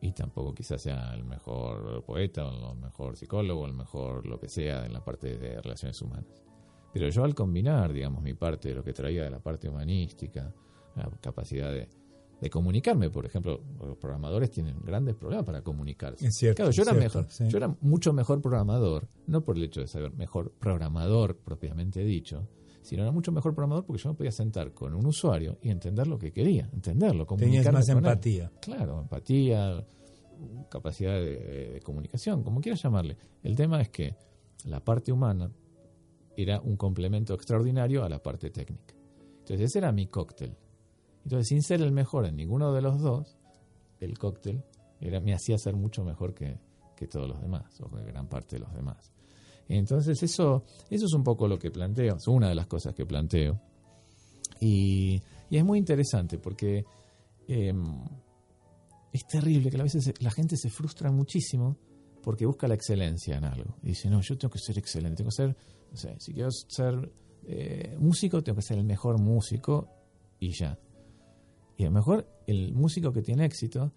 Y 0.00 0.12
tampoco 0.12 0.54
quizás 0.54 0.80
sea 0.82 1.12
el 1.14 1.24
mejor 1.24 2.04
poeta 2.04 2.46
o 2.46 2.72
el 2.72 2.78
mejor 2.78 3.16
psicólogo 3.16 3.62
o 3.62 3.66
el 3.66 3.74
mejor 3.74 4.26
lo 4.26 4.38
que 4.38 4.48
sea 4.48 4.86
en 4.86 4.92
la 4.92 5.04
parte 5.04 5.36
de 5.38 5.60
relaciones 5.60 6.00
humanas. 6.00 6.44
Pero 6.92 7.08
yo 7.08 7.24
al 7.24 7.34
combinar, 7.34 7.92
digamos, 7.92 8.22
mi 8.22 8.34
parte 8.34 8.68
de 8.68 8.74
lo 8.76 8.84
que 8.84 8.92
traía 8.92 9.24
de 9.24 9.30
la 9.30 9.40
parte 9.40 9.68
humanística, 9.68 10.52
la 10.94 11.10
capacidad 11.20 11.72
de, 11.72 11.88
de 12.40 12.50
comunicarme, 12.50 13.10
por 13.10 13.26
ejemplo, 13.26 13.60
los 13.80 13.96
programadores 13.96 14.50
tienen 14.50 14.78
grandes 14.80 15.16
problemas 15.16 15.44
para 15.44 15.62
comunicarse. 15.62 16.26
Es 16.26 16.36
cierto, 16.36 16.56
claro, 16.56 16.70
yo 16.70 16.82
era 16.82 16.92
cierto, 16.92 17.18
mejor, 17.18 17.32
sí. 17.32 17.48
yo 17.48 17.56
era 17.56 17.76
mucho 17.80 18.12
mejor 18.12 18.40
programador, 18.40 19.08
no 19.26 19.44
por 19.44 19.56
el 19.56 19.64
hecho 19.64 19.80
de 19.80 19.88
saber 19.88 20.12
mejor 20.12 20.52
programador 20.52 21.36
propiamente 21.36 22.04
dicho, 22.04 22.46
sino 22.82 23.02
era 23.02 23.10
mucho 23.12 23.32
mejor 23.32 23.54
programador 23.54 23.84
porque 23.84 24.02
yo 24.02 24.10
me 24.10 24.14
podía 24.14 24.30
sentar 24.30 24.72
con 24.72 24.94
un 24.94 25.04
usuario 25.06 25.58
y 25.62 25.70
entender 25.70 26.06
lo 26.06 26.18
que 26.18 26.32
quería, 26.32 26.68
entenderlo, 26.72 27.26
Tenías 27.26 27.64
comunicarme 27.64 27.78
más 27.78 27.86
con 27.86 27.96
él. 27.98 28.04
empatía. 28.04 28.52
Claro, 28.60 29.00
empatía, 29.00 29.86
capacidad 30.70 31.14
de, 31.14 31.70
de 31.72 31.80
comunicación, 31.80 32.44
como 32.44 32.60
quieras 32.60 32.80
llamarle. 32.82 33.16
El 33.42 33.56
tema 33.56 33.80
es 33.80 33.88
que 33.88 34.14
la 34.64 34.84
parte 34.84 35.12
humana 35.12 35.50
era 36.36 36.60
un 36.60 36.76
complemento 36.76 37.34
extraordinario 37.34 38.04
a 38.04 38.08
la 38.08 38.22
parte 38.22 38.50
técnica. 38.50 38.94
Entonces 39.40 39.60
ese 39.70 39.78
era 39.78 39.90
mi 39.90 40.06
cóctel. 40.06 40.56
Entonces, 41.28 41.48
sin 41.48 41.62
ser 41.62 41.82
el 41.82 41.92
mejor 41.92 42.24
en 42.24 42.36
ninguno 42.36 42.72
de 42.72 42.80
los 42.80 43.02
dos, 43.02 43.36
el 44.00 44.16
cóctel 44.16 44.64
era, 44.98 45.20
me 45.20 45.34
hacía 45.34 45.58
ser 45.58 45.76
mucho 45.76 46.02
mejor 46.02 46.32
que, 46.32 46.58
que 46.96 47.06
todos 47.06 47.28
los 47.28 47.38
demás, 47.38 47.78
o 47.82 47.90
que 47.90 48.02
gran 48.02 48.30
parte 48.30 48.56
de 48.56 48.60
los 48.60 48.72
demás. 48.72 49.12
Entonces, 49.68 50.22
eso, 50.22 50.64
eso 50.88 51.04
es 51.04 51.12
un 51.12 51.22
poco 51.22 51.46
lo 51.46 51.58
que 51.58 51.70
planteo, 51.70 52.16
es 52.16 52.26
una 52.28 52.48
de 52.48 52.54
las 52.54 52.66
cosas 52.66 52.94
que 52.94 53.04
planteo. 53.04 53.60
Y, 54.58 55.20
y 55.50 55.58
es 55.58 55.64
muy 55.66 55.78
interesante 55.78 56.38
porque 56.38 56.86
eh, 57.46 57.74
es 59.12 59.26
terrible 59.26 59.68
que 59.68 59.78
a 59.78 59.82
veces 59.82 60.10
la 60.20 60.30
gente 60.30 60.56
se 60.56 60.70
frustra 60.70 61.12
muchísimo 61.12 61.76
porque 62.22 62.46
busca 62.46 62.66
la 62.66 62.74
excelencia 62.74 63.36
en 63.36 63.44
algo. 63.44 63.76
Y 63.82 63.88
dice, 63.88 64.08
no, 64.08 64.22
yo 64.22 64.38
tengo 64.38 64.50
que 64.50 64.60
ser 64.60 64.78
excelente, 64.78 65.18
tengo 65.18 65.28
que 65.28 65.36
ser, 65.36 65.56
no 65.90 65.96
sé, 65.98 66.16
si 66.20 66.32
quiero 66.32 66.50
ser 66.50 67.12
eh, 67.44 67.98
músico, 68.00 68.42
tengo 68.42 68.56
que 68.56 68.62
ser 68.62 68.78
el 68.78 68.84
mejor 68.84 69.20
músico 69.20 69.90
y 70.40 70.52
ya. 70.58 70.78
Y 71.78 71.84
a 71.84 71.86
lo 71.86 71.92
mejor 71.92 72.26
el 72.46 72.74
músico 72.74 73.12
que 73.12 73.22
tiene 73.22 73.44
éxito 73.46 73.92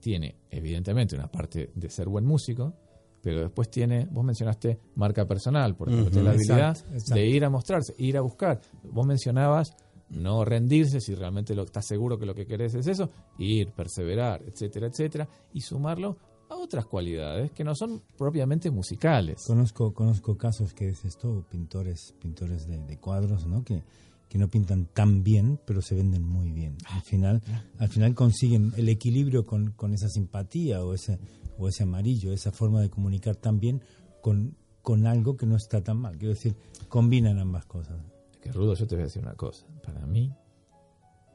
tiene, 0.00 0.36
evidentemente, 0.50 1.16
una 1.16 1.28
parte 1.30 1.70
de 1.74 1.90
ser 1.90 2.08
buen 2.08 2.26
músico, 2.26 2.74
pero 3.22 3.40
después 3.40 3.70
tiene, 3.70 4.06
vos 4.10 4.22
mencionaste 4.24 4.78
marca 4.96 5.26
personal, 5.26 5.74
por 5.74 5.88
ejemplo, 5.88 6.08
Ujú. 6.08 6.12
tiene 6.12 6.24
la 6.26 6.34
habilidad 6.34 6.70
Exacto, 6.70 6.94
exacto. 6.94 7.14
de 7.14 7.26
ir 7.26 7.44
a 7.44 7.50
mostrarse, 7.50 7.94
ir 7.96 8.18
a 8.18 8.20
buscar. 8.20 8.60
Vos 8.84 9.06
mencionabas 9.06 9.74
no 10.10 10.44
rendirse 10.44 11.00
si 11.00 11.14
realmente 11.14 11.54
lo, 11.54 11.62
estás 11.62 11.86
seguro 11.86 12.18
que 12.18 12.26
lo 12.26 12.34
que 12.34 12.44
querés 12.46 12.74
es 12.74 12.86
eso, 12.86 13.08
ir, 13.38 13.70
perseverar, 13.70 14.42
etcétera, 14.42 14.88
etcétera, 14.88 15.26
y 15.54 15.62
sumarlo 15.62 16.18
a 16.50 16.56
otras 16.56 16.84
cualidades 16.84 17.50
que 17.52 17.64
no 17.64 17.74
son 17.74 18.02
propiamente 18.18 18.70
musicales. 18.70 19.42
Conozco, 19.46 19.94
conozco 19.94 20.36
casos 20.36 20.74
que 20.74 20.90
es 20.90 21.02
esto, 21.06 21.46
pintores, 21.48 22.14
pintores 22.20 22.66
de, 22.66 22.78
de 22.84 22.98
cuadros, 22.98 23.46
¿no? 23.46 23.64
Que, 23.64 23.82
que 24.32 24.38
no 24.38 24.48
pintan 24.48 24.86
tan 24.86 25.22
bien, 25.22 25.60
pero 25.66 25.82
se 25.82 25.94
venden 25.94 26.22
muy 26.22 26.52
bien. 26.52 26.78
Al 26.88 27.02
final, 27.02 27.42
al 27.78 27.88
final 27.90 28.14
consiguen 28.14 28.72
el 28.78 28.88
equilibrio 28.88 29.44
con, 29.44 29.72
con 29.72 29.92
esa 29.92 30.08
simpatía 30.08 30.82
o 30.82 30.94
ese, 30.94 31.18
o 31.58 31.68
ese 31.68 31.82
amarillo, 31.82 32.32
esa 32.32 32.50
forma 32.50 32.80
de 32.80 32.88
comunicar 32.88 33.36
tan 33.36 33.60
bien 33.60 33.82
con, 34.22 34.56
con 34.80 35.06
algo 35.06 35.36
que 35.36 35.44
no 35.44 35.56
está 35.56 35.82
tan 35.84 35.98
mal. 35.98 36.16
Quiero 36.16 36.32
decir, 36.32 36.56
combinan 36.88 37.38
ambas 37.38 37.66
cosas. 37.66 38.00
Que 38.40 38.50
Rudo, 38.52 38.72
yo 38.74 38.86
te 38.86 38.94
voy 38.94 39.02
a 39.02 39.04
decir 39.04 39.20
una 39.22 39.34
cosa. 39.34 39.66
Para 39.84 40.06
mí 40.06 40.32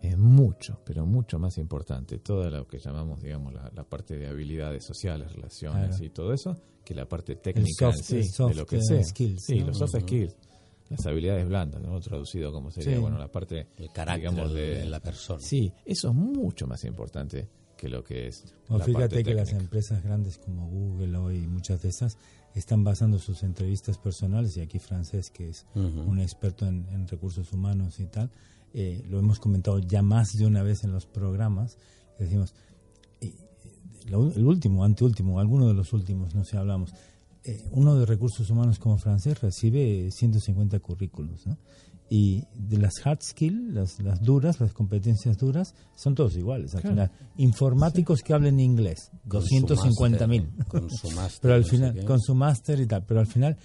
es 0.02 0.18
mucho, 0.18 0.82
pero 0.84 1.06
mucho 1.06 1.38
más 1.38 1.60
importante 1.60 2.18
todo 2.18 2.50
lo 2.50 2.68
que 2.68 2.80
llamamos, 2.80 3.22
digamos, 3.22 3.54
la, 3.54 3.72
la 3.76 3.84
parte 3.84 4.18
de 4.18 4.26
habilidades 4.28 4.84
sociales, 4.84 5.32
relaciones 5.34 5.90
Claro. 5.90 6.04
y 6.04 6.10
todo 6.10 6.34
eso, 6.34 6.56
que 6.84 6.96
la 6.96 7.08
parte 7.08 7.36
técnica 7.36 7.92
soft- 7.92 7.98
en 7.98 8.04
sí, 8.04 8.16
el 8.18 8.26
soft, 8.30 8.50
de 8.50 8.56
lo 8.56 8.66
que 8.66 8.82
sea. 8.82 9.04
skills, 9.04 9.44
sí, 9.44 9.60
¿no? 9.60 9.68
los 9.68 9.78
soft 9.78 10.00
skills, 10.02 10.36
las 10.90 11.06
habilidades 11.06 11.48
blandas, 11.48 11.82
¿no? 11.82 12.00
Traducido 12.00 12.52
como 12.52 12.72
sería, 12.72 12.96
Sí. 12.96 13.02
bueno, 13.02 13.18
la 13.18 13.28
parte, 13.32 13.68
El 13.78 13.92
carácter 13.92 14.32
digamos, 14.32 14.54
de, 14.54 14.76
de 14.80 14.86
la 14.86 15.00
persona. 15.00 15.42
Sí, 15.42 15.72
eso 15.86 16.10
es 16.10 16.16
mucho 16.16 16.66
más 16.68 16.84
importante 16.86 17.48
que 17.78 17.90
lo 17.90 18.04
que 18.04 18.28
es 18.28 18.56
O 18.70 18.78
la 18.78 18.86
fíjate 18.86 19.02
parte 19.10 19.24
que 19.24 19.34
las 19.36 19.52
empresas 19.54 20.02
grandes 20.04 20.38
como 20.40 20.68
Google 20.68 21.18
hoy, 21.18 21.46
muchas 21.48 21.82
de 21.82 21.90
esas, 21.90 22.18
están 22.56 22.84
basando 22.84 23.20
sus 23.20 23.44
entrevistas 23.44 23.98
personales, 24.00 24.58
y 24.58 24.62
aquí 24.62 24.80
Francés, 24.80 25.30
que 25.30 25.50
es 25.50 25.66
un 25.76 26.20
experto 26.20 26.66
en, 26.66 26.88
en 26.92 27.08
recursos 27.08 27.52
humanos 27.54 28.00
y 28.00 28.06
tal, 28.08 28.32
eh, 28.74 29.04
lo 29.10 29.20
hemos 29.20 29.40
comentado 29.40 29.78
ya 29.80 30.02
más 30.02 30.36
de 30.38 30.46
una 30.48 30.64
vez 30.64 30.84
en 30.84 30.92
los 30.92 31.06
programas, 31.06 31.78
que 32.18 32.24
decimos, 32.24 32.56
lo- 34.10 34.32
el 34.34 34.46
último, 34.46 34.84
anteúltimo, 34.84 35.40
alguno 35.40 35.68
de 35.68 35.74
los 35.74 35.94
últimos, 35.94 36.34
no 36.34 36.46
sé, 36.46 36.58
hablamos, 36.58 36.94
eh, 37.48 37.64
uno 37.72 37.96
de 37.96 38.06
recursos 38.06 38.50
humanos 38.50 38.78
como 38.80 38.98
francés 38.98 39.42
recibe 39.42 40.10
150 40.12 40.80
currículos, 40.80 41.48
¿no? 41.48 41.58
Y 42.10 42.44
de 42.56 42.78
las 42.78 42.94
hard 43.06 43.20
skills, 43.22 43.74
las, 43.74 44.00
las 44.02 44.22
duras, 44.22 44.60
las 44.62 44.72
competencias 44.72 45.38
duras, 45.38 45.74
son 45.96 46.16
todos 46.16 46.38
iguales. 46.38 46.74
Al 46.76 46.82
Claro. 46.82 46.96
final, 46.96 47.12
informáticos 47.38 48.22
que 48.22 48.34
hablen 48.34 48.60
inglés, 48.62 49.12
Con 49.28 49.42
su 49.44 49.56
250 49.62 50.26
mil. 50.28 50.44
máster, 50.48 50.66
Con 50.68 50.90
su 50.90 51.10
máster, 51.16 51.40
Pero 51.42 51.54
al 51.56 51.62
no 51.62 51.66
sé 51.68 51.72
final, 51.76 52.06
con 52.06 52.22
su 52.22 52.34
máster 52.36 52.80
y 52.80 52.86
tal, 52.88 53.06
pero 53.06 53.20
al 53.20 53.28
final 53.28 53.58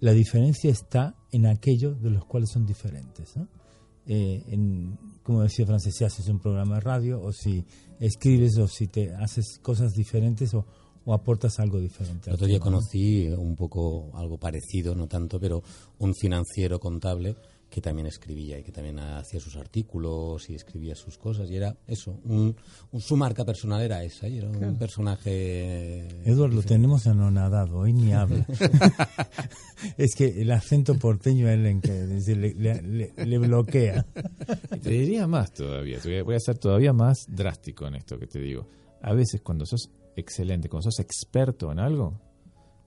la 0.00 0.12
diferencia 0.12 0.70
está 0.70 1.14
en 1.32 1.46
aquello 1.46 1.94
de 1.94 2.10
los 2.10 2.24
cuales 2.24 2.48
son 2.50 2.64
diferentes. 2.64 3.36
¿no? 3.36 3.46
Eh, 4.06 4.42
en, 4.48 4.98
como 5.22 5.42
decía 5.42 5.66
Francis, 5.66 5.94
si 5.96 6.04
haces 6.04 6.26
un 6.28 6.38
programa 6.40 6.76
de 6.76 6.80
radio 6.80 7.20
o 7.22 7.30
si 7.32 7.62
escribes 8.00 8.56
o 8.58 8.66
si 8.68 8.88
te 8.88 9.14
haces 9.14 9.58
cosas 9.60 9.92
diferentes 9.92 10.54
o, 10.54 10.64
o 11.04 11.14
aportas 11.14 11.58
algo 11.60 11.78
diferente. 11.80 12.30
El 12.30 12.34
otro 12.34 12.46
día 12.46 12.60
conocí 12.60 13.28
un 13.28 13.56
poco 13.56 14.10
algo 14.14 14.38
parecido, 14.38 14.94
no 14.94 15.06
tanto, 15.08 15.38
pero 15.40 15.62
un 15.98 16.14
financiero 16.14 16.78
contable 16.78 17.36
que 17.70 17.80
también 17.80 18.06
escribía 18.06 18.58
y 18.58 18.62
que 18.62 18.70
también 18.70 18.98
hacía 18.98 19.40
sus 19.40 19.56
artículos 19.56 20.50
y 20.50 20.54
escribía 20.54 20.94
sus 20.94 21.16
cosas 21.16 21.48
y 21.50 21.56
era 21.56 21.74
eso, 21.86 22.20
un, 22.24 22.54
un- 22.90 23.00
su 23.00 23.16
marca 23.16 23.46
personal 23.46 23.80
era 23.80 24.04
esa 24.04 24.28
y 24.28 24.36
era 24.36 24.48
un 24.50 24.76
personaje 24.76 26.06
Eduardo, 26.28 26.56
lo 26.56 26.62
tenemos 26.62 27.06
anonadado, 27.06 27.78
hoy 27.78 27.94
ni 27.94 28.12
habla. 28.12 28.44
es 29.96 30.14
que 30.14 30.42
el 30.42 30.50
acento 30.50 30.98
porteño 30.98 31.46
a 31.48 31.54
él 31.54 31.64
en 31.64 31.80
que 31.80 31.92
decir, 31.92 32.36
le, 32.36 32.52
le- 32.54 32.82
le- 32.82 33.12
le 33.26 33.38
bloquea. 33.38 34.04
Te 34.82 34.90
diría 34.90 35.26
más 35.26 35.52
todavía, 35.54 35.98
te 35.98 36.08
voy 36.08 36.18
a- 36.18 36.22
voy 36.24 36.34
a 36.34 36.40
ser 36.40 36.58
todavía 36.58 36.92
más 36.92 37.24
drástico 37.28 37.86
en 37.86 37.94
esto 37.94 38.18
que 38.18 38.26
te 38.26 38.38
digo. 38.38 38.66
A 39.00 39.14
veces 39.14 39.40
cuando 39.40 39.64
sos 39.66 39.88
excelente, 40.16 40.68
cuando 40.68 40.90
sos 40.90 41.00
experto 41.00 41.72
en 41.72 41.78
algo, 41.78 42.20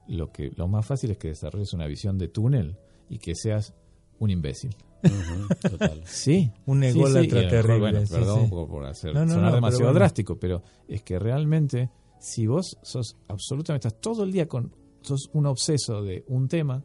lo 0.08 0.32
que 0.32 0.52
lo 0.56 0.68
más 0.68 0.86
fácil 0.86 1.12
es 1.12 1.18
que 1.18 1.30
desarrolles 1.30 1.74
una 1.74 1.88
visión 1.88 2.18
de 2.18 2.28
túnel 2.28 2.78
y 3.10 3.18
que 3.18 3.34
seas 3.36 3.74
un 4.20 4.30
imbécil. 4.30 4.76
Ujú, 5.04 5.70
total. 5.70 6.02
Sí. 6.06 6.52
Un 6.66 6.82
sí, 6.82 6.88
ególatra 6.90 7.22
sí, 7.24 7.36
mejor, 7.36 7.50
terrible, 7.50 7.80
Bueno, 7.80 8.06
sí, 8.06 8.14
perdón 8.14 8.44
sí. 8.44 8.50
por, 8.50 8.68
por 8.68 8.86
hacer, 8.86 9.14
No, 9.14 9.26
no, 9.26 9.34
sonar 9.34 9.44
no, 9.44 9.46
pero 9.50 9.56
demasiado 9.56 9.84
bueno. 9.86 10.00
drástico, 10.00 10.40
pero 10.40 10.64
es 10.88 11.04
que 11.04 11.20
realmente 11.20 11.90
si 12.20 12.48
vos 12.48 12.78
sos 12.82 13.18
absolutamente, 13.28 13.88
estás 13.88 14.02
todo 14.02 14.24
el 14.24 14.32
día 14.32 14.48
con, 14.48 14.74
sos 15.02 15.30
un 15.34 15.46
obseso 15.46 16.02
de 16.02 16.24
un 16.28 16.48
tema, 16.48 16.84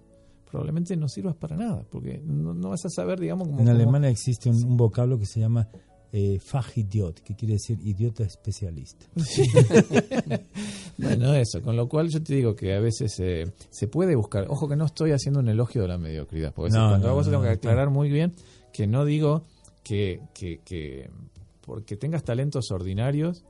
probablemente 0.51 0.97
no 0.97 1.09
sirvas 1.09 1.37
para 1.37 1.57
nada, 1.57 1.85
porque 1.91 2.21
no, 2.23 2.69
vas 2.69 2.85
a 2.85 2.91
saber, 2.91 3.21
digamos, 3.21 3.49
En 3.59 3.69
Alemania 3.69 4.11
existe 4.11 4.51
un, 4.51 4.77
vocablo 4.77 5.19
que 5.19 5.27
se 5.27 5.41
llama 5.41 5.69
eh, 6.13 6.39
Fachidiot, 6.41 7.21
que 7.21 7.35
quiere 7.35 7.55
decir 7.55 7.79
idiota 7.83 8.25
especialista. 8.25 9.07
bueno, 10.99 11.35
eso, 11.35 11.63
con 11.63 11.77
lo 11.77 11.89
cual 11.89 12.09
yo 12.09 12.23
te 12.23 12.35
digo 12.35 12.55
que 12.55 12.75
a 12.75 12.81
veces 12.81 13.19
eh, 13.21 13.53
se 13.71 13.87
puede 13.87 14.17
buscar, 14.17 14.47
ojo 14.49 14.69
que 14.69 14.77
no 14.77 14.87
estoy 14.87 15.13
haciendo 15.13 15.41
un 15.41 15.49
elogio 15.49 15.83
de 15.83 15.89
la 15.89 15.99
mediocridad, 15.99 16.53
porque 16.53 16.73
cuando 16.73 17.09
hago 17.09 17.21
eso 17.21 17.31
tengo 17.31 17.43
que 17.43 17.51
aclarar 17.51 17.91
muy 17.91 18.11
bien 18.11 18.35
que 18.73 18.87
no 18.87 19.05
digo 19.05 19.45
que, 19.85 20.21
que, 20.35 20.61
que 20.65 21.11
porque 21.61 21.97
tengas 21.97 22.25
talentos 22.25 22.71
ordinarios 22.71 23.45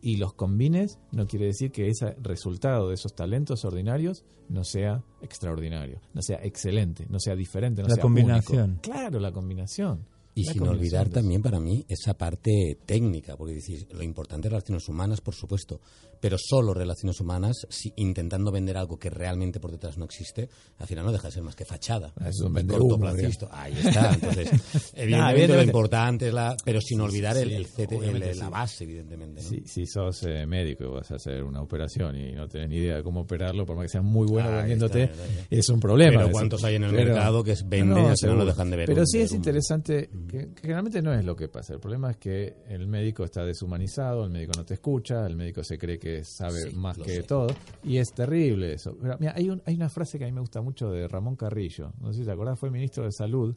y 0.00 0.16
los 0.16 0.32
combines, 0.34 0.98
no 1.10 1.26
quiere 1.26 1.46
decir 1.46 1.70
que 1.70 1.88
ese 1.88 2.16
resultado 2.22 2.88
de 2.88 2.94
esos 2.94 3.14
talentos 3.14 3.64
ordinarios 3.64 4.24
no 4.48 4.64
sea 4.64 5.02
extraordinario, 5.20 6.00
no 6.14 6.22
sea 6.22 6.38
excelente, 6.42 7.06
no 7.08 7.18
sea 7.18 7.36
diferente, 7.36 7.82
no 7.82 7.88
la 7.88 7.96
sea 7.96 8.02
combinación. 8.02 8.78
Claro, 8.82 9.20
la 9.20 9.32
combinación. 9.32 10.06
Y 10.34 10.44
sin 10.44 10.62
olvidar 10.62 11.10
también 11.10 11.42
para 11.42 11.60
mí 11.60 11.84
esa 11.88 12.14
parte 12.14 12.78
técnica, 12.86 13.36
porque 13.36 13.54
decís, 13.54 13.86
lo 13.92 14.02
importante 14.02 14.48
es 14.48 14.52
relaciones 14.52 14.88
humanas, 14.88 15.20
por 15.20 15.34
supuesto, 15.34 15.80
pero 16.22 16.36
solo 16.38 16.72
relaciones 16.72 17.18
humanas, 17.18 17.66
si, 17.68 17.92
intentando 17.96 18.52
vender 18.52 18.76
algo 18.76 18.96
que 18.96 19.10
realmente 19.10 19.58
por 19.58 19.72
detrás 19.72 19.98
no 19.98 20.04
existe, 20.04 20.48
al 20.78 20.86
final 20.86 21.04
no 21.04 21.10
deja 21.10 21.26
de 21.26 21.32
ser 21.32 21.42
más 21.42 21.56
que 21.56 21.64
fachada. 21.64 22.14
Es 22.24 22.40
un 22.40 22.56
humo, 22.80 23.08
Ahí 23.50 23.74
está. 23.76 24.14
Entonces, 24.14 24.48
evidentemente 24.94 25.56
lo 25.56 25.62
importante 25.64 26.28
es 26.28 26.32
la... 26.32 26.56
Pero 26.64 26.80
sin 26.80 27.00
olvidar 27.00 27.36
el, 27.38 27.50
el, 27.50 28.38
la 28.38 28.48
base, 28.48 28.84
evidentemente. 28.84 29.42
Si, 29.42 29.84
sos 29.84 30.22
eh, 30.22 30.46
médico 30.46 30.84
y 30.84 30.86
vas 30.86 31.10
a 31.10 31.16
hacer 31.16 31.42
una 31.42 31.60
operación 31.60 32.16
y 32.16 32.30
no 32.30 32.46
tenés 32.46 32.68
ni 32.68 32.76
idea 32.76 32.98
de 32.98 33.02
cómo 33.02 33.22
operarlo, 33.22 33.66
por 33.66 33.74
más 33.74 33.86
que 33.86 33.88
seas 33.88 34.04
muy 34.04 34.28
bueno 34.28 34.48
vendiéndote, 34.52 35.10
es 35.50 35.68
un 35.70 35.80
problema. 35.80 36.20
Pero 36.20 36.30
¿cuántos 36.30 36.62
hay 36.62 36.76
en 36.76 36.84
el 36.84 36.92
mercado 36.92 37.42
que 37.42 37.56
venden 37.66 38.14
y 38.14 38.26
no, 38.26 38.34
lo 38.36 38.44
dejan 38.44 38.70
de 38.70 38.76
ver? 38.76 38.86
Pero 38.86 39.04
sí 39.06 39.22
es 39.22 39.32
interesante 39.32 40.08
que, 40.28 40.50
generalmente 40.60 41.02
no 41.02 41.12
es 41.12 41.24
lo 41.24 41.34
que 41.34 41.48
pasa. 41.48 41.74
El 41.74 41.80
problema 41.80 42.12
es 42.12 42.18
que 42.18 42.58
el 42.68 42.86
médico 42.86 43.24
está 43.24 43.44
deshumanizado, 43.44 44.24
el 44.24 44.30
médico 44.30 44.52
no 44.56 44.64
te 44.64 44.74
escucha, 44.74 45.26
el 45.26 45.34
médico 45.34 45.64
se 45.64 45.76
cree 45.76 45.98
que 45.98 46.11
sabe 46.24 46.70
más 46.72 46.98
que 46.98 47.22
todo 47.22 47.48
y 47.82 47.98
es 47.98 48.12
terrible 48.12 48.74
eso. 48.74 48.96
mira, 49.18 49.34
hay, 49.36 49.50
hay 49.64 49.74
una 49.74 49.88
frase 49.88 50.18
que 50.18 50.24
a 50.24 50.26
mí 50.26 50.32
me 50.32 50.40
gusta 50.40 50.60
mucho 50.60 50.90
de 50.90 51.08
Ramón 51.08 51.36
Carrillo. 51.36 51.92
No 52.00 52.12
sé 52.12 52.20
si 52.20 52.24
te 52.24 52.32
acordás, 52.32 52.58
fue 52.58 52.70
ministro 52.70 53.04
de 53.04 53.12
Salud 53.12 53.56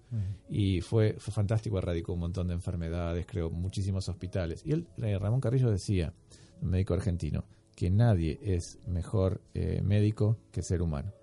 y 0.50 0.82
fue, 0.82 1.16
fantástico, 1.20 1.78
erradicó 1.78 2.14
un 2.14 2.20
montón 2.20 2.48
de 2.48 2.54
enfermedades, 2.54 3.26
creó 3.26 3.50
muchísimos 3.50 4.08
hospitales. 4.10 4.66
Y 4.66 4.72
él, 4.72 4.88
eh, 4.98 5.18
Ramón 5.20 5.42
Carrillo 5.42 5.70
decía, 5.70 6.14
un 6.62 6.70
médico 6.70 6.94
argentino, 6.94 7.46
que 7.76 7.90
nadie 7.90 8.40
es 8.42 8.80
mejor 8.88 9.42
eh, 9.54 9.82
médico 9.84 10.38
que 10.52 10.62
ser 10.62 10.82
humano 10.82 11.14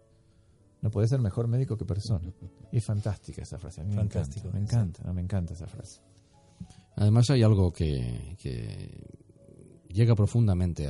no 0.82 0.90
puede 0.90 1.06
ser 1.06 1.20
mejor 1.20 1.48
médico 1.48 1.76
que 1.76 1.84
persona. 1.84 2.30
Y 2.70 2.76
es 2.76 2.84
fantástica 2.84 3.42
esa 3.42 3.58
frase. 3.58 3.82
me 3.84 4.02
encanta, 4.02 4.42
me 4.52 4.58
encanta, 4.58 5.12
me 5.12 5.22
encanta 5.22 5.54
esa 5.54 5.66
frase. 5.66 6.00
Además 6.96 7.30
hay 7.30 7.42
algo 7.42 7.72
que, 7.72 8.36
llega 9.92 10.14
profundamente 10.14 10.88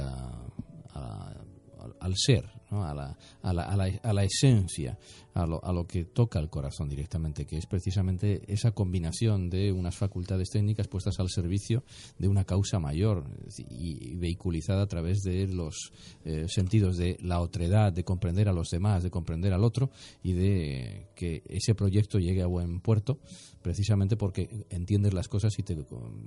al 2.00 2.14
ser, 2.16 2.44
a, 2.72 2.94
la, 2.94 3.16
a, 3.42 3.52
la, 3.52 3.64
a, 4.02 4.12
la, 4.12 4.24
esencia, 4.24 4.98
a 5.34 5.46
lo, 5.46 5.62
a 5.64 5.72
lo 5.72 5.86
que 5.86 6.04
toca 6.04 6.38
el 6.38 6.48
corazón 6.48 6.88
directamente, 6.88 7.44
que 7.44 7.58
es 7.58 7.66
precisamente 7.66 8.42
esa 8.46 8.70
combinación 8.72 9.50
de 9.50 9.72
unas 9.72 9.96
facultades 9.96 10.48
técnicas 10.50 10.88
puestas 10.88 11.20
al 11.20 11.28
servicio 11.28 11.84
de 12.18 12.28
una 12.28 12.44
causa 12.44 12.78
mayor 12.78 13.24
y, 13.70 14.14
vehiculizada 14.16 14.82
a 14.82 14.86
través 14.86 15.22
de 15.22 15.46
los 15.48 15.92
eh, 16.24 16.46
sentidos 16.48 16.96
de 16.96 17.18
la 17.20 17.40
otredad, 17.40 17.92
de 17.92 18.04
comprender 18.04 18.48
a 18.48 18.52
los 18.52 18.68
demás, 18.70 19.02
de 19.02 19.10
comprender 19.10 19.52
al 19.52 19.64
otro 19.64 19.90
y 20.22 20.32
de 20.32 21.08
que 21.14 21.42
ese 21.48 21.74
proyecto 21.74 22.18
llegue 22.18 22.42
a 22.42 22.46
buen 22.46 22.80
puerto 22.80 23.18
precisamente 23.60 24.16
porque 24.16 24.66
entiendes 24.70 25.14
las 25.14 25.28
cosas 25.28 25.58
y 25.58 25.62
te 25.62 25.76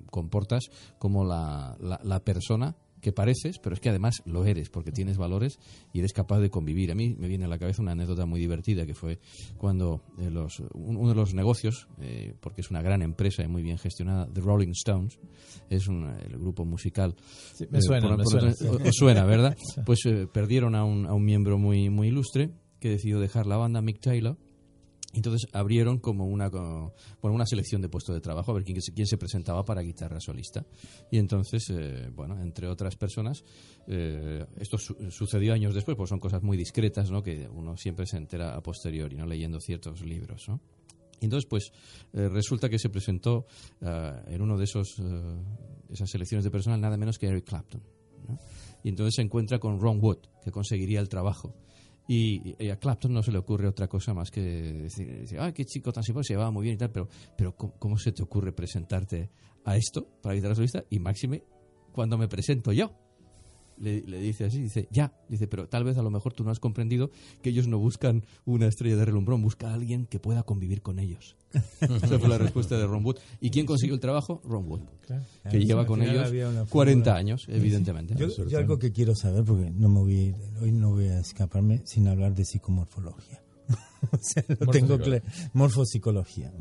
comportas 0.10 0.66
como 0.98 1.26
la, 1.26 1.78
la 1.80 2.20
persona 2.24 2.76
que 3.06 3.12
pareces, 3.12 3.60
pero 3.60 3.76
es 3.76 3.80
que 3.80 3.90
además 3.90 4.24
lo 4.26 4.46
eres, 4.46 4.72
porque 4.72 4.92
tienes 4.92 5.20
valores 5.20 5.60
y 5.94 6.00
eres 6.00 6.12
capaz 6.12 6.40
de 6.40 6.50
convivir. 6.50 6.92
A 6.92 6.96
mí 6.96 7.16
me 7.16 7.28
viene 7.28 7.46
a 7.46 7.48
la 7.48 7.60
cabeza 7.60 7.84
una 7.84 7.92
anécdota 7.92 8.26
muy 8.26 8.40
divertida, 8.40 8.84
que 8.88 8.96
fue 8.96 9.20
cuando 9.60 10.02
eh, 10.18 10.32
los, 10.32 10.64
uno 10.74 11.08
de 11.08 11.14
los 11.14 11.36
negocios, 11.36 11.88
eh, 12.02 12.34
porque 12.40 12.62
es 12.62 12.72
una 12.72 12.82
gran 12.82 13.04
empresa 13.04 13.44
y 13.44 13.48
muy 13.48 13.62
bien 13.62 13.78
gestionada, 13.78 14.28
The 14.34 14.42
Rolling 14.42 14.72
Stones, 14.72 15.20
es 15.70 15.88
un, 15.88 16.10
el 16.20 16.40
grupo 16.40 16.66
musical. 16.66 17.14
me 17.70 17.80
suena, 17.80 18.16
Os 18.16 18.96
suena, 18.96 19.24
¿verdad? 19.24 19.56
Pues 19.86 20.04
eh, 20.08 20.26
perdieron 20.26 20.74
a 20.74 20.84
un, 20.84 21.06
a 21.06 21.14
un 21.14 21.24
miembro 21.24 21.60
muy, 21.60 21.92
muy 21.92 22.08
ilustre 22.08 22.50
que 22.80 22.90
decidió 22.90 23.20
dejar 23.20 23.46
la 23.46 23.58
banda, 23.58 23.84
Mick 23.84 24.00
Taylor, 24.00 24.36
entonces 25.18 25.48
abrieron 25.54 26.00
como 26.00 26.26
una, 26.26 26.50
bueno, 26.50 27.36
una 27.36 27.46
selección 27.46 27.82
de 27.82 27.90
puestos 27.90 28.16
de 28.16 28.22
trabajo, 28.22 28.52
a 28.52 28.56
ver 28.56 28.64
quién, 28.64 28.78
quién 28.94 29.08
se 29.08 29.18
presentaba 29.18 29.64
para 29.64 29.82
guitarra 29.82 30.20
solista. 30.20 30.66
Y 31.12 31.18
entonces, 31.18 31.70
eh, 31.70 32.10
bueno, 32.14 32.42
entre 32.42 32.68
otras 32.68 32.96
personas, 32.96 33.44
eh, 33.88 34.46
esto 34.58 34.78
sucedió 34.78 35.54
años 35.54 35.74
después, 35.74 35.96
pues 35.96 36.10
son 36.10 36.20
cosas 36.20 36.44
muy 36.44 36.58
discretas, 36.58 37.12
¿no? 37.12 37.24
Que 37.24 37.48
uno 37.48 37.78
siempre 37.78 38.06
se 38.06 38.18
entera 38.18 38.56
a 38.56 38.62
posteriori, 38.62 39.16
¿no? 39.16 39.26
Leyendo 39.26 39.60
ciertos 39.60 40.02
libros, 40.02 40.44
¿no? 40.48 40.60
Entonces, 41.22 41.48
pues, 41.50 41.72
eh, 42.14 42.28
resulta 42.28 42.70
que 42.70 42.78
se 42.78 42.90
presentó 42.90 43.46
en 43.82 44.42
uno 44.42 44.58
de 44.58 44.66
esos 44.66 45.02
esas 45.90 46.10
selecciones 46.10 46.44
de 46.44 46.52
personal 46.52 46.82
nada 46.82 46.98
menos 46.98 47.18
que 47.18 47.28
Eric 47.28 47.46
Clapton. 47.46 47.82
Y 48.84 48.90
entonces 48.90 49.16
se 49.16 49.22
encuentra 49.22 49.60
con 49.60 49.80
Ron 49.80 50.00
Wood, 50.02 50.20
que 50.44 50.52
conseguiría 50.52 51.00
el 51.00 51.10
trabajo. 51.10 51.56
Y, 52.08 52.70
a 52.70 52.78
Clapton 52.78 53.14
no 53.14 53.24
se 53.24 53.32
le 53.32 53.40
ocurre 53.40 53.68
otra 53.68 53.88
cosa 53.88 54.14
más 54.14 54.30
que 54.30 54.42
decir, 54.42 55.40
ah, 55.40 55.52
qué 55.52 55.66
chico 55.66 55.92
tan 55.92 56.04
simpático, 56.04 56.24
se 56.24 56.34
llevaba 56.34 56.52
muy 56.52 56.64
bien 56.64 56.76
y 56.76 56.78
tal, 56.78 56.92
pero, 56.92 57.08
pero 57.38 57.56
¿cómo, 57.56 57.98
se 57.98 58.12
te 58.12 58.22
ocurre 58.22 58.52
presentarte 58.52 59.32
a 59.64 59.76
esto 59.76 60.08
para 60.22 60.36
guitarra 60.36 60.56
solista? 60.56 60.84
Y 60.90 61.00
máxime, 61.00 61.44
cuando 61.92 62.18
me 62.18 62.28
presento 62.28 62.72
yo 62.72 63.05
le, 63.78 64.02
dice 64.02 64.46
así, 64.46 64.62
dice, 64.62 64.88
ya, 64.92 65.14
dice, 65.30 65.48
pero 65.48 65.68
tal 65.68 65.84
vez 65.84 65.98
a 65.98 66.02
lo 66.02 66.10
mejor 66.10 66.34
tú 66.34 66.44
no 66.44 66.52
has 66.52 66.60
comprendido 66.60 67.12
que 67.42 67.50
ellos 67.50 67.68
no 67.68 67.78
buscan 67.78 68.26
una 68.46 68.68
estrella 68.68 68.96
de 68.96 69.06
relumbrón, 69.06 69.42
busca 69.42 69.70
a 69.70 69.74
alguien 69.74 70.06
que 70.06 70.20
pueda 70.20 70.44
convivir 70.44 70.82
con 70.82 71.00
ellos. 71.00 71.36
Esa 71.82 72.20
fue 72.20 72.30
la 72.30 72.38
respuesta 72.38 72.78
de 72.78 72.86
Ron 72.86 73.06
Wood. 73.06 73.18
¿Y 73.42 73.50
quién 73.50 73.66
consiguió 73.66 73.96
el 73.96 74.02
trabajo? 74.02 74.42
Ron 74.44 74.70
Wood, 74.70 74.82
que 75.50 75.66
lleva 75.66 75.86
con 75.86 76.02
ellos 76.02 76.32
40 76.70 77.16
años, 77.16 77.46
evidentemente. 77.48 78.16
Yo, 78.16 78.58
algo 78.58 78.78
que 78.78 78.92
quiero 78.92 79.16
saber, 79.16 79.44
porque 79.44 79.72
no 79.72 79.90
me 79.90 80.00
voy 80.00 80.36
hoy 80.62 80.72
no 80.72 80.92
voy 80.92 81.08
a 81.08 81.20
escaparme 81.20 81.82
sin 81.86 82.08
hablar 82.08 82.34
de 82.34 82.46
psicomorfología. 82.46 83.42
o 84.12 84.18
sea, 84.22 84.44
lo 84.60 84.68
tengo 84.68 85.00
Morfopsicología, 85.54 86.52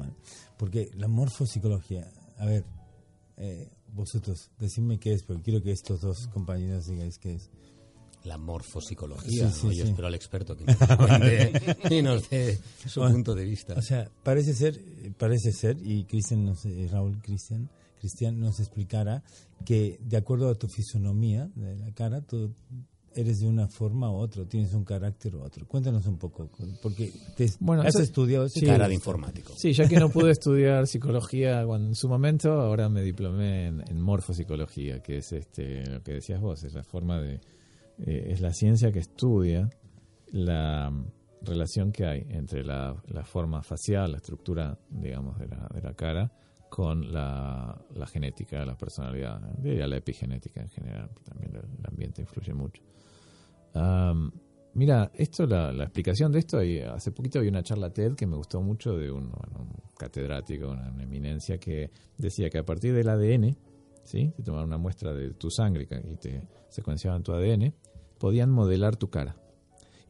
porque 0.56 0.90
la 0.94 1.08
morfopsicología, 1.08 2.10
a 2.38 2.46
ver, 2.46 2.64
eh, 3.36 3.68
vosotros, 3.94 4.50
decidme 4.58 4.98
qué 4.98 5.12
es, 5.12 5.22
porque 5.22 5.42
quiero 5.42 5.62
que 5.62 5.72
estos 5.72 6.00
dos 6.00 6.26
compañeros 6.28 6.86
digáis 6.86 7.18
qué 7.18 7.34
es. 7.34 7.50
La 8.24 8.38
morfopsicología. 8.38 9.50
Yo 9.50 9.84
espero 9.84 10.06
al 10.06 10.14
experto 10.14 10.56
que 10.56 10.64
nos 10.64 10.76
y 11.90 12.00
nos 12.00 12.30
dé 12.30 12.58
su 12.86 13.02
punto 13.02 13.34
de 13.34 13.44
vista. 13.44 13.74
O 13.74 13.82
sea, 13.82 14.10
parece 14.22 14.54
ser, 14.54 14.80
parece 15.18 15.52
ser, 15.52 15.76
y 15.82 16.04
Cristian 16.04 16.42
nos, 16.42 16.64
Raúl 16.90 17.20
Cristian, 17.20 17.68
Cristian 17.98 18.40
nos 18.40 18.60
explicara 18.60 19.22
que 19.66 19.98
de 20.00 20.16
acuerdo 20.16 20.48
a 20.48 20.54
tu 20.54 20.68
fisonomía 20.68 21.50
de 21.54 21.76
la 21.76 21.92
cara, 21.92 22.22
tú 22.22 22.54
eres 23.14 23.40
de 23.40 23.48
una 23.48 23.68
forma 23.68 24.10
u 24.10 24.16
otra, 24.16 24.44
tienes 24.44 24.74
un 24.74 24.84
carácter 24.84 25.36
u 25.36 25.42
otro. 25.42 25.66
Cuéntanos 25.66 26.06
un 26.06 26.18
poco, 26.18 26.50
porque 26.82 27.12
bueno, 27.60 27.82
has 27.82 27.96
estudiado 27.96 28.48
sí, 28.48 28.66
cara 28.66 28.88
de 28.88 28.94
informático. 28.94 29.52
Sí, 29.56 29.72
ya 29.72 29.88
que 29.88 29.98
no 29.98 30.08
pude 30.08 30.30
estudiar 30.32 30.86
psicología 30.86 31.62
en 31.62 31.94
su 31.94 32.08
momento, 32.08 32.52
ahora 32.52 32.88
me 32.88 33.02
diplomé 33.02 33.66
en, 33.66 34.00
morfopsicología, 34.00 35.00
que 35.02 35.18
es 35.18 35.32
este 35.32 35.86
lo 35.86 36.02
que 36.02 36.14
decías 36.14 36.40
vos, 36.40 36.64
es 36.64 36.74
la 36.74 36.82
forma 36.82 37.20
de 37.20 37.40
eh, 37.98 38.26
es 38.30 38.40
la 38.40 38.52
ciencia 38.52 38.90
que 38.90 38.98
estudia 38.98 39.70
la 40.32 40.92
relación 41.42 41.92
que 41.92 42.06
hay 42.06 42.26
entre 42.30 42.64
la, 42.64 42.96
forma 43.24 43.62
facial, 43.62 44.12
la 44.12 44.16
estructura, 44.16 44.78
digamos, 44.88 45.38
de 45.38 45.46
la, 45.46 45.68
de 45.72 45.82
la 45.82 45.94
cara 45.94 46.32
con 46.68 47.12
la, 47.12 47.80
la 47.94 48.06
genética, 48.06 48.64
la 48.64 48.76
personalidad, 48.76 49.40
diría 49.58 49.86
la 49.86 49.98
epigenética 49.98 50.60
en 50.60 50.70
general, 50.70 51.10
también 51.24 51.54
el 51.54 51.86
ambiente 51.86 52.22
influye 52.22 52.52
mucho 52.52 52.82
mira, 54.74 55.10
esto, 55.14 55.46
la, 55.46 55.70
explicación 55.84 56.32
de 56.32 56.38
esto, 56.38 56.58
hace 56.92 57.10
poquito 57.12 57.38
había 57.38 57.50
una 57.50 57.62
charla 57.62 57.90
TED 57.90 58.14
que 58.14 58.26
me 58.26 58.36
gustó 58.36 58.60
mucho 58.60 58.96
de 58.96 59.10
un, 59.10 59.32
catedrático, 59.96 60.70
una, 60.70 60.88
eminencia, 61.02 61.58
que 61.58 61.90
decía 62.18 62.50
que 62.50 62.58
a 62.58 62.64
partir 62.64 62.94
del 62.94 63.08
ADN, 63.08 63.56
¿sí? 64.04 64.32
te 64.36 64.42
tomaban 64.42 64.68
una 64.68 64.78
muestra 64.78 65.12
de 65.12 65.34
tu 65.34 65.50
sangre 65.50 65.88
y 66.10 66.16
te 66.16 66.48
secuenciaban 66.68 67.22
tu 67.22 67.32
ADN, 67.32 67.74
podían 68.18 68.50
modelar 68.50 68.96
tu 68.96 69.10
cara. 69.10 69.36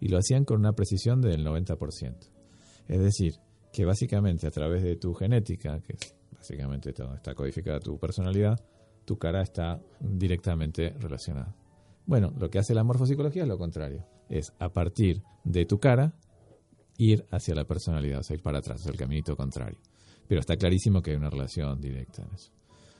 Y 0.00 0.08
lo 0.08 0.18
hacían 0.18 0.44
con 0.44 0.58
una 0.60 0.72
precisión 0.72 1.20
del 1.20 1.46
90%. 1.46 2.30
Es 2.88 3.00
decir, 3.00 3.34
que 3.72 3.84
básicamente 3.84 4.46
a 4.46 4.50
través 4.50 4.82
de 4.82 4.96
tu 4.96 5.14
genética, 5.14 5.80
que 5.80 5.96
básicamente 6.32 6.90
está 6.90 7.34
codificada 7.34 7.80
tu 7.80 7.98
personalidad, 7.98 8.60
tu 9.04 9.16
cara 9.16 9.42
está 9.42 9.80
directamente 10.00 10.90
relacionada. 11.00 11.54
Bueno, 12.06 12.32
lo 12.38 12.50
que 12.50 12.58
hace 12.58 12.74
la 12.74 12.84
morfopsicología 12.84 13.42
es 13.42 13.48
lo 13.48 13.58
contrario. 13.58 14.04
Es 14.28 14.52
a 14.58 14.68
partir 14.70 15.22
de 15.44 15.64
tu 15.64 15.78
cara 15.78 16.14
ir 16.98 17.24
hacia 17.30 17.54
la 17.54 17.64
personalidad, 17.64 18.20
o 18.20 18.22
sea, 18.22 18.36
ir 18.36 18.42
para 18.42 18.58
atrás, 18.58 18.86
o 18.86 18.90
el 18.90 18.96
caminito 18.96 19.36
contrario. 19.36 19.78
Pero 20.28 20.40
está 20.40 20.56
clarísimo 20.56 21.02
que 21.02 21.10
hay 21.10 21.16
una 21.16 21.30
relación 21.30 21.80
directa 21.80 22.22
en 22.22 22.34
eso. 22.34 22.50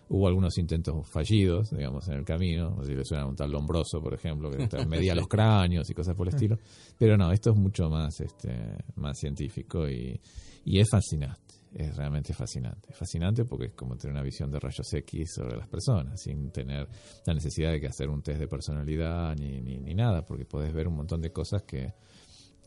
Hubo 0.09 0.29
algunos 0.29 0.59
intentos 0.59 1.09
fallidos, 1.09 1.71
digamos, 1.71 2.07
en 2.09 2.15
el 2.15 2.25
camino, 2.25 2.77
si 2.85 2.95
le 2.95 3.05
suena 3.05 3.27
un 3.27 3.35
tal 3.35 3.51
Lombroso, 3.51 4.03
por 4.03 4.13
ejemplo, 4.13 4.51
que 4.51 4.87
medía 4.87 5.15
los 5.15 5.29
cráneos 5.29 5.89
y 5.89 5.95
cosas 5.95 6.15
por 6.15 6.29
el 6.29 6.35
estilo. 6.35 6.59
Pero 6.99 7.17
no, 7.17 7.33
esto 7.33 7.51
es 7.51 7.57
mucho 7.57 7.89
más, 7.89 8.21
este, 8.21 8.77
más 8.97 9.19
científico 9.19 9.89
y, 9.89 10.21
y 10.65 10.79
es 10.79 10.91
fascinante 10.91 11.44
es 11.75 11.97
realmente 11.97 12.33
fascinante. 12.33 12.93
Fascinante 12.93 13.45
porque 13.45 13.67
es 13.67 13.73
como 13.73 13.97
tener 13.97 14.15
una 14.15 14.23
visión 14.23 14.51
de 14.51 14.61
rayos 14.61 14.93
X 14.93 15.35
sobre 15.35 15.57
las 15.57 15.69
personas, 15.69 16.21
sin 16.21 16.51
tener 16.51 16.89
la 17.27 17.35
necesidad 17.35 17.73
de 17.73 17.81
que 17.81 17.89
hacer 17.89 18.09
un 18.09 18.23
test 18.23 18.41
de 18.41 18.49
personalidad 18.49 19.35
ni, 19.37 19.61
ni, 19.61 19.79
ni 19.79 19.95
nada, 19.95 20.25
porque 20.25 20.45
podés 20.45 20.73
ver 20.73 20.89
un 20.89 20.95
montón 20.95 21.21
de 21.21 21.33
cosas 21.33 21.63
que, 21.63 21.95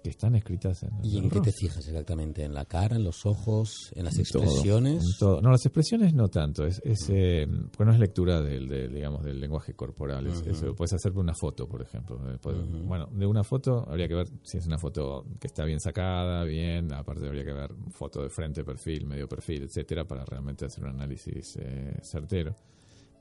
que 0.02 0.10
están 0.10 0.36
escritas 0.36 0.84
en 0.84 0.92
¿Y 1.04 1.18
en 1.18 1.30
qué 1.30 1.42
te 1.42 1.52
fijas 1.52 1.88
exactamente? 1.88 2.44
¿En 2.44 2.54
la 2.54 2.66
cara, 2.66 2.96
en 2.96 3.04
los 3.04 3.26
ojos, 3.26 3.92
en 3.96 4.06
las 4.06 4.18
expresiones? 4.18 5.04
No, 5.22 5.42
las 5.42 5.66
expresiones 5.66 6.14
no 6.14 6.28
tanto. 6.30 6.66
Es, 6.66 6.82
es 6.84 7.10
eh, 7.10 7.48
no 7.48 7.92
es 7.92 8.00
lectura 8.00 8.42
del, 8.42 8.92
digamos, 8.94 9.24
del 9.24 9.40
lenguaje 9.40 9.74
corporal. 9.74 10.28
puedes 10.76 10.94
hacer 10.94 11.12
una 11.18 11.34
foto, 11.34 11.68
por 11.68 11.82
ejemplo. 11.82 12.20
Eh, 12.32 12.38
bueno, 12.86 13.08
de 13.12 13.26
una 13.26 13.44
foto 13.44 13.86
habría 13.88 14.08
que 14.08 14.16
ver 14.16 14.28
si 14.44 14.58
es 14.58 14.68
una 14.68 14.78
foto 14.78 15.26
que 15.40 15.48
está 15.48 15.66
bien 15.66 15.80
sacada, 15.80 16.44
bien. 16.44 16.94
Aparte 16.94 17.26
habría 17.26 17.44
que 17.44 17.54
ver 17.54 17.74
foto 17.92 18.22
de 18.22 18.30
frente, 18.30 18.64
perfil, 18.64 19.06
medio 19.06 19.28
perfil, 19.28 19.64
etcétera, 19.64 20.06
para 20.06 20.26
realmente 20.26 20.66
hacer 20.66 20.84
un 20.84 20.92
análisis 20.92 21.58
eh, 21.58 21.98
certero 22.02 22.56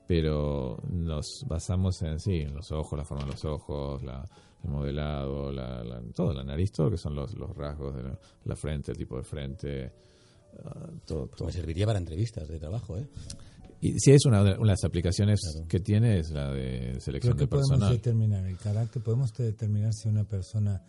pero 0.07 0.81
nos 0.89 1.43
basamos 1.45 2.01
en 2.01 2.19
sí, 2.19 2.37
en 2.37 2.55
los 2.55 2.71
ojos, 2.71 2.97
la 2.97 3.03
forma 3.03 3.25
de 3.25 3.31
los 3.31 3.43
ojos, 3.43 4.01
la, 4.01 4.25
el 4.63 4.69
modelado, 4.69 5.51
la, 5.51 6.01
todo, 6.15 6.33
la 6.33 6.43
nariz, 6.43 6.71
todo 6.71 6.87
lo 6.87 6.91
que 6.91 6.97
son 6.97 7.13
los, 7.13 7.33
los 7.35 7.55
rasgos 7.55 7.93
de 7.93 8.03
la, 8.45 8.55
frente, 8.55 8.91
el 8.91 8.97
tipo 8.97 9.17
de 9.17 9.23
frente, 9.23 9.91
uh, 10.63 10.97
todo, 11.05 11.29
Me 11.45 11.51
serviría 11.51 11.85
para 11.85 11.99
entrevistas 11.99 12.47
de 12.47 12.57
trabajo, 12.57 12.97
¿eh? 12.97 13.07
Y 13.79 13.99
si 13.99 14.11
es 14.11 14.25
una, 14.25 14.43
de 14.43 14.57
las 14.65 14.83
aplicaciones 14.85 15.39
que 15.67 15.79
tiene 15.79 16.17
es 16.17 16.31
la 16.31 16.51
de 16.51 16.99
selección 16.99 17.37
de 17.37 17.45
personal. 17.45 17.79
podemos 17.79 17.97
determinar 17.97 18.45
el 18.45 18.57
carácter, 18.57 19.03
podemos 19.03 19.31
determinar 19.33 19.93
si 19.93 20.07
una 20.07 20.23
persona 20.23 20.81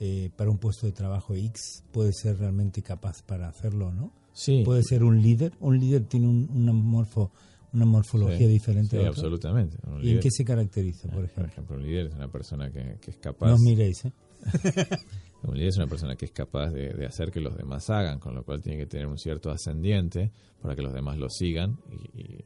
eh, 0.00 0.28
para 0.34 0.50
un 0.50 0.58
puesto 0.58 0.86
de 0.86 0.92
trabajo 0.92 1.34
X 1.36 1.84
puede 1.92 2.12
ser 2.12 2.38
realmente 2.38 2.82
capaz 2.82 3.22
para 3.22 3.48
hacerlo, 3.48 3.92
¿no? 3.92 4.12
Sí. 4.32 4.62
Puede 4.64 4.82
ser 4.82 5.04
un 5.04 5.22
líder, 5.22 5.52
un 5.60 5.78
líder 5.78 6.06
tiene 6.06 6.26
un, 6.26 6.48
un 6.50 6.84
morfo 6.84 7.30
una 7.72 7.86
morfología 7.86 8.46
diferente. 8.46 8.98
Sí, 8.98 9.04
absolutamente. 9.04 9.78
¿Y 10.02 10.10
en 10.10 10.20
qué 10.20 10.30
se 10.30 10.44
caracteriza, 10.44 11.08
por 11.08 11.24
ejemplo? 11.24 11.42
Por 11.42 11.50
ejemplo, 11.50 11.76
un 11.76 11.82
líder 11.82 12.06
es 12.06 12.14
una 12.14 12.28
persona 12.28 12.70
que, 12.70 12.98
que 13.00 13.10
es 13.10 13.16
capaz... 13.16 13.48
No 13.48 13.54
os 13.54 13.60
miréis, 13.60 14.04
¿eh? 14.04 14.12
un 15.44 15.54
líder 15.54 15.68
es 15.68 15.76
una 15.76 15.86
persona 15.86 16.16
que 16.16 16.26
es 16.26 16.32
capaz 16.32 16.70
de, 16.70 16.92
de, 16.92 17.06
hacer 17.06 17.30
que 17.30 17.40
los 17.40 17.56
demás 17.56 17.88
hagan, 17.90 18.18
con 18.18 18.34
lo 18.34 18.44
cual 18.44 18.60
tiene 18.60 18.78
que 18.78 18.86
tener 18.86 19.06
un 19.06 19.18
cierto 19.18 19.50
ascendiente 19.50 20.30
para 20.60 20.74
que 20.74 20.82
los 20.82 20.92
demás 20.92 21.18
lo 21.18 21.28
sigan. 21.28 21.78
Y, 22.14 22.44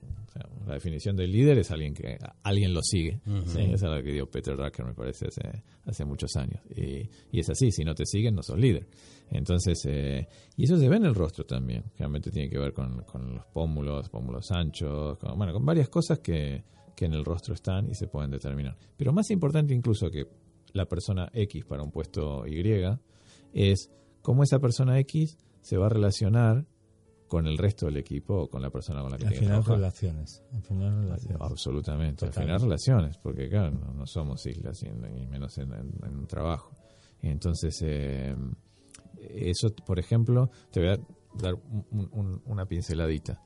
la 0.66 0.74
definición 0.74 1.16
del 1.16 1.30
líder 1.30 1.58
es 1.58 1.70
alguien 1.70 1.94
que 1.94 2.18
alguien 2.42 2.74
lo 2.74 2.82
sigue. 2.82 3.20
Esa 3.46 3.60
es 3.72 3.82
la 3.82 4.02
que 4.02 4.12
dio 4.12 4.28
Peter 4.28 4.56
Drucker, 4.56 4.84
me 4.84 4.94
parece, 4.94 5.28
hace, 5.28 5.62
hace 5.84 6.04
muchos 6.04 6.34
años. 6.36 6.60
Y, 6.74 7.08
y, 7.30 7.40
es 7.40 7.48
así, 7.48 7.70
si 7.70 7.84
no 7.84 7.94
te 7.94 8.04
siguen, 8.04 8.34
no 8.34 8.42
sos 8.42 8.58
líder. 8.58 8.86
Entonces, 9.30 9.84
eh, 9.86 10.28
y 10.56 10.64
eso 10.64 10.78
se 10.78 10.88
ve 10.88 10.96
en 10.96 11.04
el 11.04 11.14
rostro 11.14 11.44
también. 11.44 11.84
Realmente 11.98 12.30
tiene 12.30 12.48
que 12.48 12.58
ver 12.58 12.72
con, 12.72 13.02
con 13.02 13.34
los 13.34 13.46
pómulos, 13.46 14.08
pómulos 14.08 14.50
anchos, 14.52 15.18
con, 15.18 15.36
bueno, 15.36 15.52
con 15.52 15.64
varias 15.64 15.88
cosas 15.88 16.20
que, 16.20 16.64
que 16.94 17.04
en 17.04 17.14
el 17.14 17.24
rostro 17.24 17.54
están 17.54 17.88
y 17.90 17.94
se 17.94 18.08
pueden 18.08 18.30
determinar. 18.30 18.76
Pero 18.96 19.12
más 19.12 19.30
importante 19.30 19.74
incluso 19.74 20.10
que 20.10 20.26
la 20.72 20.86
persona 20.86 21.28
X 21.32 21.64
para 21.64 21.82
un 21.82 21.90
puesto 21.90 22.46
Y 22.46 22.62
es 23.52 23.90
cómo 24.22 24.42
esa 24.42 24.58
persona 24.58 24.98
X 25.00 25.38
se 25.60 25.76
va 25.76 25.86
a 25.86 25.90
relacionar 25.90 26.66
con 27.28 27.46
el 27.46 27.58
resto 27.58 27.86
del 27.86 27.96
equipo 27.96 28.42
o 28.42 28.48
con 28.48 28.62
la 28.62 28.70
persona 28.70 29.02
con 29.02 29.10
la 29.10 29.18
que 29.18 29.26
al 29.26 29.34
final 29.34 29.64
relaciones 29.64 30.44
al 30.52 30.62
final 30.62 31.02
relaciones 31.02 31.40
absolutamente 31.40 32.24
al 32.24 32.32
final 32.32 32.60
relaciones 32.60 33.18
porque 33.18 33.48
claro 33.48 33.72
no, 33.72 34.06
somos 34.06 34.46
islas 34.46 34.80
y, 34.84 34.90
menos 35.26 35.58
en, 35.58 35.72
un 35.72 36.26
trabajo 36.28 36.70
entonces 37.20 37.82
eh, 37.82 38.36
eso, 39.30 39.68
por 39.86 39.98
ejemplo, 39.98 40.50
te 40.70 40.80
voy 40.80 40.90
a 40.90 40.98
dar 41.34 41.54
una 42.44 42.66
pinceladita. 42.66 43.40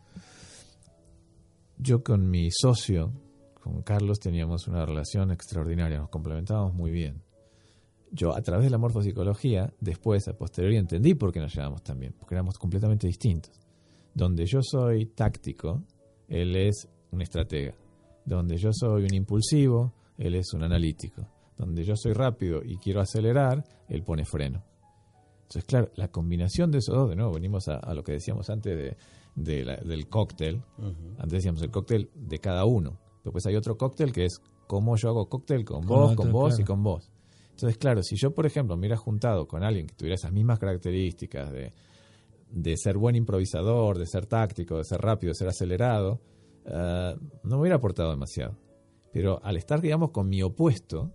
Yo 1.78 2.02
con 2.02 2.28
mi 2.28 2.50
socio, 2.50 3.12
con 3.60 3.82
Carlos, 3.82 4.18
teníamos 4.18 4.68
una 4.68 4.84
relación 4.84 5.30
extraordinaria, 5.30 5.98
nos 5.98 6.10
complementábamos 6.10 6.74
muy 6.74 6.90
bien. 6.90 7.22
Yo, 8.12 8.34
a 8.34 8.42
través 8.42 8.64
de 8.64 8.70
la 8.70 8.78
morfopsicología, 8.78 9.72
después, 9.80 10.26
a 10.28 10.36
posteriori, 10.36 10.76
entendí 10.76 11.14
por 11.14 11.32
qué 11.32 11.40
nos 11.40 11.54
llevamos 11.54 11.82
tan 11.82 11.98
bien, 11.98 12.14
porque 12.18 12.34
éramos 12.34 12.58
completamente 12.58 13.06
distintos. 13.06 13.52
Donde 14.12 14.44
yo 14.46 14.60
soy 14.62 15.06
táctico, 15.06 15.84
él 16.28 16.56
es 16.56 16.88
un 17.12 17.22
estratega. 17.22 17.74
Donde 18.24 18.56
yo 18.56 18.70
soy 18.72 19.04
un 19.04 19.14
impulsivo, 19.14 19.94
él 20.18 20.34
es 20.34 20.52
un 20.52 20.64
analítico. 20.64 21.26
Donde 21.56 21.84
yo 21.84 21.94
soy 21.94 22.12
rápido 22.12 22.62
y 22.64 22.76
quiero 22.78 23.00
acelerar, 23.00 23.64
él 23.88 24.02
pone 24.02 24.24
freno. 24.24 24.64
Entonces, 25.50 25.64
claro, 25.64 25.90
la 25.96 26.06
combinación 26.06 26.70
de 26.70 26.78
esos 26.78 26.94
dos, 26.94 27.10
de 27.10 27.16
nuevo, 27.16 27.32
venimos 27.32 27.66
a, 27.66 27.92
lo 27.92 28.04
que 28.04 28.12
decíamos 28.12 28.48
antes 28.50 28.96
de, 29.34 29.76
del 29.84 30.08
cóctel. 30.08 30.62
Antes 31.18 31.32
decíamos 31.32 31.60
el 31.62 31.72
cóctel 31.72 32.08
de 32.14 32.38
cada 32.38 32.64
uno. 32.66 33.00
Después 33.24 33.44
hay 33.46 33.56
otro 33.56 33.76
cóctel 33.76 34.12
que 34.12 34.26
es 34.26 34.40
cómo 34.68 34.94
yo 34.94 35.08
hago 35.08 35.28
cóctel 35.28 35.64
con, 35.64 35.84
vos, 35.84 36.14
con 36.14 36.30
vos 36.30 36.60
y 36.60 36.62
con 36.62 36.84
vos. 36.84 37.10
Entonces, 37.50 37.78
claro, 37.78 38.04
si 38.04 38.14
yo, 38.14 38.32
por 38.32 38.46
ejemplo, 38.46 38.76
me 38.76 38.82
hubiera 38.82 38.96
juntado 38.96 39.48
con 39.48 39.64
alguien 39.64 39.88
que 39.88 39.94
tuviera 39.96 40.14
esas 40.14 40.30
mismas 40.30 40.60
características 40.60 41.50
de, 41.50 41.72
de 42.48 42.76
ser 42.76 42.96
buen 42.96 43.16
improvisador, 43.16 43.98
de 43.98 44.06
ser 44.06 44.26
táctico, 44.26 44.78
de 44.78 44.84
ser 44.84 45.00
rápido, 45.00 45.32
de 45.32 45.34
ser 45.34 45.48
acelerado, 45.48 46.20
eh, 46.64 47.16
no 47.42 47.56
me 47.56 47.62
hubiera 47.62 47.74
aportado 47.74 48.10
demasiado. 48.10 48.56
Pero 49.12 49.40
al 49.42 49.56
estar, 49.56 49.80
digamos, 49.80 50.12
con 50.12 50.28
mi 50.28 50.42
opuesto, 50.42 51.10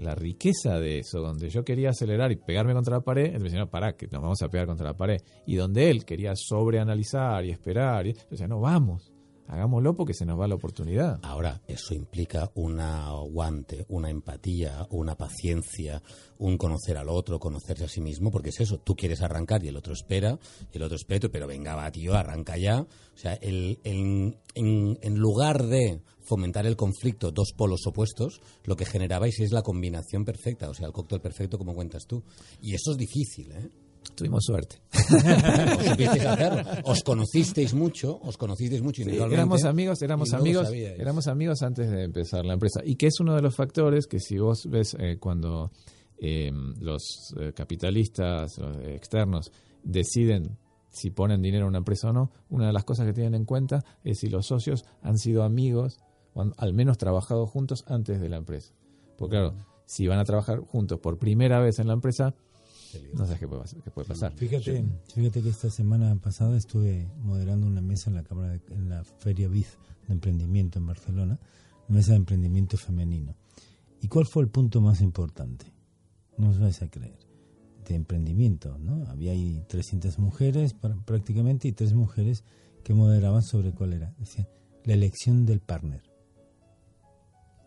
la 0.00 0.14
riqueza 0.14 0.78
de 0.78 1.00
eso, 1.00 1.20
donde 1.20 1.50
yo 1.50 1.64
quería 1.64 1.90
acelerar 1.90 2.32
y 2.32 2.36
pegarme 2.36 2.72
contra 2.72 2.96
la 2.96 3.02
pared, 3.02 3.26
él 3.26 3.38
me 3.38 3.44
decía, 3.44 3.60
no, 3.60 3.70
pará, 3.70 3.96
que 3.96 4.06
nos 4.06 4.22
vamos 4.22 4.42
a 4.42 4.48
pegar 4.48 4.66
contra 4.66 4.86
la 4.86 4.96
pared. 4.96 5.20
Y 5.46 5.56
donde 5.56 5.90
él 5.90 6.04
quería 6.04 6.32
sobreanalizar 6.34 7.44
y 7.44 7.50
esperar, 7.50 8.06
y 8.06 8.16
decía, 8.30 8.48
no, 8.48 8.60
vamos, 8.60 9.12
hagámoslo 9.50 9.94
porque 9.94 10.14
se 10.14 10.24
nos 10.24 10.38
va 10.38 10.46
la 10.46 10.54
oportunidad. 10.54 11.18
Ahora, 11.22 11.60
eso 11.66 11.92
implica 11.92 12.50
un 12.54 12.80
aguante, 12.80 13.84
una 13.88 14.08
empatía, 14.08 14.86
una 14.90 15.16
paciencia, 15.16 16.02
un 16.38 16.56
conocer 16.56 16.96
al 16.96 17.08
otro, 17.08 17.40
conocerse 17.40 17.84
a 17.84 17.88
sí 17.88 18.00
mismo, 18.00 18.30
porque 18.30 18.50
es 18.50 18.60
eso, 18.60 18.78
tú 18.78 18.94
quieres 18.94 19.22
arrancar 19.22 19.64
y 19.64 19.68
el 19.68 19.76
otro 19.76 19.92
espera, 19.92 20.38
y 20.72 20.76
el 20.76 20.84
otro 20.84 20.96
espera, 20.96 21.28
pero 21.28 21.48
venga, 21.48 21.74
va, 21.74 21.90
tío, 21.90 22.14
arranca 22.14 22.56
ya. 22.56 22.80
O 22.80 23.16
sea, 23.16 23.36
en, 23.42 24.36
en 24.54 25.18
lugar 25.18 25.66
de 25.66 26.00
fomentar 26.20 26.64
el 26.64 26.76
conflicto, 26.76 27.32
dos 27.32 27.52
polos 27.56 27.84
opuestos, 27.86 28.40
lo 28.64 28.76
que 28.76 28.86
generabais 28.86 29.40
es 29.40 29.50
la 29.50 29.62
combinación 29.62 30.24
perfecta, 30.24 30.70
o 30.70 30.74
sea, 30.74 30.86
el 30.86 30.92
cóctel 30.92 31.20
perfecto 31.20 31.58
como 31.58 31.74
cuentas 31.74 32.06
tú. 32.06 32.22
Y 32.62 32.74
eso 32.74 32.92
es 32.92 32.96
difícil, 32.96 33.50
¿eh? 33.50 33.68
Tuvimos 34.14 34.44
suerte. 34.44 34.82
os 36.84 37.02
conocisteis 37.02 37.74
mucho, 37.74 38.18
os 38.22 38.36
conocisteis 38.36 38.82
mucho 38.82 39.02
Éramos 39.02 39.64
amigos, 39.64 40.02
éramos 40.02 40.32
amigos, 40.32 40.70
éramos 40.72 41.26
amigos 41.26 41.62
antes 41.62 41.90
de 41.90 42.04
empezar 42.04 42.44
la 42.44 42.54
empresa. 42.54 42.80
Y 42.84 42.96
que 42.96 43.06
es 43.06 43.20
uno 43.20 43.34
de 43.34 43.42
los 43.42 43.54
factores 43.54 44.06
que 44.06 44.20
si 44.20 44.38
vos 44.38 44.66
ves 44.68 44.96
eh, 44.98 45.16
cuando 45.18 45.70
eh, 46.18 46.50
los 46.80 47.34
eh, 47.38 47.52
capitalistas 47.54 48.58
los 48.58 48.76
externos 48.84 49.50
deciden 49.82 50.58
si 50.90 51.10
ponen 51.10 51.40
dinero 51.40 51.64
en 51.64 51.68
una 51.68 51.78
empresa 51.78 52.10
o 52.10 52.12
no, 52.12 52.30
una 52.48 52.66
de 52.66 52.72
las 52.72 52.84
cosas 52.84 53.06
que 53.06 53.12
tienen 53.12 53.34
en 53.34 53.44
cuenta 53.44 53.84
es 54.04 54.18
si 54.18 54.28
los 54.28 54.46
socios 54.46 54.84
han 55.02 55.18
sido 55.18 55.44
amigos 55.44 55.98
o 56.34 56.44
al 56.56 56.74
menos 56.74 56.98
trabajado 56.98 57.46
juntos 57.46 57.84
antes 57.86 58.20
de 58.20 58.28
la 58.28 58.36
empresa. 58.36 58.74
Porque 59.16 59.36
claro, 59.36 59.54
si 59.86 60.06
van 60.06 60.18
a 60.18 60.24
trabajar 60.24 60.60
juntos 60.60 60.98
por 61.00 61.18
primera 61.18 61.60
vez 61.60 61.78
en 61.78 61.86
la 61.86 61.94
empresa, 61.94 62.34
no 63.14 63.24
sabes 63.24 63.40
qué 63.40 63.48
puede, 63.48 63.62
qué 63.84 63.90
puede 63.90 64.08
pasar. 64.08 64.32
Fíjate, 64.32 64.84
fíjate 65.14 65.42
que 65.42 65.48
esta 65.48 65.70
semana 65.70 66.14
pasada 66.16 66.56
estuve 66.56 67.08
moderando 67.18 67.66
una 67.66 67.80
mesa 67.80 68.10
en 68.10 68.16
la 68.16 68.22
cámara 68.22 68.60
en 68.70 68.88
la 68.88 69.04
Feria 69.04 69.48
BIZ 69.48 69.78
de 70.06 70.14
emprendimiento 70.14 70.78
en 70.78 70.86
Barcelona, 70.86 71.38
una 71.88 71.98
mesa 71.98 72.12
de 72.12 72.18
emprendimiento 72.18 72.76
femenino. 72.76 73.34
¿Y 74.02 74.08
cuál 74.08 74.26
fue 74.26 74.42
el 74.42 74.48
punto 74.48 74.80
más 74.80 75.00
importante? 75.00 75.66
No 76.38 76.50
os 76.50 76.58
vais 76.58 76.80
a 76.82 76.88
creer. 76.88 77.18
De 77.86 77.94
emprendimiento, 77.94 78.78
¿no? 78.78 79.04
Había 79.08 79.32
ahí 79.32 79.64
300 79.68 80.18
mujeres 80.18 80.74
prácticamente 81.04 81.68
y 81.68 81.72
tres 81.72 81.92
mujeres 81.92 82.44
que 82.84 82.94
moderaban 82.94 83.42
sobre 83.42 83.72
cuál 83.72 83.92
era. 83.92 84.14
Decían, 84.18 84.48
la 84.84 84.94
elección 84.94 85.44
del 85.44 85.60
partner. 85.60 86.09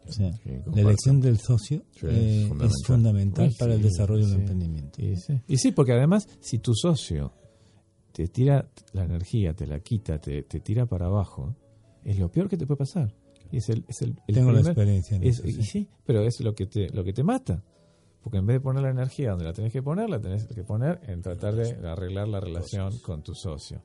O 0.08 0.12
sea, 0.12 0.32
la 0.74 0.82
elección 0.82 1.22
del 1.22 1.40
socio 1.40 1.84
eh, 2.04 2.50
es 2.62 2.72
fundamental, 2.86 3.54
para 3.58 3.74
el 3.74 3.82
desarrollo 3.82 4.28
del 4.28 4.42
emprendimiento. 4.42 5.02
Y 5.48 5.58
sí. 5.58 5.72
porque 5.72 5.94
además, 5.94 6.28
si 6.42 6.60
tu 6.60 6.74
socio 6.74 7.34
te 8.12 8.28
tira 8.28 8.70
la 8.92 9.06
energía, 9.06 9.54
te 9.54 9.66
la 9.66 9.80
quita, 9.80 10.20
te, 10.20 10.44
tira 10.44 10.86
para 10.86 11.06
abajo, 11.06 11.56
es 12.04 12.20
lo 12.20 12.30
peor 12.30 12.50
que 12.50 12.58
te 12.58 12.68
puede 12.68 12.80
pasar. 12.80 13.16
es 13.52 13.70
el, 13.70 13.86
es 13.88 14.02
el, 14.02 14.16
Tengo 14.28 14.52
la 14.52 14.62
experiencia. 14.62 15.18
En 15.18 15.34
sí. 15.34 15.88
pero 16.06 16.24
es 16.24 16.40
lo 16.42 16.54
que 16.54 16.66
te, 16.68 16.90
lo 16.90 17.04
que 17.04 17.14
te 17.14 17.24
mata. 17.24 17.64
Porque 18.22 18.38
en 18.38 18.46
vez 18.46 18.56
de 18.56 18.62
poner 18.62 18.84
la 18.84 18.90
energía 18.90 19.32
donde 19.32 19.44
la 19.44 19.54
tenés 19.54 19.74
que 19.74 19.84
poner, 19.84 20.10
la 20.10 20.20
tenés 20.20 20.48
que 20.48 20.64
poner 20.64 21.02
en 21.08 21.22
tratar 21.22 21.56
de 21.56 21.88
arreglar 21.88 22.28
la 22.30 22.40
relación 22.40 22.98
con 23.00 23.22
tu 23.22 23.36
socio. 23.36 23.82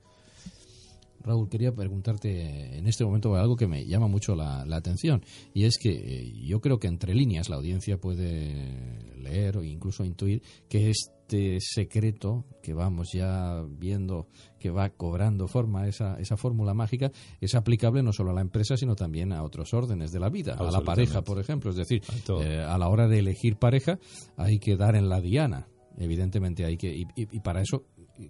Raúl, 1.22 1.48
quería 1.48 1.74
preguntarte 1.74 2.78
en 2.78 2.86
este 2.86 3.04
momento 3.04 3.34
algo 3.34 3.56
que 3.56 3.66
me 3.66 3.84
llama 3.86 4.06
mucho 4.08 4.34
la, 4.34 4.64
atención 4.78 5.22
y 5.54 5.64
es 5.64 5.76
que 5.78 5.90
eh, 5.90 6.32
yo 6.46 6.60
creo 6.60 6.78
que 6.78 6.86
entre 6.86 7.14
líneas 7.14 7.48
la 7.48 7.56
audiencia 7.56 7.98
puede 7.98 9.16
leer 9.16 9.56
o 9.56 9.64
incluso 9.64 10.04
intuir 10.04 10.42
que 10.68 10.90
este 10.90 11.58
secreto 11.60 12.44
que 12.62 12.74
vamos 12.74 13.08
ya 13.12 13.62
viendo 13.68 14.28
que 14.58 14.70
va 14.70 14.90
cobrando 14.90 15.48
forma, 15.48 15.88
esa, 15.88 16.18
esa 16.20 16.36
fórmula 16.36 16.74
mágica, 16.74 17.10
es 17.40 17.54
aplicable 17.54 18.02
no 18.02 18.12
solo 18.12 18.30
a 18.30 18.34
la 18.34 18.40
empresa 18.40 18.76
sino 18.76 18.94
también 18.94 19.32
a 19.32 19.42
otros 19.42 19.74
órdenes 19.74 20.12
de 20.12 20.20
la 20.20 20.28
vida, 20.28 20.54
a 20.54 20.70
la 20.70 20.80
pareja, 20.80 21.22
por 21.22 21.38
ejemplo. 21.38 21.70
Es 21.70 21.76
decir, 21.76 22.02
a, 22.28 22.42
eh, 22.42 22.60
a 22.60 22.78
la 22.78 22.88
hora 22.88 23.08
de 23.08 23.18
elegir 23.18 23.56
pareja 23.56 23.98
hay 24.36 24.58
que 24.58 24.76
dar 24.76 24.94
en 24.94 25.08
la 25.08 25.20
diana. 25.20 25.68
Evidentemente 25.98 26.64
hay 26.64 26.76
que 26.76 27.06
y, 27.14 27.40
para 27.40 27.60
eso 27.60 27.84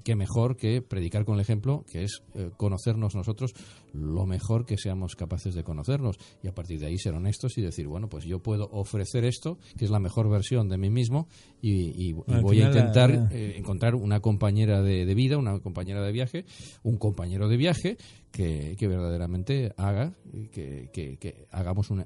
qué 0.05 0.15
mejor 0.15 0.57
que 0.57 0.83
predicar 0.83 1.25
con 1.25 1.35
el 1.35 1.41
ejemplo, 1.41 1.85
que 1.91 2.05
es 2.05 2.23
eh, 2.35 2.51
conocernos 2.57 3.15
nosotros 3.15 3.53
lo 3.93 4.27
mejor 4.27 4.67
que 4.67 4.77
seamos 4.77 5.17
capaces 5.17 5.55
de 5.55 5.65
conocernos. 5.65 6.19
Y 6.43 6.49
a 6.49 6.55
partir 6.55 6.79
de 6.79 6.87
ahí 6.87 6.99
ser 6.99 7.15
honestos 7.15 7.57
y 7.59 7.63
decir, 7.63 7.87
bueno, 7.87 8.09
pues 8.09 8.25
yo 8.25 8.41
puedo 8.41 8.69
ofrecer 8.71 9.25
esto, 9.25 9.59
que 9.77 9.85
es 9.85 9.91
la 9.91 9.99
mejor 9.99 10.29
versión 10.29 10.69
de 10.69 10.79
mí 10.79 10.91
mismo 10.91 11.29
y, 11.61 12.13
voy 12.13 12.63
a 12.63 12.67
intentar 12.67 13.29
eh, 13.33 13.55
encontrar 13.57 13.95
una 13.95 14.21
compañera 14.21 14.83
de, 14.83 15.15
vida, 15.15 15.39
una 15.39 15.59
compañera 15.61 16.03
de 16.03 16.13
viaje, 16.13 16.45
un 16.83 16.99
compañero 16.99 17.49
de 17.49 17.57
viaje 17.57 17.97
que, 18.31 18.77
verdaderamente 18.81 19.73
haga 19.77 20.15
que, 20.53 20.91
que, 20.93 21.47
hagamos 21.51 21.91
un, 21.91 22.01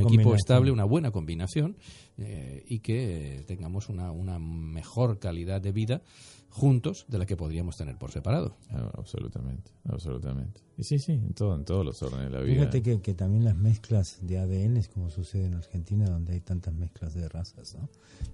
equipo 0.00 0.34
estable, 0.34 0.70
una 0.70 0.84
buena 0.84 1.10
combinación 1.10 1.76
eh, 2.18 2.64
y 2.66 2.80
que 2.80 3.44
tengamos 3.46 3.88
una, 3.88 4.10
una 4.10 4.38
mejor 4.38 5.18
calidad 5.18 5.60
de 5.60 5.72
vida 5.72 6.02
juntos 6.50 7.04
de 7.08 7.18
la 7.18 7.26
que 7.26 7.36
podríamos 7.36 7.76
tener 7.76 7.98
por 7.98 8.10
separado. 8.10 8.56
Ah, 8.70 8.90
absolutamente, 8.96 9.70
absolutamente. 9.84 10.60
Y 10.78 10.84
sí, 10.84 10.98
sí, 10.98 11.12
en, 11.12 11.34
todo, 11.34 11.54
en 11.54 11.64
todos 11.64 11.84
los 11.84 12.02
órdenes 12.02 12.26
de 12.26 12.30
la 12.30 12.40
vida. 12.40 12.54
Fíjate 12.54 12.82
que, 12.82 13.00
que, 13.00 13.14
también 13.14 13.44
las 13.44 13.56
mezclas 13.56 14.18
de 14.22 14.38
ADN 14.38 14.76
es 14.76 14.88
como 14.88 15.10
sucede 15.10 15.46
en 15.46 15.54
Argentina, 15.54 16.06
donde 16.06 16.32
hay 16.32 16.40
tantas 16.40 16.74
mezclas 16.74 17.14
de 17.14 17.28
razas, 17.28 17.74
¿no? 17.74 17.88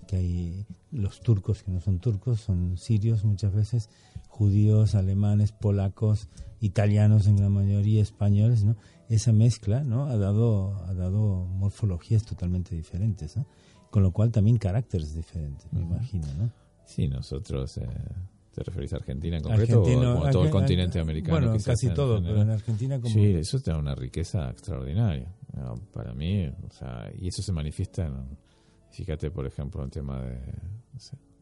Que 0.06 0.16
hay 0.16 0.66
los 0.90 1.20
turcos 1.20 1.62
que 1.62 1.72
no 1.72 1.80
son 1.80 1.98
turcos, 1.98 2.40
son 2.40 2.78
sirios 2.78 3.24
muchas 3.24 3.52
veces, 3.52 3.88
judíos, 4.28 4.94
alemanes, 4.94 5.52
polacos, 5.52 6.28
italianos 6.60 7.26
en 7.26 7.36
gran 7.36 7.52
mayoría, 7.52 8.02
españoles, 8.02 8.64
¿no? 8.64 8.76
Esa 9.08 9.32
mezcla, 9.32 9.82
¿no? 9.82 10.06
Ha 10.06 10.16
dado, 10.16 10.76
ha 10.86 10.94
dado 10.94 11.44
morfologías 11.46 12.24
totalmente 12.24 12.74
diferentes, 12.74 13.36
¿no? 13.36 13.46
Con 13.90 14.02
lo 14.02 14.12
cual 14.12 14.30
también 14.30 14.58
caracteres 14.58 15.14
diferentes, 15.14 15.70
me 15.72 15.80
imagino, 15.80 16.26
¿no? 16.38 16.61
Sí, 16.84 17.08
nosotros, 17.08 17.78
eh, 17.78 17.86
¿te 18.52 18.62
referís 18.62 18.92
a 18.92 18.96
Argentina 18.96 19.36
en 19.36 19.42
concreto 19.42 19.82
o 19.82 20.24
a 20.24 20.30
todo 20.30 20.44
el 20.44 20.50
continente 20.50 21.00
americano? 21.00 21.48
Bueno, 21.48 21.64
casi 21.64 21.90
todo, 21.90 22.22
pero 22.22 22.42
en 22.42 22.50
Argentina 22.50 23.00
como... 23.00 23.12
Sí, 23.12 23.34
eso 23.34 23.60
tiene 23.60 23.78
una 23.78 23.94
riqueza 23.94 24.50
extraordinaria. 24.50 25.32
Para 25.92 26.14
mí, 26.14 26.46
o 26.46 26.70
sea, 26.70 27.10
y 27.14 27.28
eso 27.28 27.42
se 27.42 27.52
manifiesta 27.52 28.06
en, 28.06 28.38
fíjate, 28.90 29.30
por 29.30 29.46
ejemplo, 29.46 29.82
en 29.82 29.86
el 29.86 29.90
tema 29.90 30.22
de 30.22 30.38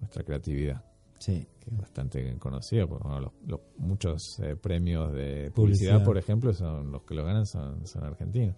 nuestra 0.00 0.24
creatividad. 0.24 0.84
Sí. 1.20 1.46
Que 1.60 1.70
es 1.70 1.76
bastante 1.76 2.36
conocido. 2.38 2.88
Porque, 2.88 3.06
los, 3.46 3.60
muchos 3.76 4.40
eh, 4.40 4.56
premios 4.56 5.12
de 5.12 5.50
publicidad, 5.54 6.02
por 6.02 6.16
ejemplo, 6.16 6.52
son 6.52 6.90
los 6.90 7.02
que 7.02 7.14
lo 7.14 7.24
ganan 7.24 7.46
son, 7.46 7.86
son 7.86 8.04
argentinos. 8.04 8.56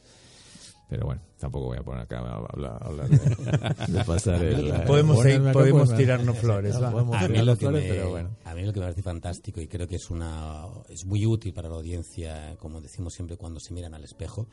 Pero 0.89 1.07
bueno, 1.07 1.23
tampoco 1.39 1.67
voy 1.67 1.79
a 1.79 1.83
poner 1.83 2.03
acá 2.03 2.19
a 2.19 2.37
hablar, 2.37 3.09
de, 3.89 4.05
pasar 4.05 4.45
el... 4.45 4.83
podemos 4.83 5.25
podemos 5.53 5.95
tirarnos 5.95 6.37
flores. 6.39 6.75
a, 6.77 7.29
mí 7.29 7.39
lo 7.39 7.57
que 7.57 7.69
me, 7.71 7.81
pero 7.81 8.11
bueno. 8.11 8.31
a 8.45 8.55
mí 8.55 8.63
lo 8.63 8.73
que 8.73 8.81
me 8.81 8.87
parece 8.87 9.03
fantástico 9.03 9.61
y 9.61 9.69
creo 9.69 9.89
que 9.89 9.97
es, 9.97 10.11
una, 10.11 10.67
es 10.91 11.07
muy 11.07 11.25
útil 11.25 11.55
para 11.55 11.71
la 11.71 11.77
audiencia, 11.77 12.57
como 12.59 12.81
decimos 12.81 13.15
siempre 13.15 13.39
cuando 13.39 13.59
se 13.59 13.73
miran 13.73 13.95
al 13.95 14.05
espejo, 14.05 14.49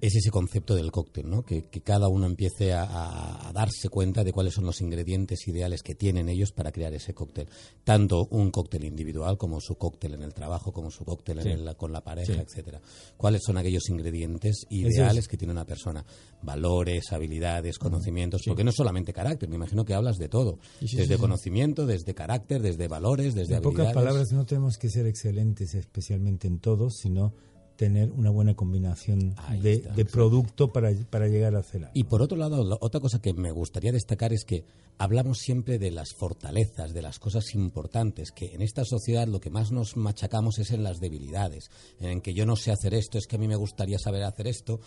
es 0.00 0.16
ese 0.16 0.30
concepto 0.30 0.74
del 0.74 0.90
cóctel, 0.90 1.28
¿no? 1.28 1.44
que, 1.44 1.62
cada 1.82 2.08
uno 2.08 2.26
empiece 2.26 2.72
a, 2.72 3.50
darse 3.52 3.88
cuenta 3.88 4.24
de 4.24 4.32
cuáles 4.32 4.54
son 4.54 4.64
los 4.64 4.80
ingredientes 4.80 5.46
ideales 5.48 5.82
que 5.82 5.94
tienen 5.94 6.28
ellos 6.28 6.52
para 6.52 6.72
crear 6.72 6.92
ese 6.94 7.14
cóctel. 7.14 7.48
Tanto 7.84 8.26
un 8.30 8.50
cóctel 8.50 8.84
individual 8.84 9.36
como 9.36 9.60
su 9.60 9.76
cóctel 9.76 10.14
en 10.14 10.22
el 10.22 10.32
trabajo, 10.32 10.72
como 10.72 10.90
su 10.90 11.04
cóctel 11.04 11.40
con 11.76 11.92
la 11.92 12.02
pareja, 12.02 12.40
etcétera. 12.40 12.80
¿Cuáles 13.16 13.42
son 13.44 13.58
aquellos 13.58 13.88
ingredientes 13.88 14.66
ideales 14.70 15.28
que 15.28 15.36
tiene 15.36 15.52
una 15.52 15.64
persona? 15.64 16.04
Valores, 16.42 17.12
habilidades, 17.12 17.78
conocimientos, 17.78 18.42
porque 18.46 18.64
no 18.64 18.72
solamente 18.72 19.12
carácter, 19.12 19.48
me 19.48 19.56
imagino 19.56 19.84
que 19.84 19.94
hablas 19.94 20.16
de 20.18 20.28
todo. 20.28 20.58
desde 20.80 21.18
conocimiento, 21.18 21.86
desde 21.86 22.14
carácter, 22.14 22.62
desde 22.62 22.88
valores, 22.88 23.34
desde 23.34 23.56
en 23.56 23.62
pocas 23.62 23.92
palabras, 23.92 24.32
no 24.32 24.44
tenemos 24.46 24.78
que 24.78 24.88
ser 24.88 25.06
excelentes 25.06 25.74
especialmente 25.74 26.46
en 26.46 26.58
todo, 26.58 26.90
sino 26.90 27.34
tener 27.80 28.12
una 28.12 28.28
buena 28.28 28.54
combinación 28.54 29.34
de, 29.62 30.04
producto 30.04 30.70
para, 30.70 30.92
para, 31.08 31.28
llegar 31.28 31.56
a 31.56 31.60
hacer 31.60 31.88
Y 31.94 32.04
por 32.04 32.20
otro 32.20 32.36
lado, 32.36 32.76
otra 32.82 33.00
cosa 33.00 33.22
que 33.22 33.32
me 33.32 33.52
gustaría 33.52 33.90
destacar 33.90 34.34
es 34.34 34.44
que 34.44 34.66
hablamos 34.98 35.38
siempre 35.38 35.78
de 35.78 35.90
las 35.90 36.12
fortalezas, 36.12 36.92
de 36.92 37.00
las 37.00 37.18
cosas 37.18 37.54
importantes, 37.54 38.32
que 38.32 38.54
en 38.54 38.60
esta 38.60 38.84
sociedad 38.84 39.26
lo 39.26 39.40
que 39.40 39.48
más 39.48 39.72
nos 39.72 39.96
machacamos 39.96 40.58
es 40.58 40.72
en 40.72 40.82
las 40.82 41.00
debilidades, 41.00 41.70
en 42.00 42.20
que 42.20 42.34
yo 42.34 42.44
no 42.44 42.54
sé 42.54 42.70
hacer 42.70 42.92
esto, 42.92 43.16
es 43.16 43.26
que 43.26 43.36
a 43.36 43.38
mí 43.38 43.48
me 43.48 43.56
gustaría 43.56 43.98
saber 43.98 44.24
hacer 44.24 44.46
esto, 44.46 44.80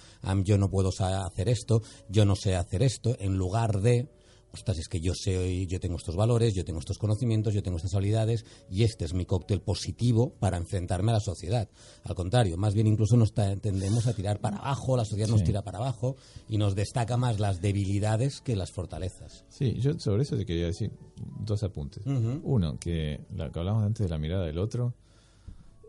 yo 0.44 0.60
no 0.60 0.70
puedo 0.70 0.90
hacer 0.90 1.50
esto, 1.50 1.82
yo 2.10 2.26
no 2.26 2.36
sé 2.36 2.56
hacer 2.56 2.84
esto, 2.84 3.18
en 3.20 3.40
lugar 3.40 3.82
de 3.82 4.08
ostras, 4.54 4.78
es 4.78 4.88
que 4.88 5.02
yo 5.02 5.14
sé, 5.16 5.66
yo 5.66 5.80
tengo 5.80 5.98
estos 5.98 6.16
valores, 6.16 6.54
yo 6.54 6.64
tengo 6.64 6.80
estos 6.80 7.00
conocimientos, 7.00 7.54
yo 7.54 7.64
tengo 7.64 7.78
estas 7.78 7.96
habilidades 7.96 8.46
y 8.70 8.84
este 8.84 9.06
es 9.06 9.14
mi 9.14 9.26
cóctel 9.26 9.62
positivo 9.62 10.36
para 10.40 10.58
enfrentarme 10.58 11.12
a 11.12 11.16
la 11.16 11.20
sociedad. 11.20 11.68
Al 12.04 12.16
contrario, 12.16 12.56
más 12.58 12.76
bien 12.76 12.88
incluso 12.88 13.18
nos 13.18 13.34
tendemos 13.34 14.06
a 14.06 14.14
tirar 14.14 14.40
para 14.40 14.58
abajo, 14.58 14.96
la 14.96 15.06
sociedad 15.06 15.30
nos 15.30 15.44
tira 15.44 15.64
para 15.64 15.80
abajo 15.80 16.16
y 16.48 16.58
nos 16.58 16.76
destaca 16.76 17.18
más 17.18 17.40
las 17.40 17.62
debilidades 17.62 18.42
que 18.42 18.56
las 18.56 18.72
fortalezas. 18.72 19.44
Sí, 19.50 19.74
yo 19.80 19.98
sobre 20.00 20.22
eso 20.22 20.38
te 20.38 20.46
quería 20.46 20.68
decir 20.68 20.92
dos 21.40 21.64
apuntes. 21.64 22.04
Uno, 22.06 22.78
que 22.80 23.22
lo 23.36 23.52
que 23.52 23.60
hablamos 23.60 23.84
antes 23.84 24.06
de 24.06 24.10
la 24.10 24.20
mirada 24.20 24.46
del 24.46 24.60
otro, 24.60 24.94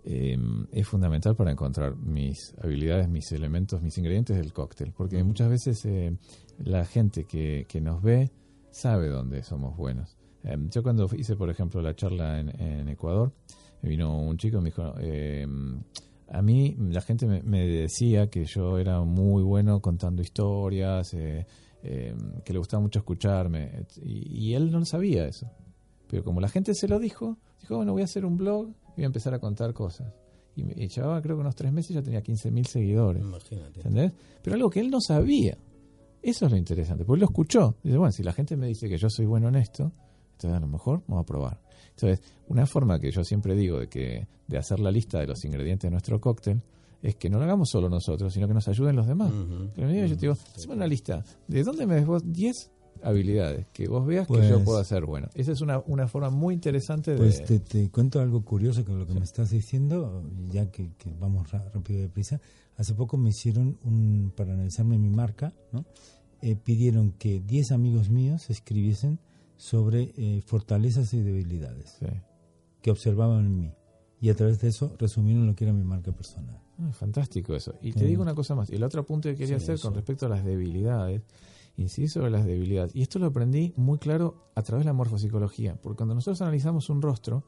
eh, 0.06 0.36
es 0.72 0.86
fundamental 0.86 1.34
para 1.34 1.50
encontrar 1.50 1.96
mis 1.96 2.54
habilidades, 2.62 3.08
mis 3.08 3.32
elementos, 3.32 3.80
mis 3.82 3.96
ingredientes 3.96 4.36
del 4.36 4.52
cóctel. 4.52 4.92
Porque 4.92 5.22
muchas 5.24 5.48
veces 5.48 5.84
eh, 5.86 6.16
la 6.58 6.84
gente 6.84 7.24
que, 7.24 7.66
que, 7.66 7.80
nos 7.80 8.02
ve 8.02 8.30
sabe 8.74 9.08
dónde 9.08 9.42
somos 9.42 9.76
buenos. 9.76 10.16
Em, 10.42 10.68
yo 10.68 10.82
cuando 10.82 11.08
hice, 11.16 11.36
por 11.36 11.48
ejemplo, 11.48 11.80
la 11.80 11.94
charla 11.94 12.40
en, 12.40 12.88
Ecuador, 12.88 13.32
me 13.80 13.88
vino 13.88 14.20
un 14.20 14.36
chico 14.36 14.58
y 14.58 14.60
me 14.60 14.66
dijo, 14.66 14.94
em, 14.98 15.80
a 16.28 16.42
mí 16.42 16.76
la 16.90 17.00
gente 17.00 17.26
me, 17.26 17.66
decía 17.66 18.28
que 18.28 18.44
yo 18.44 18.78
era 18.78 19.00
muy 19.02 19.42
bueno 19.42 19.80
contando 19.80 20.22
historias, 20.22 21.14
eh, 21.14 21.46
em, 21.82 22.40
que 22.44 22.52
le 22.52 22.58
gustaba 22.58 22.82
mucho 22.82 22.98
escucharme, 22.98 23.86
y, 24.02 24.52
él 24.54 24.70
no 24.70 24.84
sabía 24.84 25.26
eso. 25.26 25.48
Pero 26.08 26.24
como 26.24 26.40
la 26.40 26.48
gente 26.48 26.74
se 26.74 26.88
lo 26.88 26.98
dijo, 26.98 27.38
dijo, 27.60 27.76
bueno, 27.76 27.92
voy 27.92 28.02
a 28.02 28.06
hacer 28.06 28.24
un 28.26 28.36
blog 28.36 28.68
y 28.68 28.96
voy 28.96 29.04
a 29.04 29.06
empezar 29.06 29.34
a 29.34 29.38
contar 29.38 29.72
cosas. 29.72 30.12
Y, 30.56 30.64
me, 30.64 30.74
llevaba 30.74 31.22
creo 31.22 31.36
que 31.36 31.40
unos 31.40 31.54
tres 31.54 31.72
meses 31.72 31.94
ya 31.94 32.02
tenía 32.02 32.22
15.000 32.22 32.66
seguidores. 32.66 33.22
Imagínate. 33.22 33.80
¿Entendés? 33.80 34.12
Pero 34.42 34.56
algo 34.56 34.68
que 34.68 34.80
él 34.80 34.90
no 34.90 35.00
sabía. 35.00 35.56
Eso 36.24 36.46
es 36.46 36.52
lo 36.52 36.56
interesante, 36.56 37.04
porque 37.04 37.20
lo 37.20 37.26
escuchó. 37.26 37.76
Dice, 37.82 37.98
bueno, 37.98 38.12
si 38.12 38.22
la 38.22 38.32
gente 38.32 38.56
me 38.56 38.66
dice 38.66 38.88
que 38.88 38.96
yo 38.96 39.08
soy 39.10 39.26
bueno 39.26 39.48
en 39.48 39.56
esto, 39.56 39.92
entonces 40.32 40.56
a 40.56 40.60
lo 40.60 40.68
mejor 40.68 41.02
vamos 41.06 41.22
a 41.22 41.26
probar. 41.26 41.60
Entonces, 41.90 42.20
una 42.48 42.66
forma 42.66 42.98
que 42.98 43.10
yo 43.10 43.22
siempre 43.22 43.54
digo 43.54 43.78
de 43.78 43.88
que 43.88 44.26
de 44.46 44.58
hacer 44.58 44.80
la 44.80 44.90
lista 44.90 45.18
de 45.18 45.26
los 45.26 45.44
ingredientes 45.44 45.88
de 45.88 45.90
nuestro 45.90 46.20
cóctel 46.20 46.62
es 47.02 47.16
que 47.16 47.28
no 47.28 47.38
lo 47.38 47.44
hagamos 47.44 47.68
solo 47.70 47.90
nosotros, 47.90 48.32
sino 48.32 48.48
que 48.48 48.54
nos 48.54 48.66
ayuden 48.66 48.96
los 48.96 49.06
demás. 49.06 49.30
yo 49.76 49.86
te 49.86 50.16
digo, 50.16 50.32
hacemos 50.32 50.76
una 50.76 50.86
lista. 50.86 51.22
¿De 51.46 51.62
dónde 51.62 51.86
me 51.86 51.96
ves 51.96 52.06
vos 52.06 52.22
10 52.24 52.70
habilidades 53.02 53.66
que 53.74 53.86
vos 53.86 54.06
veas 54.06 54.26
que 54.26 54.48
yo 54.48 54.54
pues 54.54 54.64
puedo 54.64 54.78
hacer 54.78 55.04
bueno? 55.04 55.28
Esa 55.34 55.52
es 55.52 55.60
una, 55.60 55.80
una 55.86 56.08
forma 56.08 56.30
muy 56.30 56.54
interesante 56.54 57.10
de... 57.10 57.18
Pues 57.18 57.44
te, 57.44 57.90
cuento 57.90 58.20
algo 58.20 58.42
curioso 58.42 58.82
con 58.86 58.98
lo 58.98 59.06
que 59.06 59.12
me 59.12 59.24
estás 59.24 59.50
diciendo, 59.50 60.22
ya 60.50 60.70
que, 60.70 60.90
vamos 61.20 61.50
rápido 61.50 62.00
de 62.00 62.08
prisa. 62.08 62.40
Hace 62.76 62.94
poco 62.94 63.18
me 63.18 63.28
hicieron 63.28 63.78
un, 63.84 64.32
para 64.34 64.54
analizarme 64.54 64.98
mi 64.98 65.10
marca, 65.10 65.52
¿no? 65.72 65.84
Eh, 66.46 66.56
pidieron 66.56 67.12
que 67.12 67.40
10 67.40 67.72
amigos 67.72 68.10
míos 68.10 68.50
escribiesen 68.50 69.18
sobre 69.56 70.12
eh, 70.18 70.42
fortalezas 70.44 71.14
y 71.14 71.22
debilidades 71.22 71.98
que 72.82 72.90
observaban 72.90 73.46
en 73.46 73.58
mí. 73.58 73.72
Y 74.20 74.28
a 74.28 74.34
través 74.34 74.60
de 74.60 74.68
eso 74.68 74.94
resumieron 74.98 75.46
lo 75.46 75.54
que 75.54 75.64
era 75.64 75.72
mi 75.72 75.84
marca 75.84 76.12
personal. 76.12 76.60
Ah, 76.78 76.92
fantástico 76.92 77.54
eso. 77.54 77.72
Y 77.80 77.94
te 77.94 78.04
digo 78.04 78.20
una 78.20 78.34
cosa 78.34 78.54
más. 78.54 78.68
Y 78.68 78.74
el 78.74 78.82
otro 78.82 79.06
punto 79.06 79.30
que 79.30 79.36
quería 79.36 79.56
hacer 79.56 79.80
con 79.80 79.94
respecto 79.94 80.26
a 80.26 80.28
las 80.28 80.44
debilidades, 80.44 81.22
incidir 81.78 82.10
sobre 82.10 82.30
las 82.30 82.44
debilidades. 82.44 82.94
Y 82.94 83.00
esto 83.00 83.18
lo 83.18 83.28
aprendí 83.28 83.72
muy 83.76 83.96
claro 83.96 84.50
a 84.54 84.60
través 84.60 84.84
de 84.84 84.90
la 84.90 84.92
morfopsicología. 84.92 85.80
Porque 85.80 85.96
cuando 85.96 86.14
nosotros 86.14 86.42
analizamos 86.42 86.90
un 86.90 87.00
rostro, 87.00 87.42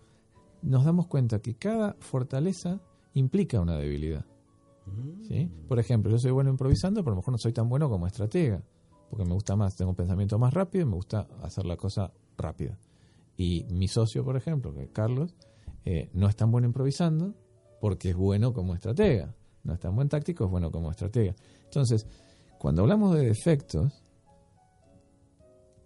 nos 0.63 0.87
damos 0.87 1.07
cuenta 1.07 1.41
que 1.41 1.55
cada 1.57 1.97
fortaleza 2.01 2.81
implica 3.13 3.61
una 3.61 3.77
debilidad. 3.77 4.25
¿Sí? 5.29 5.45
Mm. 5.45 5.67
Por 5.69 5.81
ejemplo, 5.81 6.11
yo 6.11 6.19
soy 6.19 6.31
bueno 6.31 6.49
improvisando, 6.49 7.03
pero 7.03 7.13
a 7.13 7.17
lo 7.17 7.21
mejor 7.21 7.33
no 7.33 7.39
soy 7.39 7.53
tan 7.53 7.69
bueno 7.69 7.91
como 7.91 8.07
estratega. 8.07 8.63
Porque 9.11 9.25
me 9.25 9.35
gusta 9.35 9.57
más, 9.57 9.77
tengo 9.77 9.91
un 9.91 9.97
pensamiento 9.97 10.39
más 10.39 10.53
rápido 10.53 10.83
y 10.83 10.89
me 10.89 10.97
gusta 10.97 11.27
hacer 11.43 11.65
la 11.67 11.77
cosa 11.77 12.13
rápida. 12.37 12.79
Y 13.37 13.65
mi 13.71 13.89
socio, 13.89 14.25
por 14.25 14.37
ejemplo, 14.37 14.73
que 14.73 14.85
es 14.85 14.91
Carlos, 14.91 15.35
eh, 15.85 16.11
no 16.15 16.29
es 16.29 16.37
tan 16.37 16.51
bueno 16.51 16.67
improvisando 16.67 17.35
porque 17.81 18.11
es 18.11 18.17
bueno 18.17 18.53
como 18.53 18.75
estratega. 18.75 19.35
No 19.63 19.75
es 19.75 19.81
tan 19.81 19.95
buen 19.95 20.09
táctico, 20.09 20.45
es 20.45 20.51
bueno 20.51 20.71
como 20.71 20.91
estratega. 20.91 21.35
Entonces, 21.65 22.07
cuando 22.59 22.83
hablamos 22.83 23.15
de 23.15 23.27
defectos, 23.27 24.03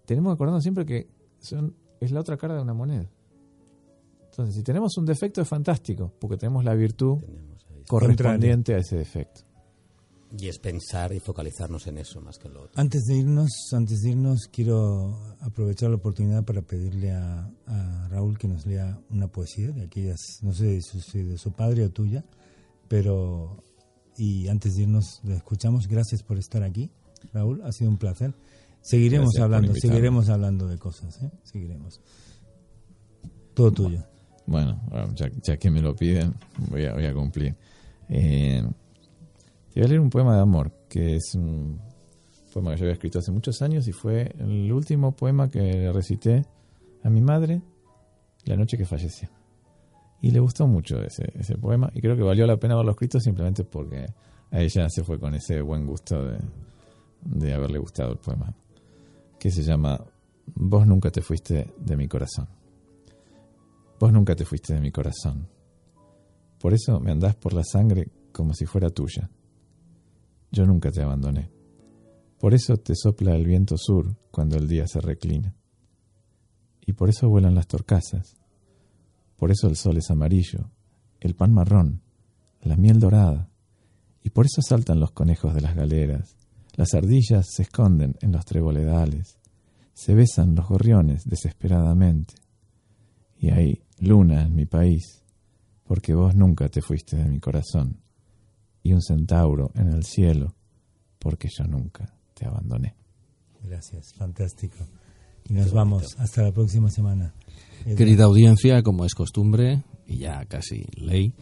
tenemos 0.05 0.31
que 0.31 0.33
acordarnos 0.35 0.63
siempre 0.63 0.85
que 0.85 1.09
son, 1.39 1.75
es 1.99 2.11
la 2.11 2.19
otra 2.21 2.37
cara 2.37 2.55
de 2.55 2.61
una 2.61 2.73
moneda. 2.73 3.09
Entonces, 4.25 4.55
si 4.55 4.63
tenemos 4.63 4.97
un 4.97 5.05
defecto 5.05 5.41
es 5.41 5.47
fantástico, 5.47 6.13
porque 6.19 6.37
tenemos 6.37 6.63
la 6.63 6.73
virtud 6.73 7.17
correspondiente 7.87 8.73
a 8.73 8.77
ese 8.77 8.97
defecto. 8.97 9.41
Y 10.37 10.47
es 10.47 10.59
pensar 10.59 11.13
y 11.13 11.19
focalizarnos 11.19 11.87
en 11.87 11.97
eso 11.97 12.21
más 12.21 12.37
que 12.37 12.47
en 12.47 12.53
lo 12.53 12.63
otro. 12.63 12.79
Antes 12.79 13.03
de 13.03 13.17
irnos, 13.17 13.49
antes 13.73 13.99
de 14.01 14.11
irnos, 14.11 14.47
quiero 14.51 15.35
aprovechar 15.41 15.89
la 15.89 15.97
oportunidad 15.97 16.45
para 16.45 16.61
pedirle 16.61 17.11
a, 17.11 17.49
Raúl 18.09 18.37
que 18.37 18.47
nos 18.47 18.65
lea 18.65 18.99
una 19.09 19.27
poesía 19.27 19.71
de 19.71 19.83
aquellas, 19.83 20.19
no 20.41 20.53
sé 20.53 20.81
si 20.81 21.23
de 21.23 21.37
su 21.37 21.53
padre 21.53 21.85
o 21.85 21.89
tuya, 21.91 22.25
pero 22.89 23.63
y 24.17 24.49
antes 24.49 24.75
de 24.75 24.83
irnos 24.83 25.21
le 25.23 25.35
escuchamos. 25.35 25.87
Gracias 25.87 26.21
por 26.23 26.37
estar 26.37 26.63
aquí, 26.63 26.91
Raúl. 27.33 27.61
Ha 27.63 27.71
sido 27.71 27.89
un 27.89 27.97
placer. 27.97 28.33
Seguiremos 28.81 29.37
hablando, 29.39 29.73
seguiremos 29.75 30.29
hablando 30.29 30.67
de 30.67 30.77
cosas, 30.77 31.21
¿eh? 31.23 31.31
seguiremos. 31.43 32.01
Todo 33.53 33.71
tuyo. 33.71 34.03
Bueno, 34.45 34.81
ya, 35.15 35.57
que 35.57 35.69
me 35.69 35.81
lo 35.81 35.95
piden, 35.95 36.33
voy 36.69 36.85
a, 36.85 36.93
voy 36.93 37.05
a 37.05 37.13
cumplir. 37.13 37.55
Eh, 38.09 38.61
te 39.73 39.79
voy 39.79 39.85
a 39.85 39.89
leer 39.89 40.01
un 40.01 40.09
poema 40.09 40.35
de 40.35 40.41
amor, 40.41 40.71
que 40.89 41.15
es 41.15 41.33
un 41.33 41.79
poema 42.53 42.71
que 42.71 42.77
yo 42.77 42.83
había 42.83 42.93
escrito 42.93 43.19
hace 43.19 43.31
muchos 43.31 43.61
años 43.61 43.87
y 43.87 43.93
fue 43.93 44.35
el 44.37 44.71
último 44.71 45.15
poema 45.15 45.49
que 45.49 45.89
recité 45.93 46.45
a 47.03 47.09
mi 47.09 47.21
madre 47.21 47.61
la 48.43 48.57
noche 48.57 48.77
que 48.77 48.85
falleció. 48.85 49.29
Y 50.21 50.31
le 50.31 50.41
gustó 50.41 50.67
mucho 50.67 51.01
ese, 51.01 51.31
ese 51.39 51.57
poema 51.57 51.89
y 51.93 52.01
creo 52.01 52.17
que 52.17 52.21
valió 52.21 52.45
la 52.45 52.57
pena 52.57 52.73
haberlo 52.73 52.91
escrito 52.91 53.19
simplemente 53.21 53.63
porque 53.63 54.07
a 54.51 54.59
ella 54.59 54.89
se 54.89 55.05
fue 55.05 55.17
con 55.17 55.35
ese 55.35 55.61
buen 55.61 55.85
gusto 55.85 56.21
de, 56.21 56.37
de 57.23 57.53
haberle 57.53 57.79
gustado 57.79 58.11
el 58.11 58.17
poema, 58.17 58.53
que 59.39 59.51
se 59.51 59.63
llama 59.63 60.03
Vos 60.53 60.85
nunca 60.85 61.11
te 61.11 61.21
fuiste 61.21 61.73
de 61.77 61.95
mi 61.95 62.09
corazón. 62.09 62.49
Vos 63.97 64.11
nunca 64.11 64.35
te 64.35 64.43
fuiste 64.43 64.73
de 64.73 64.81
mi 64.81 64.91
corazón. 64.91 65.47
Por 66.59 66.73
eso 66.73 66.99
me 66.99 67.11
andás 67.11 67.35
por 67.35 67.53
la 67.53 67.63
sangre 67.63 68.09
como 68.33 68.53
si 68.53 68.65
fuera 68.65 68.89
tuya 68.89 69.29
yo 70.51 70.65
nunca 70.65 70.91
te 70.91 71.01
abandoné. 71.01 71.49
Por 72.39 72.53
eso 72.53 72.77
te 72.77 72.93
sopla 72.95 73.35
el 73.35 73.45
viento 73.45 73.77
sur 73.77 74.17
cuando 74.31 74.57
el 74.57 74.67
día 74.67 74.85
se 74.87 74.99
reclina. 74.99 75.55
Y 76.85 76.93
por 76.93 77.09
eso 77.09 77.29
vuelan 77.29 77.55
las 77.55 77.67
torcasas. 77.67 78.35
Por 79.37 79.51
eso 79.51 79.67
el 79.67 79.75
sol 79.75 79.97
es 79.97 80.11
amarillo, 80.11 80.69
el 81.19 81.35
pan 81.35 81.53
marrón, 81.53 82.01
la 82.61 82.75
miel 82.75 82.99
dorada. 82.99 83.49
Y 84.23 84.31
por 84.31 84.45
eso 84.45 84.61
saltan 84.61 84.99
los 84.99 85.11
conejos 85.11 85.53
de 85.53 85.61
las 85.61 85.75
galeras. 85.75 86.35
Las 86.75 86.93
ardillas 86.93 87.47
se 87.49 87.63
esconden 87.63 88.15
en 88.21 88.31
los 88.31 88.45
treboledales. 88.45 89.39
Se 89.93 90.13
besan 90.13 90.55
los 90.55 90.67
gorriones 90.67 91.23
desesperadamente. 91.25 92.35
Y 93.37 93.49
hay 93.49 93.83
luna 93.99 94.43
en 94.43 94.55
mi 94.55 94.65
país, 94.65 95.23
porque 95.83 96.13
vos 96.13 96.35
nunca 96.35 96.69
te 96.69 96.81
fuiste 96.81 97.17
de 97.17 97.25
mi 97.25 97.39
corazón 97.39 98.01
y 98.83 98.93
un 98.93 99.01
centauro 99.01 99.71
en 99.75 99.89
el 99.89 100.03
cielo, 100.03 100.55
porque 101.19 101.49
yo 101.49 101.65
nunca 101.65 102.13
te 102.33 102.45
abandoné. 102.45 102.95
Gracias, 103.63 104.13
fantástico. 104.13 104.77
Y 105.49 105.53
nos 105.53 105.71
vamos 105.71 106.15
hasta 106.17 106.43
la 106.43 106.51
próxima 106.51 106.89
semana. 106.89 107.33
Querida 107.97 108.25
audiencia, 108.25 108.81
como 108.83 109.05
es 109.05 109.13
costumbre, 109.13 109.83
y 110.05 110.17
ya 110.17 110.45
casi 110.45 110.85
ley, 110.95 111.33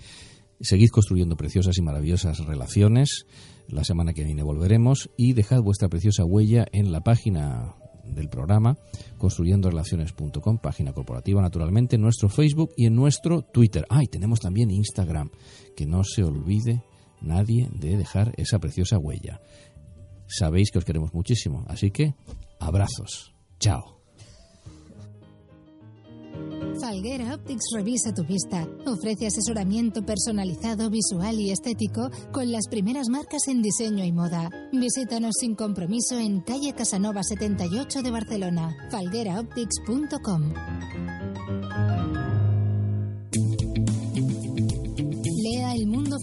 seguid 0.61 0.89
construyendo 0.89 1.35
preciosas 1.35 1.77
y 1.77 1.81
maravillosas 1.81 2.45
relaciones. 2.45 3.25
La 3.67 3.83
semana 3.83 4.13
que 4.13 4.23
viene 4.23 4.41
volveremos 4.41 5.09
y 5.15 5.33
dejad 5.33 5.61
vuestra 5.61 5.89
preciosa 5.89 6.25
huella 6.25 6.65
en 6.71 6.91
la 6.91 7.01
página 7.01 7.75
del 8.03 8.29
programa 8.29 8.77
construyendorelaciones.com, 9.17 10.57
página 10.57 10.93
corporativa 10.93 11.41
naturalmente, 11.41 11.95
en 11.95 12.01
nuestro 12.01 12.29
Facebook 12.29 12.71
y 12.75 12.85
en 12.85 12.95
nuestro 12.95 13.43
Twitter. 13.43 13.85
Ah, 13.89 14.03
y 14.03 14.07
tenemos 14.07 14.39
también 14.39 14.71
Instagram, 14.71 15.29
que 15.75 15.85
no 15.85 16.03
se 16.03 16.23
olvide 16.23 16.83
nadie 17.21 17.69
de 17.73 17.97
dejar 17.97 18.33
esa 18.37 18.59
preciosa 18.59 18.97
huella. 18.97 19.41
Sabéis 20.27 20.71
que 20.71 20.77
os 20.77 20.85
queremos 20.85 21.13
muchísimo, 21.13 21.65
así 21.67 21.91
que 21.91 22.13
abrazos. 22.59 23.33
Chao. 23.59 23.99
Falguera 26.79 27.35
Optics 27.35 27.65
revisa 27.75 28.13
tu 28.13 28.23
vista. 28.23 28.65
Ofrece 28.85 29.27
asesoramiento 29.27 30.03
personalizado, 30.05 30.89
visual 30.89 31.39
y 31.39 31.51
estético 31.51 32.09
con 32.31 32.51
las 32.51 32.67
primeras 32.69 33.09
marcas 33.09 33.47
en 33.47 33.61
diseño 33.61 34.05
y 34.05 34.11
moda. 34.11 34.49
Visítanos 34.71 35.35
sin 35.39 35.55
compromiso 35.55 36.17
en 36.17 36.41
calle 36.41 36.73
Casanova 36.73 37.23
78 37.23 38.01
de 38.01 38.11
Barcelona. 38.11 38.77
falgueraoptics.com. 38.91 40.53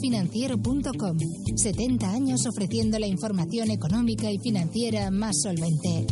elmundofinanciero.com. 0.02 1.18
70 1.56 2.10
años 2.10 2.46
ofreciendo 2.46 2.98
la 2.98 3.06
información 3.06 3.70
económica 3.70 4.30
y 4.30 4.38
financiera 4.38 5.10
más 5.10 5.40
solvente. 5.42 6.06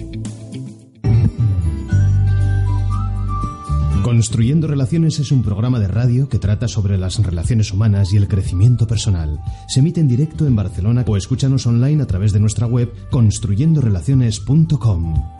Construyendo 4.02 4.66
Relaciones 4.66 5.18
es 5.18 5.32
un 5.32 5.42
programa 5.42 5.80
de 5.80 5.88
radio 5.88 6.28
que 6.28 6.38
trata 6.38 6.68
sobre 6.68 6.98
las 6.98 7.18
relaciones 7.24 7.72
humanas 7.72 8.12
y 8.12 8.18
el 8.18 8.28
crecimiento 8.28 8.86
personal. 8.86 9.40
Se 9.66 9.80
emite 9.80 10.00
en 10.00 10.08
directo 10.08 10.46
en 10.46 10.54
Barcelona 10.54 11.02
o 11.06 11.16
escúchanos 11.16 11.66
online 11.66 12.02
a 12.02 12.06
través 12.06 12.34
de 12.34 12.40
nuestra 12.40 12.66
web 12.66 12.92
construyendorelaciones.com. 13.10 15.33